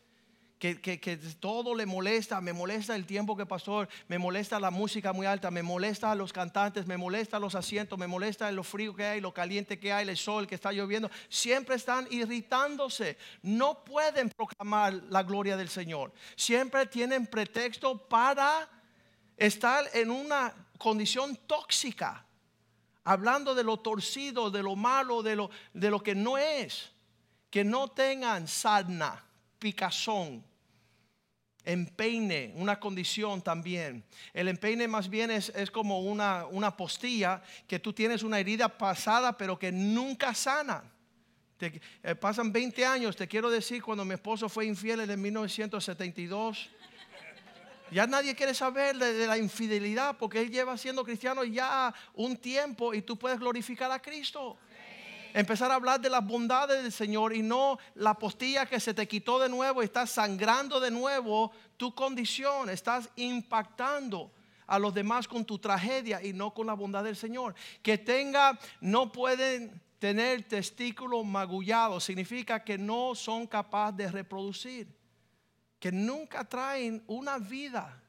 Que, 0.61 0.79
que, 0.79 1.17
todo 1.39 1.73
le 1.73 1.87
molesta, 1.87 2.39
me 2.39 2.53
molesta 2.53 2.95
el 2.95 3.07
tiempo 3.07 3.35
que 3.35 3.47
pasó, 3.47 3.87
me 4.07 4.19
molesta 4.19 4.59
la 4.59 4.69
música 4.69 5.11
muy 5.11 5.25
alta, 5.25 5.49
me 5.49 5.63
molesta 5.63 6.11
a 6.11 6.15
los 6.15 6.31
cantantes, 6.31 6.85
me 6.85 6.97
molesta 6.97 7.39
los 7.39 7.55
asientos, 7.55 7.97
me 7.97 8.05
molesta 8.05 8.51
lo 8.51 8.63
frío 8.63 8.93
que 8.93 9.03
hay, 9.03 9.21
lo 9.21 9.33
caliente 9.33 9.79
que 9.79 9.91
hay, 9.91 10.07
el 10.07 10.15
sol 10.15 10.45
que 10.45 10.53
está 10.53 10.71
lloviendo. 10.71 11.09
Siempre 11.29 11.77
están 11.77 12.07
irritándose. 12.11 13.17
No 13.41 13.83
pueden 13.83 14.29
proclamar 14.29 14.93
la 15.09 15.23
gloria 15.23 15.57
del 15.57 15.67
Señor. 15.67 16.13
Siempre 16.35 16.85
tienen 16.85 17.25
pretexto 17.25 17.97
para 17.97 18.69
estar 19.37 19.89
en 19.95 20.11
una 20.11 20.53
condición 20.77 21.35
tóxica, 21.47 22.23
hablando 23.03 23.55
de 23.55 23.63
lo 23.63 23.77
torcido, 23.77 24.51
de 24.51 24.61
lo 24.61 24.75
malo, 24.75 25.23
de 25.23 25.35
lo, 25.35 25.49
de 25.73 25.89
lo 25.89 26.03
que 26.03 26.13
no 26.13 26.37
es, 26.37 26.91
que 27.49 27.63
no 27.63 27.87
tengan 27.87 28.47
sarna, 28.47 29.25
picazón, 29.57 30.50
empeine, 31.65 32.53
una 32.55 32.79
condición 32.79 33.41
también. 33.41 34.03
El 34.33 34.47
empeine 34.47 34.87
más 34.87 35.09
bien 35.09 35.31
es, 35.31 35.51
como 35.71 35.99
una, 35.99 36.45
una, 36.47 36.75
postilla 36.75 37.41
que 37.67 37.79
tú 37.79 37.93
tienes 37.93 38.23
una 38.23 38.39
herida 38.39 38.69
pasada 38.69 39.37
pero 39.37 39.57
que 39.57 39.71
nunca 39.71 40.33
sana. 40.33 40.83
Te, 41.57 41.79
eh, 42.03 42.15
pasan 42.15 42.51
20 42.51 42.85
años, 42.85 43.15
te 43.15 43.27
quiero 43.27 43.49
decir, 43.49 43.83
cuando 43.83 44.03
mi 44.03 44.15
esposo 44.15 44.49
fue 44.49 44.65
infiel 44.65 45.01
en 45.01 45.21
1972 45.21 46.69
ya 47.91 48.07
nadie 48.07 48.33
quiere 48.35 48.53
saber 48.53 48.97
de, 48.97 49.27
la 49.27 49.37
infidelidad 49.37 50.17
porque 50.17 50.39
él 50.39 50.49
lleva 50.49 50.77
siendo 50.77 51.03
cristiano 51.03 51.43
ya 51.43 51.93
un 52.13 52.37
tiempo 52.37 52.93
y 52.93 53.01
tú 53.01 53.17
puedes 53.19 53.37
glorificar 53.37 53.91
a 53.91 54.01
Cristo. 54.01 54.57
Empezar 55.33 55.71
a 55.71 55.75
hablar 55.75 55.99
de 56.01 56.09
las 56.09 56.25
bondades 56.25 56.83
del 56.83 56.91
Señor 56.91 57.35
y 57.35 57.41
no 57.41 57.77
la 57.95 58.13
postilla 58.13 58.65
que 58.65 58.79
se 58.79 58.93
te 58.93 59.07
quitó 59.07 59.39
de 59.39 59.49
nuevo 59.49 59.81
y 59.81 59.85
estás 59.85 60.11
sangrando 60.11 60.79
de 60.79 60.91
nuevo 60.91 61.51
tu 61.77 61.93
condición. 61.93 62.69
Estás 62.69 63.09
impactando 63.15 64.31
a 64.67 64.79
los 64.79 64.93
demás 64.93 65.27
con 65.27 65.45
tu 65.45 65.59
tragedia 65.59 66.23
y 66.23 66.33
no 66.33 66.53
con 66.53 66.67
la 66.67 66.73
bondad 66.73 67.03
del 67.03 67.15
Señor. 67.15 67.55
Que 67.81 67.97
tenga, 67.97 68.57
no 68.79 69.11
pueden 69.11 69.81
tener 69.99 70.47
testículos 70.47 71.25
magullados, 71.25 72.03
significa 72.03 72.63
que 72.63 72.77
no 72.77 73.13
son 73.13 73.45
capaces 73.45 73.97
de 73.97 74.11
reproducir 74.11 75.01
que 75.81 75.91
nunca 75.91 76.45
traen 76.45 77.03
una 77.07 77.39
vida. 77.39 77.99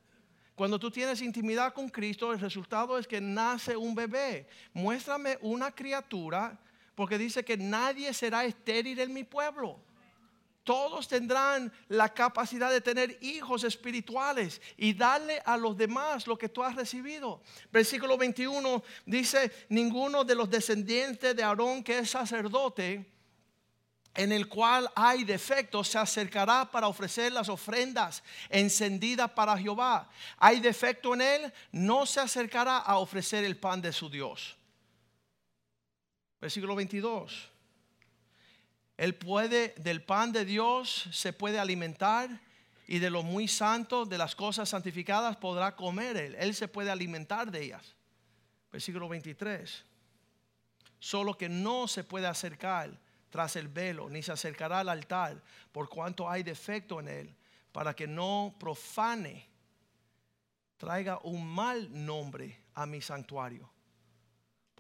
Cuando 0.55 0.79
tú 0.79 0.91
tienes 0.91 1.23
intimidad 1.23 1.73
con 1.73 1.89
Cristo, 1.89 2.31
el 2.31 2.39
resultado 2.39 2.99
es 2.99 3.07
que 3.07 3.19
nace 3.19 3.75
un 3.75 3.95
bebé. 3.95 4.47
Muéstrame 4.75 5.39
una 5.41 5.71
criatura, 5.71 6.61
porque 6.95 7.19
dice 7.19 7.45
que 7.45 7.57
nadie 7.57 8.13
será 8.13 8.45
estéril 8.45 9.01
en 9.01 9.13
mi 9.13 9.25
pueblo. 9.25 9.81
Todos 10.65 11.09
tendrán 11.09 11.73
la 11.89 12.15
capacidad 12.15 12.71
de 12.71 12.81
tener 12.81 13.19
hijos 13.21 13.65
espirituales 13.65 14.61
y 14.77 14.95
darle 14.95 15.43
a 15.45 15.57
los 15.57 15.77
demás 15.77 16.27
lo 16.29 16.39
que 16.39 16.49
tú 16.49 16.63
has 16.63 16.77
recibido. 16.77 17.43
Versículo 17.73 18.17
21 18.17 18.83
dice, 19.05 19.51
ninguno 19.71 20.23
de 20.23 20.37
los 20.37 20.49
descendientes 20.49 21.35
de 21.35 21.43
Aarón 21.43 21.83
que 21.83 21.99
es 21.99 22.11
sacerdote, 22.11 23.05
en 24.15 24.31
el 24.31 24.47
cual 24.49 24.89
hay 24.95 25.25
defectos, 25.25 25.89
se 25.89 25.99
acercará 25.99 26.71
para 26.71 26.87
ofrecer 26.87 27.33
las 27.33 27.49
ofrendas 27.49 28.23
encendidas 28.49 29.31
para 29.33 29.59
Jehová. 29.59 30.09
Hay 30.37 30.61
defecto 30.61 31.15
en 31.15 31.23
él, 31.23 31.53
no 31.73 32.07
se 32.07 32.21
acercará 32.21 32.79
a 32.79 32.99
ofrecer 32.99 33.43
el 33.43 33.57
pan 33.57 33.81
de 33.81 33.93
su 33.93 34.09
Dios. 34.09 34.57
Versículo 36.43 36.75
22. 36.75 37.51
Él 38.97 39.15
puede, 39.15 39.75
del 39.79 40.03
pan 40.03 40.33
de 40.33 40.45
Dios 40.45 41.09
se 41.13 41.33
puede 41.33 41.61
alimentar 41.61 42.41
y 42.89 42.99
de 42.99 43.11
lo 43.11 43.23
muy 43.23 43.47
santo, 43.47 44.05
de 44.05 44.19
las 44.19 44.35
cosas 44.35 44.69
santificadas, 44.69 45.37
podrá 45.37 45.77
comer 45.77 46.17
él. 46.17 46.35
Él 46.35 46.53
se 46.57 46.67
puede 46.67 46.91
alimentar 46.91 47.53
de 47.53 47.63
ellas. 47.63 47.95
Versículo 48.73 49.09
23. 49.09 49.85
Solo 50.99 51.39
que 51.39 51.49
no 51.49 51.87
se 51.87 52.03
puede 52.03 52.27
acercar 52.27 52.91
tras 53.31 53.55
el 53.55 53.69
velo, 53.69 54.11
ni 54.11 54.21
se 54.21 54.33
acercará 54.33 54.81
al 54.81 54.89
altar, 54.89 55.41
por 55.71 55.89
cuanto 55.89 56.29
hay 56.29 56.43
defecto 56.43 56.99
en 56.99 57.07
él, 57.07 57.37
para 57.71 57.95
que 57.95 58.09
no 58.09 58.57
profane, 58.59 59.47
traiga 60.77 61.21
un 61.23 61.47
mal 61.47 61.89
nombre 62.05 62.65
a 62.75 62.85
mi 62.85 63.01
santuario. 63.01 63.71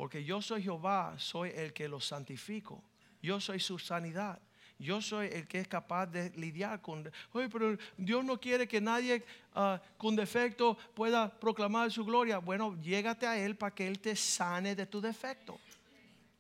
Porque 0.03 0.25
yo 0.25 0.43
soy 0.43 0.65
Jehová, 0.65 1.15
soy 1.17 1.53
el 1.55 1.73
que 1.73 1.87
los 1.87 2.05
santifico. 2.05 2.83
Yo 3.23 3.41
soy 3.41 3.61
su 3.61 3.79
sanidad. 3.79 4.37
Yo 4.77 5.01
soy 5.01 5.29
el 5.29 5.47
que 5.47 5.61
es 5.61 5.69
capaz 5.69 6.07
de 6.07 6.31
lidiar 6.31 6.83
con... 6.83 7.09
Oye, 7.31 7.49
pero 7.49 7.79
Dios 7.97 8.25
no 8.25 8.41
quiere 8.41 8.67
que 8.67 8.81
nadie 8.81 9.25
ah, 9.55 9.81
con 9.97 10.17
defecto 10.17 10.77
pueda 10.93 11.31
proclamar 11.31 11.93
su 11.93 12.05
gloria. 12.05 12.39
Bueno, 12.39 12.77
llégate 12.83 13.29
a 13.29 13.39
Él 13.39 13.55
para 13.55 13.73
que 13.77 13.87
Él 13.87 14.01
te 14.01 14.17
sane 14.17 14.75
de 14.75 14.87
tu 14.87 15.01
defecto. 15.01 15.61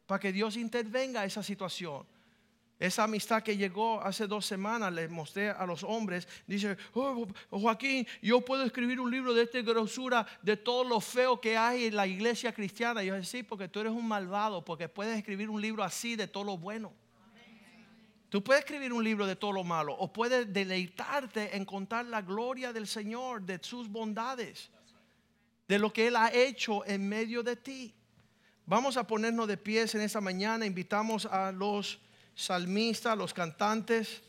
Para 0.08 0.18
que 0.18 0.32
Dios 0.32 0.56
intervenga 0.56 1.20
en 1.20 1.28
esa 1.28 1.44
situación. 1.44 2.04
Esa 2.78 3.04
amistad 3.04 3.42
que 3.42 3.56
llegó 3.56 4.00
hace 4.00 4.26
dos 4.26 4.44
semanas, 4.44 4.92
le 4.92 5.08
mostré 5.08 5.50
a 5.50 5.64
los 5.66 5.84
hombres, 5.84 6.26
dice, 6.46 6.76
oh, 6.94 7.28
Joaquín, 7.50 8.06
yo 8.20 8.40
puedo 8.40 8.64
escribir 8.64 8.98
un 8.98 9.10
libro 9.10 9.32
de 9.34 9.44
esta 9.44 9.60
grosura, 9.62 10.26
de 10.42 10.56
todo 10.56 10.82
lo 10.82 11.00
feo 11.00 11.40
que 11.40 11.56
hay 11.56 11.86
en 11.86 11.96
la 11.96 12.06
iglesia 12.06 12.52
cristiana. 12.52 13.04
Y 13.04 13.06
yo 13.06 13.14
dije, 13.14 13.26
sí, 13.26 13.42
porque 13.44 13.68
tú 13.68 13.80
eres 13.80 13.92
un 13.92 14.06
malvado, 14.08 14.64
porque 14.64 14.88
puedes 14.88 15.16
escribir 15.16 15.48
un 15.48 15.60
libro 15.60 15.84
así 15.84 16.16
de 16.16 16.26
todo 16.26 16.44
lo 16.44 16.58
bueno. 16.58 16.92
Tú 18.32 18.42
puedes 18.42 18.64
escribir 18.64 18.94
un 18.94 19.04
libro 19.04 19.26
de 19.26 19.36
todo 19.36 19.52
lo 19.52 19.62
malo 19.62 19.92
o 19.92 20.10
puedes 20.10 20.50
deleitarte 20.50 21.54
en 21.54 21.66
contar 21.66 22.06
la 22.06 22.22
gloria 22.22 22.72
del 22.72 22.86
Señor, 22.86 23.42
de 23.42 23.58
sus 23.62 23.90
bondades, 23.90 24.70
de 25.68 25.78
lo 25.78 25.92
que 25.92 26.06
Él 26.06 26.16
ha 26.16 26.32
hecho 26.32 26.82
en 26.86 27.06
medio 27.06 27.42
de 27.42 27.56
ti. 27.56 27.94
Vamos 28.64 28.96
a 28.96 29.06
ponernos 29.06 29.46
de 29.48 29.58
pies 29.58 29.94
en 29.94 30.00
esta 30.00 30.22
mañana. 30.22 30.64
Invitamos 30.64 31.26
a 31.26 31.52
los 31.52 32.00
salmistas, 32.34 33.16
los 33.16 33.34
cantantes. 33.34 34.22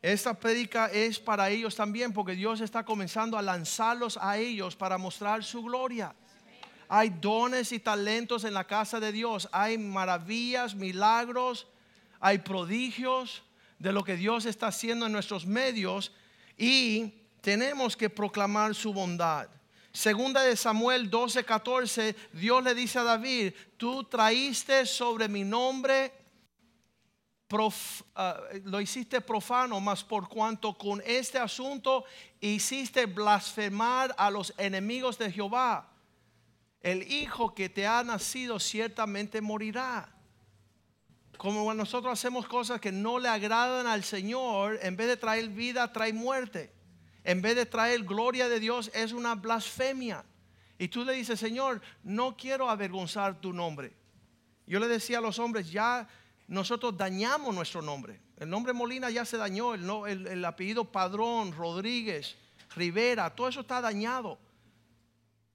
Esta 0.00 0.34
prédica 0.34 0.86
es 0.86 1.18
para 1.18 1.48
ellos 1.50 1.76
también 1.76 2.12
porque 2.12 2.34
Dios 2.34 2.60
está 2.60 2.84
comenzando 2.84 3.38
a 3.38 3.42
lanzarlos 3.42 4.18
a 4.20 4.36
ellos 4.36 4.74
para 4.74 4.98
mostrar 4.98 5.44
su 5.44 5.62
gloria. 5.62 6.14
Hay 6.88 7.08
dones 7.08 7.72
y 7.72 7.78
talentos 7.78 8.44
en 8.44 8.52
la 8.52 8.64
casa 8.64 9.00
de 9.00 9.12
Dios. 9.12 9.48
Hay 9.52 9.78
maravillas, 9.78 10.74
milagros, 10.74 11.66
hay 12.20 12.38
prodigios 12.38 13.42
de 13.78 13.92
lo 13.92 14.04
que 14.04 14.16
Dios 14.16 14.44
está 14.44 14.68
haciendo 14.68 15.06
en 15.06 15.12
nuestros 15.12 15.46
medios 15.46 16.12
y 16.58 17.14
tenemos 17.40 17.96
que 17.96 18.10
proclamar 18.10 18.74
su 18.74 18.92
bondad. 18.92 19.48
Segunda 19.92 20.42
de 20.42 20.56
Samuel 20.56 21.10
12, 21.10 21.44
14, 21.44 22.16
Dios 22.32 22.62
le 22.64 22.74
dice 22.74 22.98
a 22.98 23.02
David, 23.02 23.52
tú 23.76 24.04
traíste 24.04 24.86
sobre 24.86 25.28
mi 25.28 25.44
nombre 25.44 26.21
Ah, 28.14 28.40
lo 28.64 28.80
hiciste 28.80 29.20
profano, 29.20 29.80
mas 29.80 30.02
por 30.02 30.28
cuanto 30.28 30.72
con 30.72 31.02
este 31.04 31.38
asunto 31.38 32.04
hiciste 32.40 33.06
blasfemar 33.06 34.14
a 34.16 34.30
los 34.30 34.54
enemigos 34.56 35.18
de 35.18 35.30
Jehová, 35.30 35.90
el 36.80 37.02
hijo 37.12 37.54
que 37.54 37.68
te 37.68 37.86
ha 37.86 38.02
nacido 38.02 38.58
ciertamente 38.58 39.40
morirá. 39.40 40.08
Como 41.36 41.72
nosotros 41.74 42.12
hacemos 42.12 42.46
cosas 42.46 42.80
que 42.80 42.92
no 42.92 43.18
le 43.18 43.28
agradan 43.28 43.86
al 43.86 44.02
Señor, 44.02 44.78
en 44.82 44.96
vez 44.96 45.08
de 45.08 45.16
traer 45.16 45.48
vida, 45.48 45.92
trae 45.92 46.12
muerte. 46.12 46.72
En 47.24 47.42
vez 47.42 47.54
de 47.54 47.66
traer 47.66 48.02
gloria 48.02 48.48
de 48.48 48.60
Dios, 48.60 48.90
es 48.94 49.12
una 49.12 49.34
blasfemia. 49.34 50.24
Y 50.78 50.88
tú 50.88 51.04
le 51.04 51.12
dices, 51.12 51.38
Señor, 51.38 51.80
no 52.02 52.36
quiero 52.36 52.68
avergonzar 52.68 53.40
tu 53.40 53.52
nombre. 53.52 53.92
Yo 54.66 54.80
le 54.80 54.88
decía 54.88 55.18
a 55.18 55.20
los 55.20 55.38
hombres, 55.38 55.70
ya 55.70 56.08
nosotros 56.52 56.94
dañamos 56.94 57.54
nuestro 57.54 57.80
nombre. 57.80 58.20
El 58.36 58.50
nombre 58.50 58.74
Molina 58.74 59.08
ya 59.08 59.24
se 59.24 59.38
dañó, 59.38 59.74
el, 59.74 60.44
apellido 60.44 60.84
Padrón, 60.84 61.50
Rodríguez, 61.50 62.36
Rivera, 62.76 63.34
todo 63.34 63.48
eso 63.48 63.62
está 63.62 63.80
dañado. 63.80 64.38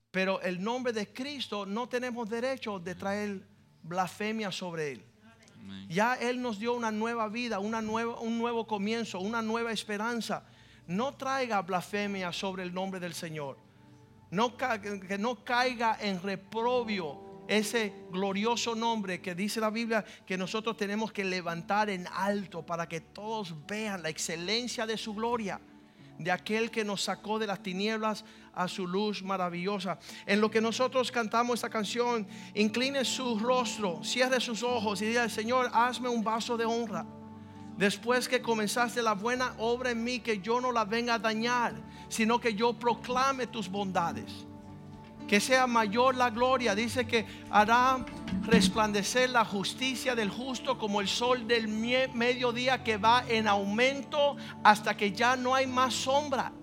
Pero 0.10 0.42
el 0.42 0.60
nombre 0.60 0.92
de 0.92 1.14
Cristo 1.14 1.68
no 1.68 1.88
tenemos 1.88 2.28
derecho 2.28 2.80
de 2.80 2.96
traer 2.96 3.48
blasfemia 3.84 4.52
sobre 4.52 4.94
él. 4.94 5.06
Ya 5.88 6.16
Él 6.16 6.42
nos 6.42 6.58
dio 6.58 6.74
una 6.74 6.90
nueva 6.90 7.28
vida, 7.28 7.60
una 7.60 7.80
nueva, 7.80 8.20
un 8.20 8.40
nuevo 8.40 8.66
comienzo, 8.66 9.20
una 9.20 9.44
nueva 9.44 9.72
esperanza. 9.72 10.46
No 10.88 11.14
traiga 11.14 11.62
blasfemia 11.62 12.34
sobre 12.34 12.64
el 12.64 12.74
nombre 12.74 13.00
del 13.00 13.14
Señor. 13.14 13.60
No, 14.32 14.58
que 14.58 15.18
no 15.20 15.44
caiga 15.44 15.96
en 16.02 16.24
reprobio 16.24 17.27
ese 17.48 17.94
glorioso 18.12 18.76
nombre 18.76 19.22
que 19.22 19.34
dice 19.34 19.60
la 19.60 19.70
Biblia 19.70 20.04
que 20.26 20.38
nosotros 20.38 20.76
tenemos 20.78 21.12
que 21.12 21.24
levantar 21.24 21.90
en 21.90 22.08
alto 22.08 22.66
para 22.66 22.88
que 22.88 23.02
todos 23.02 23.56
vean 23.68 24.04
la 24.04 24.10
excelencia 24.10 24.86
de 24.86 24.98
su 24.98 25.14
gloria, 25.14 25.60
de 26.20 26.32
aquel 26.32 26.72
que 26.72 26.84
nos 26.84 27.04
sacó 27.04 27.40
de 27.40 27.48
las 27.48 27.64
tinieblas 27.64 28.26
a 28.54 28.68
su 28.68 28.88
luz 28.88 29.24
maravillosa. 29.24 30.00
En 30.26 30.42
lo 30.42 30.50
que 30.50 30.60
nosotros 30.60 31.12
cantamos 31.12 31.56
esta 31.56 31.70
canción, 31.70 32.28
incline 32.56 33.06
su 33.06 33.40
rostro, 33.40 34.04
cierre 34.04 34.40
sus 34.40 34.64
ojos 34.64 35.02
y 35.02 35.06
diga, 35.06 35.30
Señor, 35.30 35.70
hazme 35.74 36.10
un 36.10 36.24
vaso 36.24 36.58
de 36.58 36.66
honra. 36.66 37.06
Después 37.78 38.28
que 38.28 38.42
comenzaste 38.42 39.04
la 39.04 39.14
buena 39.14 39.54
obra 39.60 39.92
en 39.92 40.04
mí, 40.04 40.20
que 40.20 40.40
yo 40.40 40.60
no 40.60 40.72
la 40.72 40.84
venga 40.84 41.14
a 41.14 41.20
dañar, 41.20 41.76
sino 42.10 42.40
que 42.40 42.56
yo 42.56 42.74
proclame 42.74 43.46
tus 43.46 43.70
bondades 43.70 44.47
que 45.28 45.40
sea 45.40 45.68
mayor 45.68 46.16
la 46.16 46.30
gloria. 46.30 46.74
Dice 46.74 47.06
que 47.06 47.26
hará 47.50 48.06
resplandecer 48.44 49.30
la 49.30 49.44
justicia 49.44 50.16
del 50.16 50.30
justo 50.30 50.78
como 50.78 51.02
el 51.02 51.08
sol 51.08 51.48
del 51.48 51.68
mediodía 51.68 52.84
que 52.84 52.98
va 52.98 53.24
en 53.28 53.48
aumento 53.48 54.38
hasta 54.64 54.96
que 54.96 55.12
ya 55.12 55.36
no 55.36 55.54
hay 55.54 55.68
más 55.68 55.94
sombra. 55.94 56.54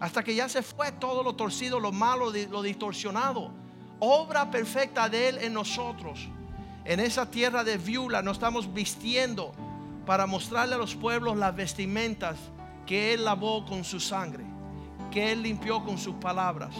Hasta 0.00 0.24
que 0.24 0.34
ya 0.34 0.48
se 0.48 0.62
fue 0.62 0.92
todo 0.92 1.22
lo 1.22 1.34
torcido, 1.34 1.78
lo 1.78 1.92
malo, 1.92 2.32
lo 2.50 2.62
distorsionado. 2.62 3.52
Obra 3.98 4.50
perfecta 4.50 5.10
de 5.10 5.28
Él 5.28 5.38
en 5.38 5.52
nosotros. 5.52 6.26
En 6.86 7.00
esa 7.00 7.30
tierra 7.30 7.62
de 7.64 7.76
viula 7.76 8.22
nos 8.22 8.38
estamos 8.38 8.72
vistiendo 8.72 9.52
para 10.06 10.26
mostrarle 10.26 10.74
a 10.74 10.78
los 10.78 10.94
pueblos 10.94 11.36
las 11.36 11.54
vestimentas 11.54 12.38
que 12.86 13.12
Él 13.12 13.26
lavó 13.26 13.66
con 13.66 13.84
su 13.84 14.00
sangre, 14.00 14.44
que 15.10 15.32
Él 15.32 15.42
limpió 15.42 15.84
con 15.84 15.98
sus 15.98 16.14
palabras. 16.14 16.74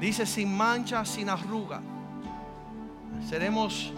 Dice 0.00 0.26
sin 0.26 0.56
mancha, 0.56 1.04
sin 1.04 1.28
arruga. 1.28 1.80
Seremos 3.28 3.92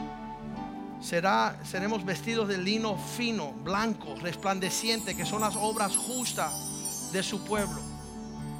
será 1.00 1.58
seremos 1.64 2.04
vestidos 2.04 2.48
de 2.48 2.58
lino 2.58 2.96
fino, 2.96 3.52
blanco, 3.52 4.14
resplandeciente, 4.20 5.14
que 5.14 5.24
son 5.24 5.42
las 5.42 5.56
obras 5.56 5.96
justas 5.96 7.10
de 7.12 7.22
su 7.22 7.44
pueblo. 7.44 7.80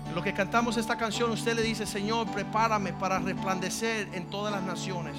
En 0.09 0.15
lo 0.15 0.23
que 0.23 0.35
cantamos 0.35 0.77
esta 0.77 0.97
canción, 0.97 1.31
usted 1.31 1.55
le 1.55 1.63
dice, 1.63 1.87
"Señor, 1.87 2.27
prepárame 2.31 2.93
para 2.93 3.19
resplandecer 3.19 4.09
en 4.13 4.29
todas 4.29 4.53
las 4.53 4.63
naciones." 4.63 5.17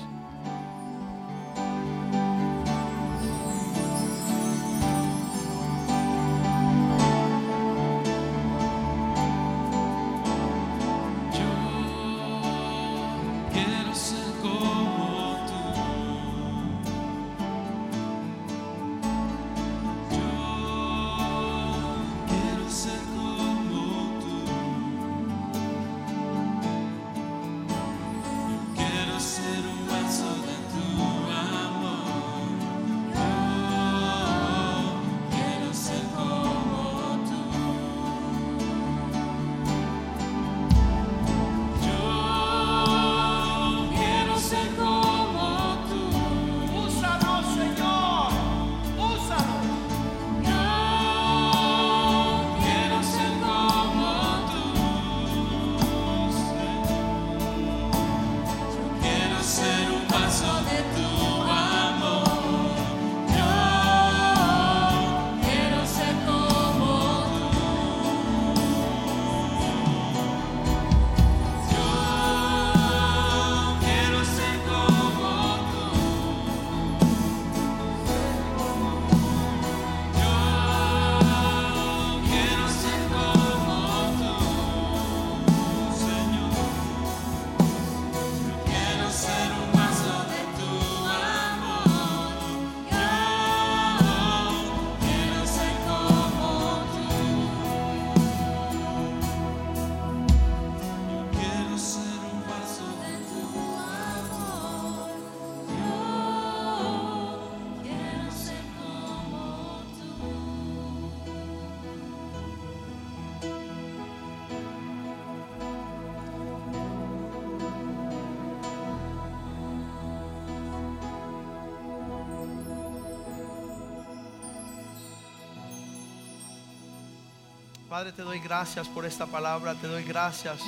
Padre, 127.96 128.12
te 128.12 128.24
doy 128.24 128.40
gracias 128.40 128.90
por 128.90 129.06
esta 129.06 129.26
palabra, 129.26 129.74
te 129.74 129.88
doy 129.88 130.04
gracias 130.04 130.60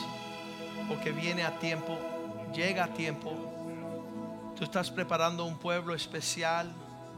porque 0.87 1.11
viene 1.11 1.43
a 1.43 1.59
tiempo, 1.59 1.99
llega 2.55 2.85
a 2.85 2.93
tiempo. 2.93 3.33
Tú 4.55 4.63
estás 4.63 4.89
preparando 4.89 5.43
un 5.43 5.57
pueblo 5.57 5.93
especial, 5.93 6.71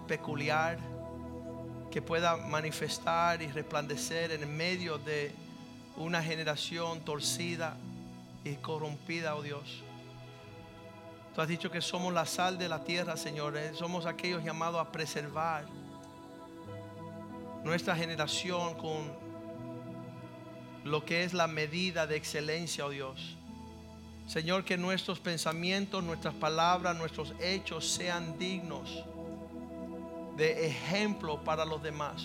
peculiar, 0.07 0.80
que 1.91 2.01
pueda 2.01 2.38
manifestar 2.38 3.43
y 3.43 3.51
resplandecer 3.51 4.32
en 4.32 4.57
medio 4.57 4.97
de 4.97 5.32
una 5.95 6.24
generación 6.24 7.01
torcida 7.01 7.78
y 8.43 8.55
corrompida, 8.55 9.36
oh 9.36 9.43
Dios. 9.43 9.84
Tú 11.36 11.41
has 11.41 11.47
dicho 11.47 11.70
que 11.70 11.82
somos 11.82 12.12
la 12.12 12.26
sal 12.26 12.57
de 12.57 12.68
la 12.68 12.84
tierra, 12.84 13.16
Señor. 13.16 13.55
Eh, 13.55 13.76
somos 13.76 14.07
aquellos 14.07 14.43
llamados 14.43 14.82
a 14.82 14.91
preservar 14.91 15.66
nuestra 17.64 17.95
generación 17.95 18.74
con 18.74 19.28
lo 20.84 21.05
que 21.05 21.23
es 21.23 21.34
la 21.34 21.47
medida 21.47 22.07
de 22.07 22.15
excelencia, 22.15 22.86
oh 22.86 22.89
Dios. 22.89 23.36
Señor, 24.27 24.63
que 24.63 24.77
nuestros 24.77 25.19
pensamientos, 25.19 26.03
nuestras 26.03 26.36
palabras, 26.36 26.95
nuestros 26.95 27.34
hechos 27.39 27.89
sean 27.89 28.38
dignos 28.38 29.03
de 30.38 30.67
ejemplo 30.67 31.43
para 31.43 31.65
los 31.65 31.82
demás. 31.82 32.23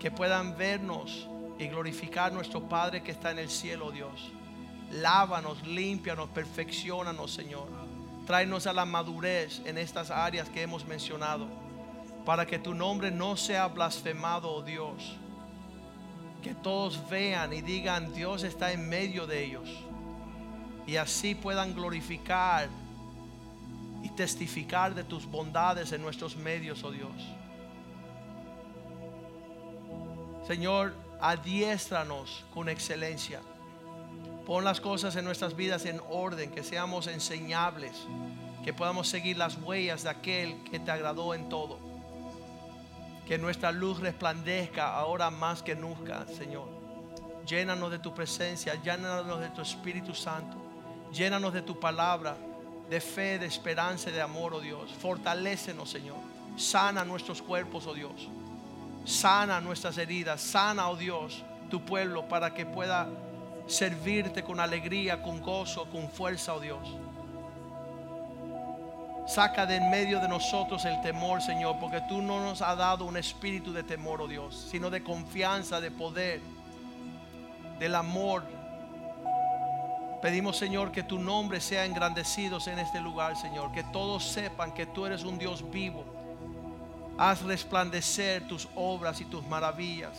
Que 0.00 0.10
puedan 0.10 0.56
vernos 0.56 1.28
y 1.58 1.68
glorificar 1.68 2.32
nuestro 2.32 2.68
Padre 2.68 3.02
que 3.02 3.12
está 3.12 3.30
en 3.30 3.38
el 3.38 3.50
cielo, 3.50 3.86
oh 3.86 3.92
Dios. 3.92 4.32
Lávanos, 4.90 5.64
límpianos, 5.66 6.30
perfeccionanos, 6.30 7.32
Señor. 7.32 7.68
Tráenos 8.26 8.66
a 8.66 8.72
la 8.72 8.84
madurez 8.84 9.60
en 9.64 9.78
estas 9.78 10.10
áreas 10.10 10.48
que 10.48 10.62
hemos 10.62 10.86
mencionado. 10.86 11.46
Para 12.24 12.46
que 12.46 12.58
tu 12.58 12.72
nombre 12.72 13.10
no 13.10 13.36
sea 13.36 13.68
blasfemado, 13.68 14.50
oh 14.50 14.62
Dios. 14.62 15.18
Que 16.42 16.54
todos 16.54 17.08
vean 17.08 17.52
y 17.52 17.62
digan, 17.62 18.12
Dios 18.12 18.42
está 18.42 18.72
en 18.72 18.88
medio 18.88 19.26
de 19.26 19.44
ellos. 19.44 19.68
Y 20.86 20.96
así 20.96 21.34
puedan 21.34 21.74
glorificar 21.74 22.68
y 24.02 24.08
testificar 24.10 24.94
de 24.94 25.04
tus 25.04 25.26
bondades 25.26 25.92
en 25.92 26.02
nuestros 26.02 26.36
medios, 26.36 26.82
oh 26.82 26.90
Dios. 26.90 27.12
Señor, 30.46 30.94
adiéstranos 31.20 32.44
con 32.52 32.68
excelencia 32.68 33.40
Pon 34.46 34.64
las 34.64 34.80
cosas 34.80 35.14
en 35.14 35.24
nuestras 35.24 35.54
vidas 35.54 35.84
en 35.86 36.00
orden, 36.10 36.50
que 36.50 36.64
seamos 36.64 37.06
enseñables, 37.06 37.92
que 38.64 38.72
podamos 38.72 39.06
seguir 39.06 39.38
las 39.38 39.56
huellas 39.56 40.02
de 40.02 40.10
aquel 40.10 40.64
que 40.64 40.80
te 40.80 40.90
agradó 40.90 41.32
en 41.34 41.48
todo. 41.48 41.78
Que 43.26 43.38
nuestra 43.38 43.72
luz 43.72 44.00
resplandezca 44.00 44.94
ahora 44.94 45.30
más 45.30 45.62
que 45.62 45.74
nunca, 45.74 46.26
Señor. 46.26 46.68
Llénanos 47.46 47.90
de 47.90 47.98
tu 47.98 48.14
presencia, 48.14 48.74
llénanos 48.82 49.40
de 49.40 49.48
tu 49.50 49.62
Espíritu 49.62 50.14
Santo, 50.14 50.56
llénanos 51.12 51.52
de 51.52 51.62
tu 51.62 51.78
palabra, 51.78 52.36
de 52.88 53.00
fe, 53.00 53.38
de 53.38 53.46
esperanza 53.46 54.10
y 54.10 54.12
de 54.12 54.20
amor, 54.20 54.54
oh 54.54 54.60
Dios. 54.60 54.92
Fortalécenos, 54.92 55.90
Señor. 55.90 56.18
Sana 56.56 57.04
nuestros 57.04 57.40
cuerpos, 57.42 57.86
oh 57.86 57.94
Dios. 57.94 58.28
Sana 59.04 59.60
nuestras 59.60 59.98
heridas, 59.98 60.40
sana, 60.40 60.88
oh 60.88 60.96
Dios, 60.96 61.42
tu 61.70 61.84
pueblo 61.84 62.28
para 62.28 62.54
que 62.54 62.66
pueda 62.66 63.08
servirte 63.66 64.44
con 64.44 64.60
alegría, 64.60 65.22
con 65.22 65.40
gozo, 65.40 65.88
con 65.90 66.08
fuerza, 66.10 66.54
oh 66.54 66.60
Dios. 66.60 66.96
Saca 69.26 69.66
de 69.66 69.76
en 69.76 69.88
medio 69.90 70.20
de 70.20 70.28
nosotros 70.28 70.84
el 70.84 71.00
temor, 71.00 71.40
Señor, 71.40 71.76
porque 71.78 72.00
tú 72.08 72.20
no 72.20 72.40
nos 72.40 72.60
has 72.60 72.76
dado 72.76 73.04
un 73.04 73.16
espíritu 73.16 73.72
de 73.72 73.82
temor, 73.82 74.20
oh 74.20 74.28
Dios, 74.28 74.68
sino 74.70 74.90
de 74.90 75.02
confianza, 75.02 75.80
de 75.80 75.90
poder, 75.90 76.40
del 77.78 77.94
amor. 77.94 78.42
Pedimos, 80.20 80.56
Señor, 80.56 80.92
que 80.92 81.02
tu 81.02 81.18
nombre 81.18 81.60
sea 81.60 81.84
engrandecido 81.84 82.58
en 82.66 82.78
este 82.78 83.00
lugar, 83.00 83.36
Señor, 83.36 83.72
que 83.72 83.84
todos 83.84 84.24
sepan 84.24 84.72
que 84.72 84.86
tú 84.86 85.06
eres 85.06 85.24
un 85.24 85.38
Dios 85.38 85.68
vivo. 85.70 86.04
Haz 87.16 87.42
resplandecer 87.42 88.46
tus 88.48 88.68
obras 88.74 89.20
y 89.20 89.24
tus 89.24 89.46
maravillas 89.46 90.18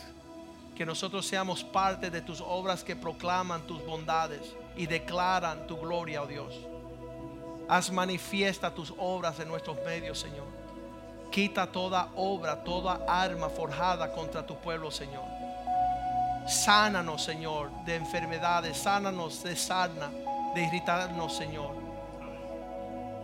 que 0.74 0.84
nosotros 0.84 1.26
seamos 1.26 1.62
parte 1.62 2.10
de 2.10 2.20
tus 2.20 2.40
obras 2.40 2.82
que 2.82 2.96
proclaman 2.96 3.66
tus 3.66 3.84
bondades 3.86 4.56
y 4.76 4.86
declaran 4.86 5.66
tu 5.66 5.76
gloria, 5.76 6.22
oh 6.22 6.26
Dios. 6.26 6.54
Haz 7.68 7.90
manifiesta 7.90 8.74
tus 8.74 8.92
obras 8.98 9.38
en 9.40 9.48
nuestros 9.48 9.76
medios, 9.84 10.18
Señor. 10.18 10.46
Quita 11.30 11.66
toda 11.70 12.08
obra, 12.14 12.62
toda 12.62 13.00
arma 13.08 13.48
forjada 13.48 14.12
contra 14.12 14.46
tu 14.46 14.56
pueblo, 14.56 14.90
Señor. 14.90 15.24
Sánanos, 16.46 17.24
Señor, 17.24 17.70
de 17.84 17.96
enfermedades. 17.96 18.76
Sánanos 18.76 19.42
de 19.42 19.56
sarna, 19.56 20.10
de 20.54 20.62
irritarnos, 20.62 21.36
Señor. 21.36 21.74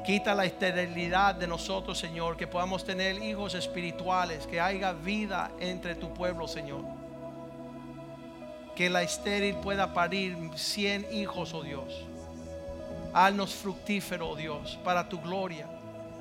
Quita 0.05 0.35
la 0.35 0.47
esterilidad 0.47 1.35
de 1.35 1.47
nosotros, 1.47 1.99
Señor, 1.99 2.37
que 2.37 2.47
podamos 2.47 2.85
tener 2.85 3.23
hijos 3.23 3.55
espirituales, 3.55 4.47
que 4.47 4.61
haya 4.61 4.93
vida 4.93 5.51
entre 5.61 5.95
tu 5.95 6.13
pueblo, 6.15 6.49
Señor 6.49 7.01
que 8.81 8.89
la 8.89 9.03
estéril 9.03 9.57
pueda 9.57 9.93
parir 9.93 10.39
cien 10.55 11.07
hijos, 11.13 11.53
oh 11.53 11.63
Dios. 11.63 12.07
Haznos 13.13 13.55
fructífero, 13.55 14.31
oh 14.31 14.37
Dios, 14.37 14.79
para 14.85 15.09
tu 15.09 15.21
gloria, 15.21 15.67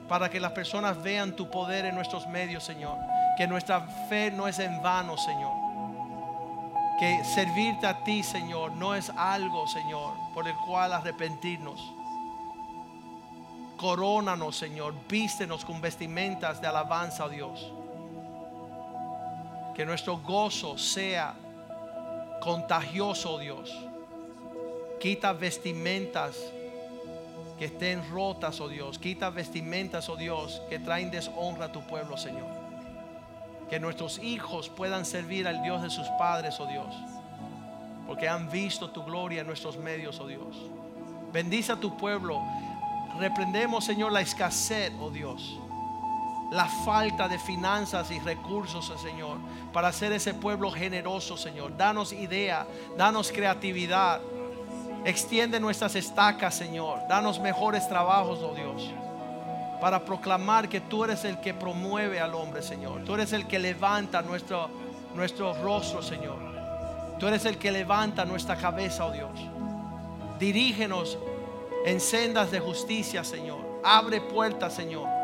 para 0.07 0.29
que 0.29 0.39
las 0.39 0.53
personas 0.53 1.01
vean 1.01 1.35
tu 1.35 1.49
poder 1.49 1.85
en 1.85 1.95
nuestros 1.95 2.27
medios, 2.27 2.63
Señor. 2.63 2.97
Que 3.37 3.47
nuestra 3.47 3.81
fe 4.09 4.31
no 4.31 4.47
es 4.47 4.57
en 4.59 4.81
vano, 4.81 5.15
Señor. 5.17 5.53
Que 6.99 7.23
servirte 7.23 7.85
a 7.85 8.03
ti, 8.03 8.23
Señor, 8.23 8.71
no 8.71 8.95
es 8.95 9.09
algo, 9.11 9.67
Señor, 9.67 10.13
por 10.33 10.47
el 10.47 10.55
cual 10.65 10.93
arrepentirnos. 10.93 11.79
Corónanos, 13.77 14.57
Señor, 14.57 14.93
vístenos 15.07 15.63
con 15.63 15.79
vestimentas 15.79 16.59
de 16.59 16.67
alabanza, 16.67 17.25
oh 17.25 17.29
Dios. 17.29 17.71
Que 19.75 19.85
nuestro 19.85 20.17
gozo 20.17 20.77
sea 20.77 21.35
contagioso, 22.41 23.37
Dios. 23.37 23.73
Quita 24.99 25.31
vestimentas 25.31 26.35
que 27.59 27.65
estén 27.65 28.09
rotas, 28.09 28.61
oh 28.61 28.69
Dios. 28.69 28.97
Quita 28.97 29.29
vestimentas, 29.29 30.07
oh 30.07 30.15
Dios, 30.15 30.61
que 30.69 30.79
traen 30.79 31.11
deshonra 31.11 31.65
a 31.65 31.71
tu 31.71 31.81
pueblo, 31.81 32.15
Señor. 32.17 32.47
Que 33.69 33.81
nuestros 33.81 34.17
hijos 34.19 34.69
puedan 34.69 35.05
servir 35.05 35.45
al 35.45 35.61
Dios 35.61 35.83
de 35.83 35.89
sus 35.89 36.07
padres, 36.17 36.57
oh 36.61 36.65
Dios. 36.65 36.95
Porque 38.07 38.29
han 38.29 38.49
visto 38.49 38.89
tu 38.89 39.03
gloria 39.03 39.41
en 39.41 39.47
nuestros 39.47 39.77
medios, 39.77 40.21
oh 40.21 40.27
Dios. 40.27 40.55
Bendice 41.33 41.73
a 41.73 41.75
tu 41.75 41.97
pueblo. 41.97 42.41
Reprendemos, 43.19 43.83
Señor, 43.83 44.13
la 44.13 44.21
escasez, 44.21 44.93
oh 45.01 45.09
Dios 45.09 45.59
la 46.51 46.65
falta 46.65 47.27
de 47.27 47.37
finanzas 47.37 48.09
y 48.11 48.19
recursos, 48.19 48.91
Señor, 48.99 49.37
para 49.71 49.89
hacer 49.89 50.11
ese 50.13 50.33
pueblo 50.33 50.71
generoso, 50.71 51.37
Señor. 51.37 51.77
Danos 51.77 52.11
idea, 52.11 52.65
danos 52.97 53.31
creatividad. 53.31 54.19
Extiende 55.05 55.59
nuestras 55.59 55.95
estacas, 55.95 56.55
Señor. 56.55 56.99
Danos 57.07 57.39
mejores 57.39 57.87
trabajos, 57.87 58.39
oh 58.41 58.53
Dios, 58.53 58.91
para 59.81 60.03
proclamar 60.03 60.67
que 60.67 60.81
tú 60.81 61.03
eres 61.03 61.23
el 61.25 61.39
que 61.39 61.53
promueve 61.53 62.19
al 62.19 62.35
hombre, 62.35 62.61
Señor. 62.61 63.03
Tú 63.05 63.13
eres 63.13 63.33
el 63.33 63.47
que 63.47 63.59
levanta 63.59 64.21
nuestro, 64.21 64.69
nuestro 65.15 65.53
rostro, 65.63 66.01
Señor. 66.01 66.37
Tú 67.19 67.27
eres 67.27 67.45
el 67.45 67.57
que 67.57 67.71
levanta 67.71 68.25
nuestra 68.25 68.55
cabeza, 68.55 69.05
oh 69.05 69.11
Dios. 69.11 69.39
Dirígenos 70.39 71.17
en 71.85 71.99
sendas 71.99 72.51
de 72.51 72.59
justicia, 72.59 73.23
Señor. 73.23 73.59
Abre 73.83 74.21
puertas, 74.21 74.73
Señor 74.73 75.19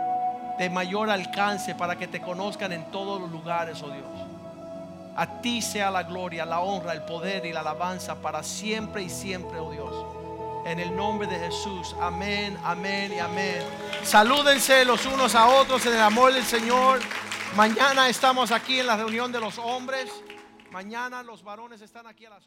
de 0.57 0.69
mayor 0.69 1.09
alcance 1.09 1.76
para 1.76 1.97
que 1.97 2.07
te 2.07 2.21
conozcan 2.21 2.71
en 2.71 2.86
todos 2.91 3.19
los 3.19 3.32
lugares, 3.32 3.82
oh 3.84 3.89
Dios. 3.89 4.05
A 5.16 5.41
ti 5.41 5.61
sea 5.61 5.89
la 5.91 6.03
gloria, 6.03 6.45
la 6.45 6.59
honra, 6.59 6.91
el 6.91 7.03
poder 7.03 7.45
y 7.45 7.53
la 7.53 7.61
alabanza 7.61 8.16
para 8.16 8.43
siempre 8.43 9.03
y 9.03 9.09
siempre, 9.09 9.59
oh 9.59 9.72
Dios. 9.72 10.05
En 10.66 10.80
el 10.80 10.95
nombre 10.95 11.28
de 11.28 11.39
Jesús. 11.39 11.95
Amén, 12.01 12.57
amén 12.63 13.13
y 13.13 13.20
amén. 13.20 13.63
Salúdense 14.03 14.84
los 14.84 15.05
unos 15.05 15.36
a 15.36 15.47
otros 15.47 15.86
en 15.86 15.93
el 15.93 16.01
amor 16.01 16.34
del 16.34 16.43
Señor. 16.43 16.99
Mañana 17.55 18.09
estamos 18.09 18.51
aquí 18.51 18.80
en 18.80 18.88
la 18.88 18.97
reunión 18.97 19.32
de 19.32 19.39
los 19.39 19.57
hombres. 19.57 20.11
Mañana 20.72 21.24
los 21.24 21.43
varones 21.43 21.80
están 21.82 22.07
aquí 22.07 22.26
a 22.26 22.32
las 22.32 22.45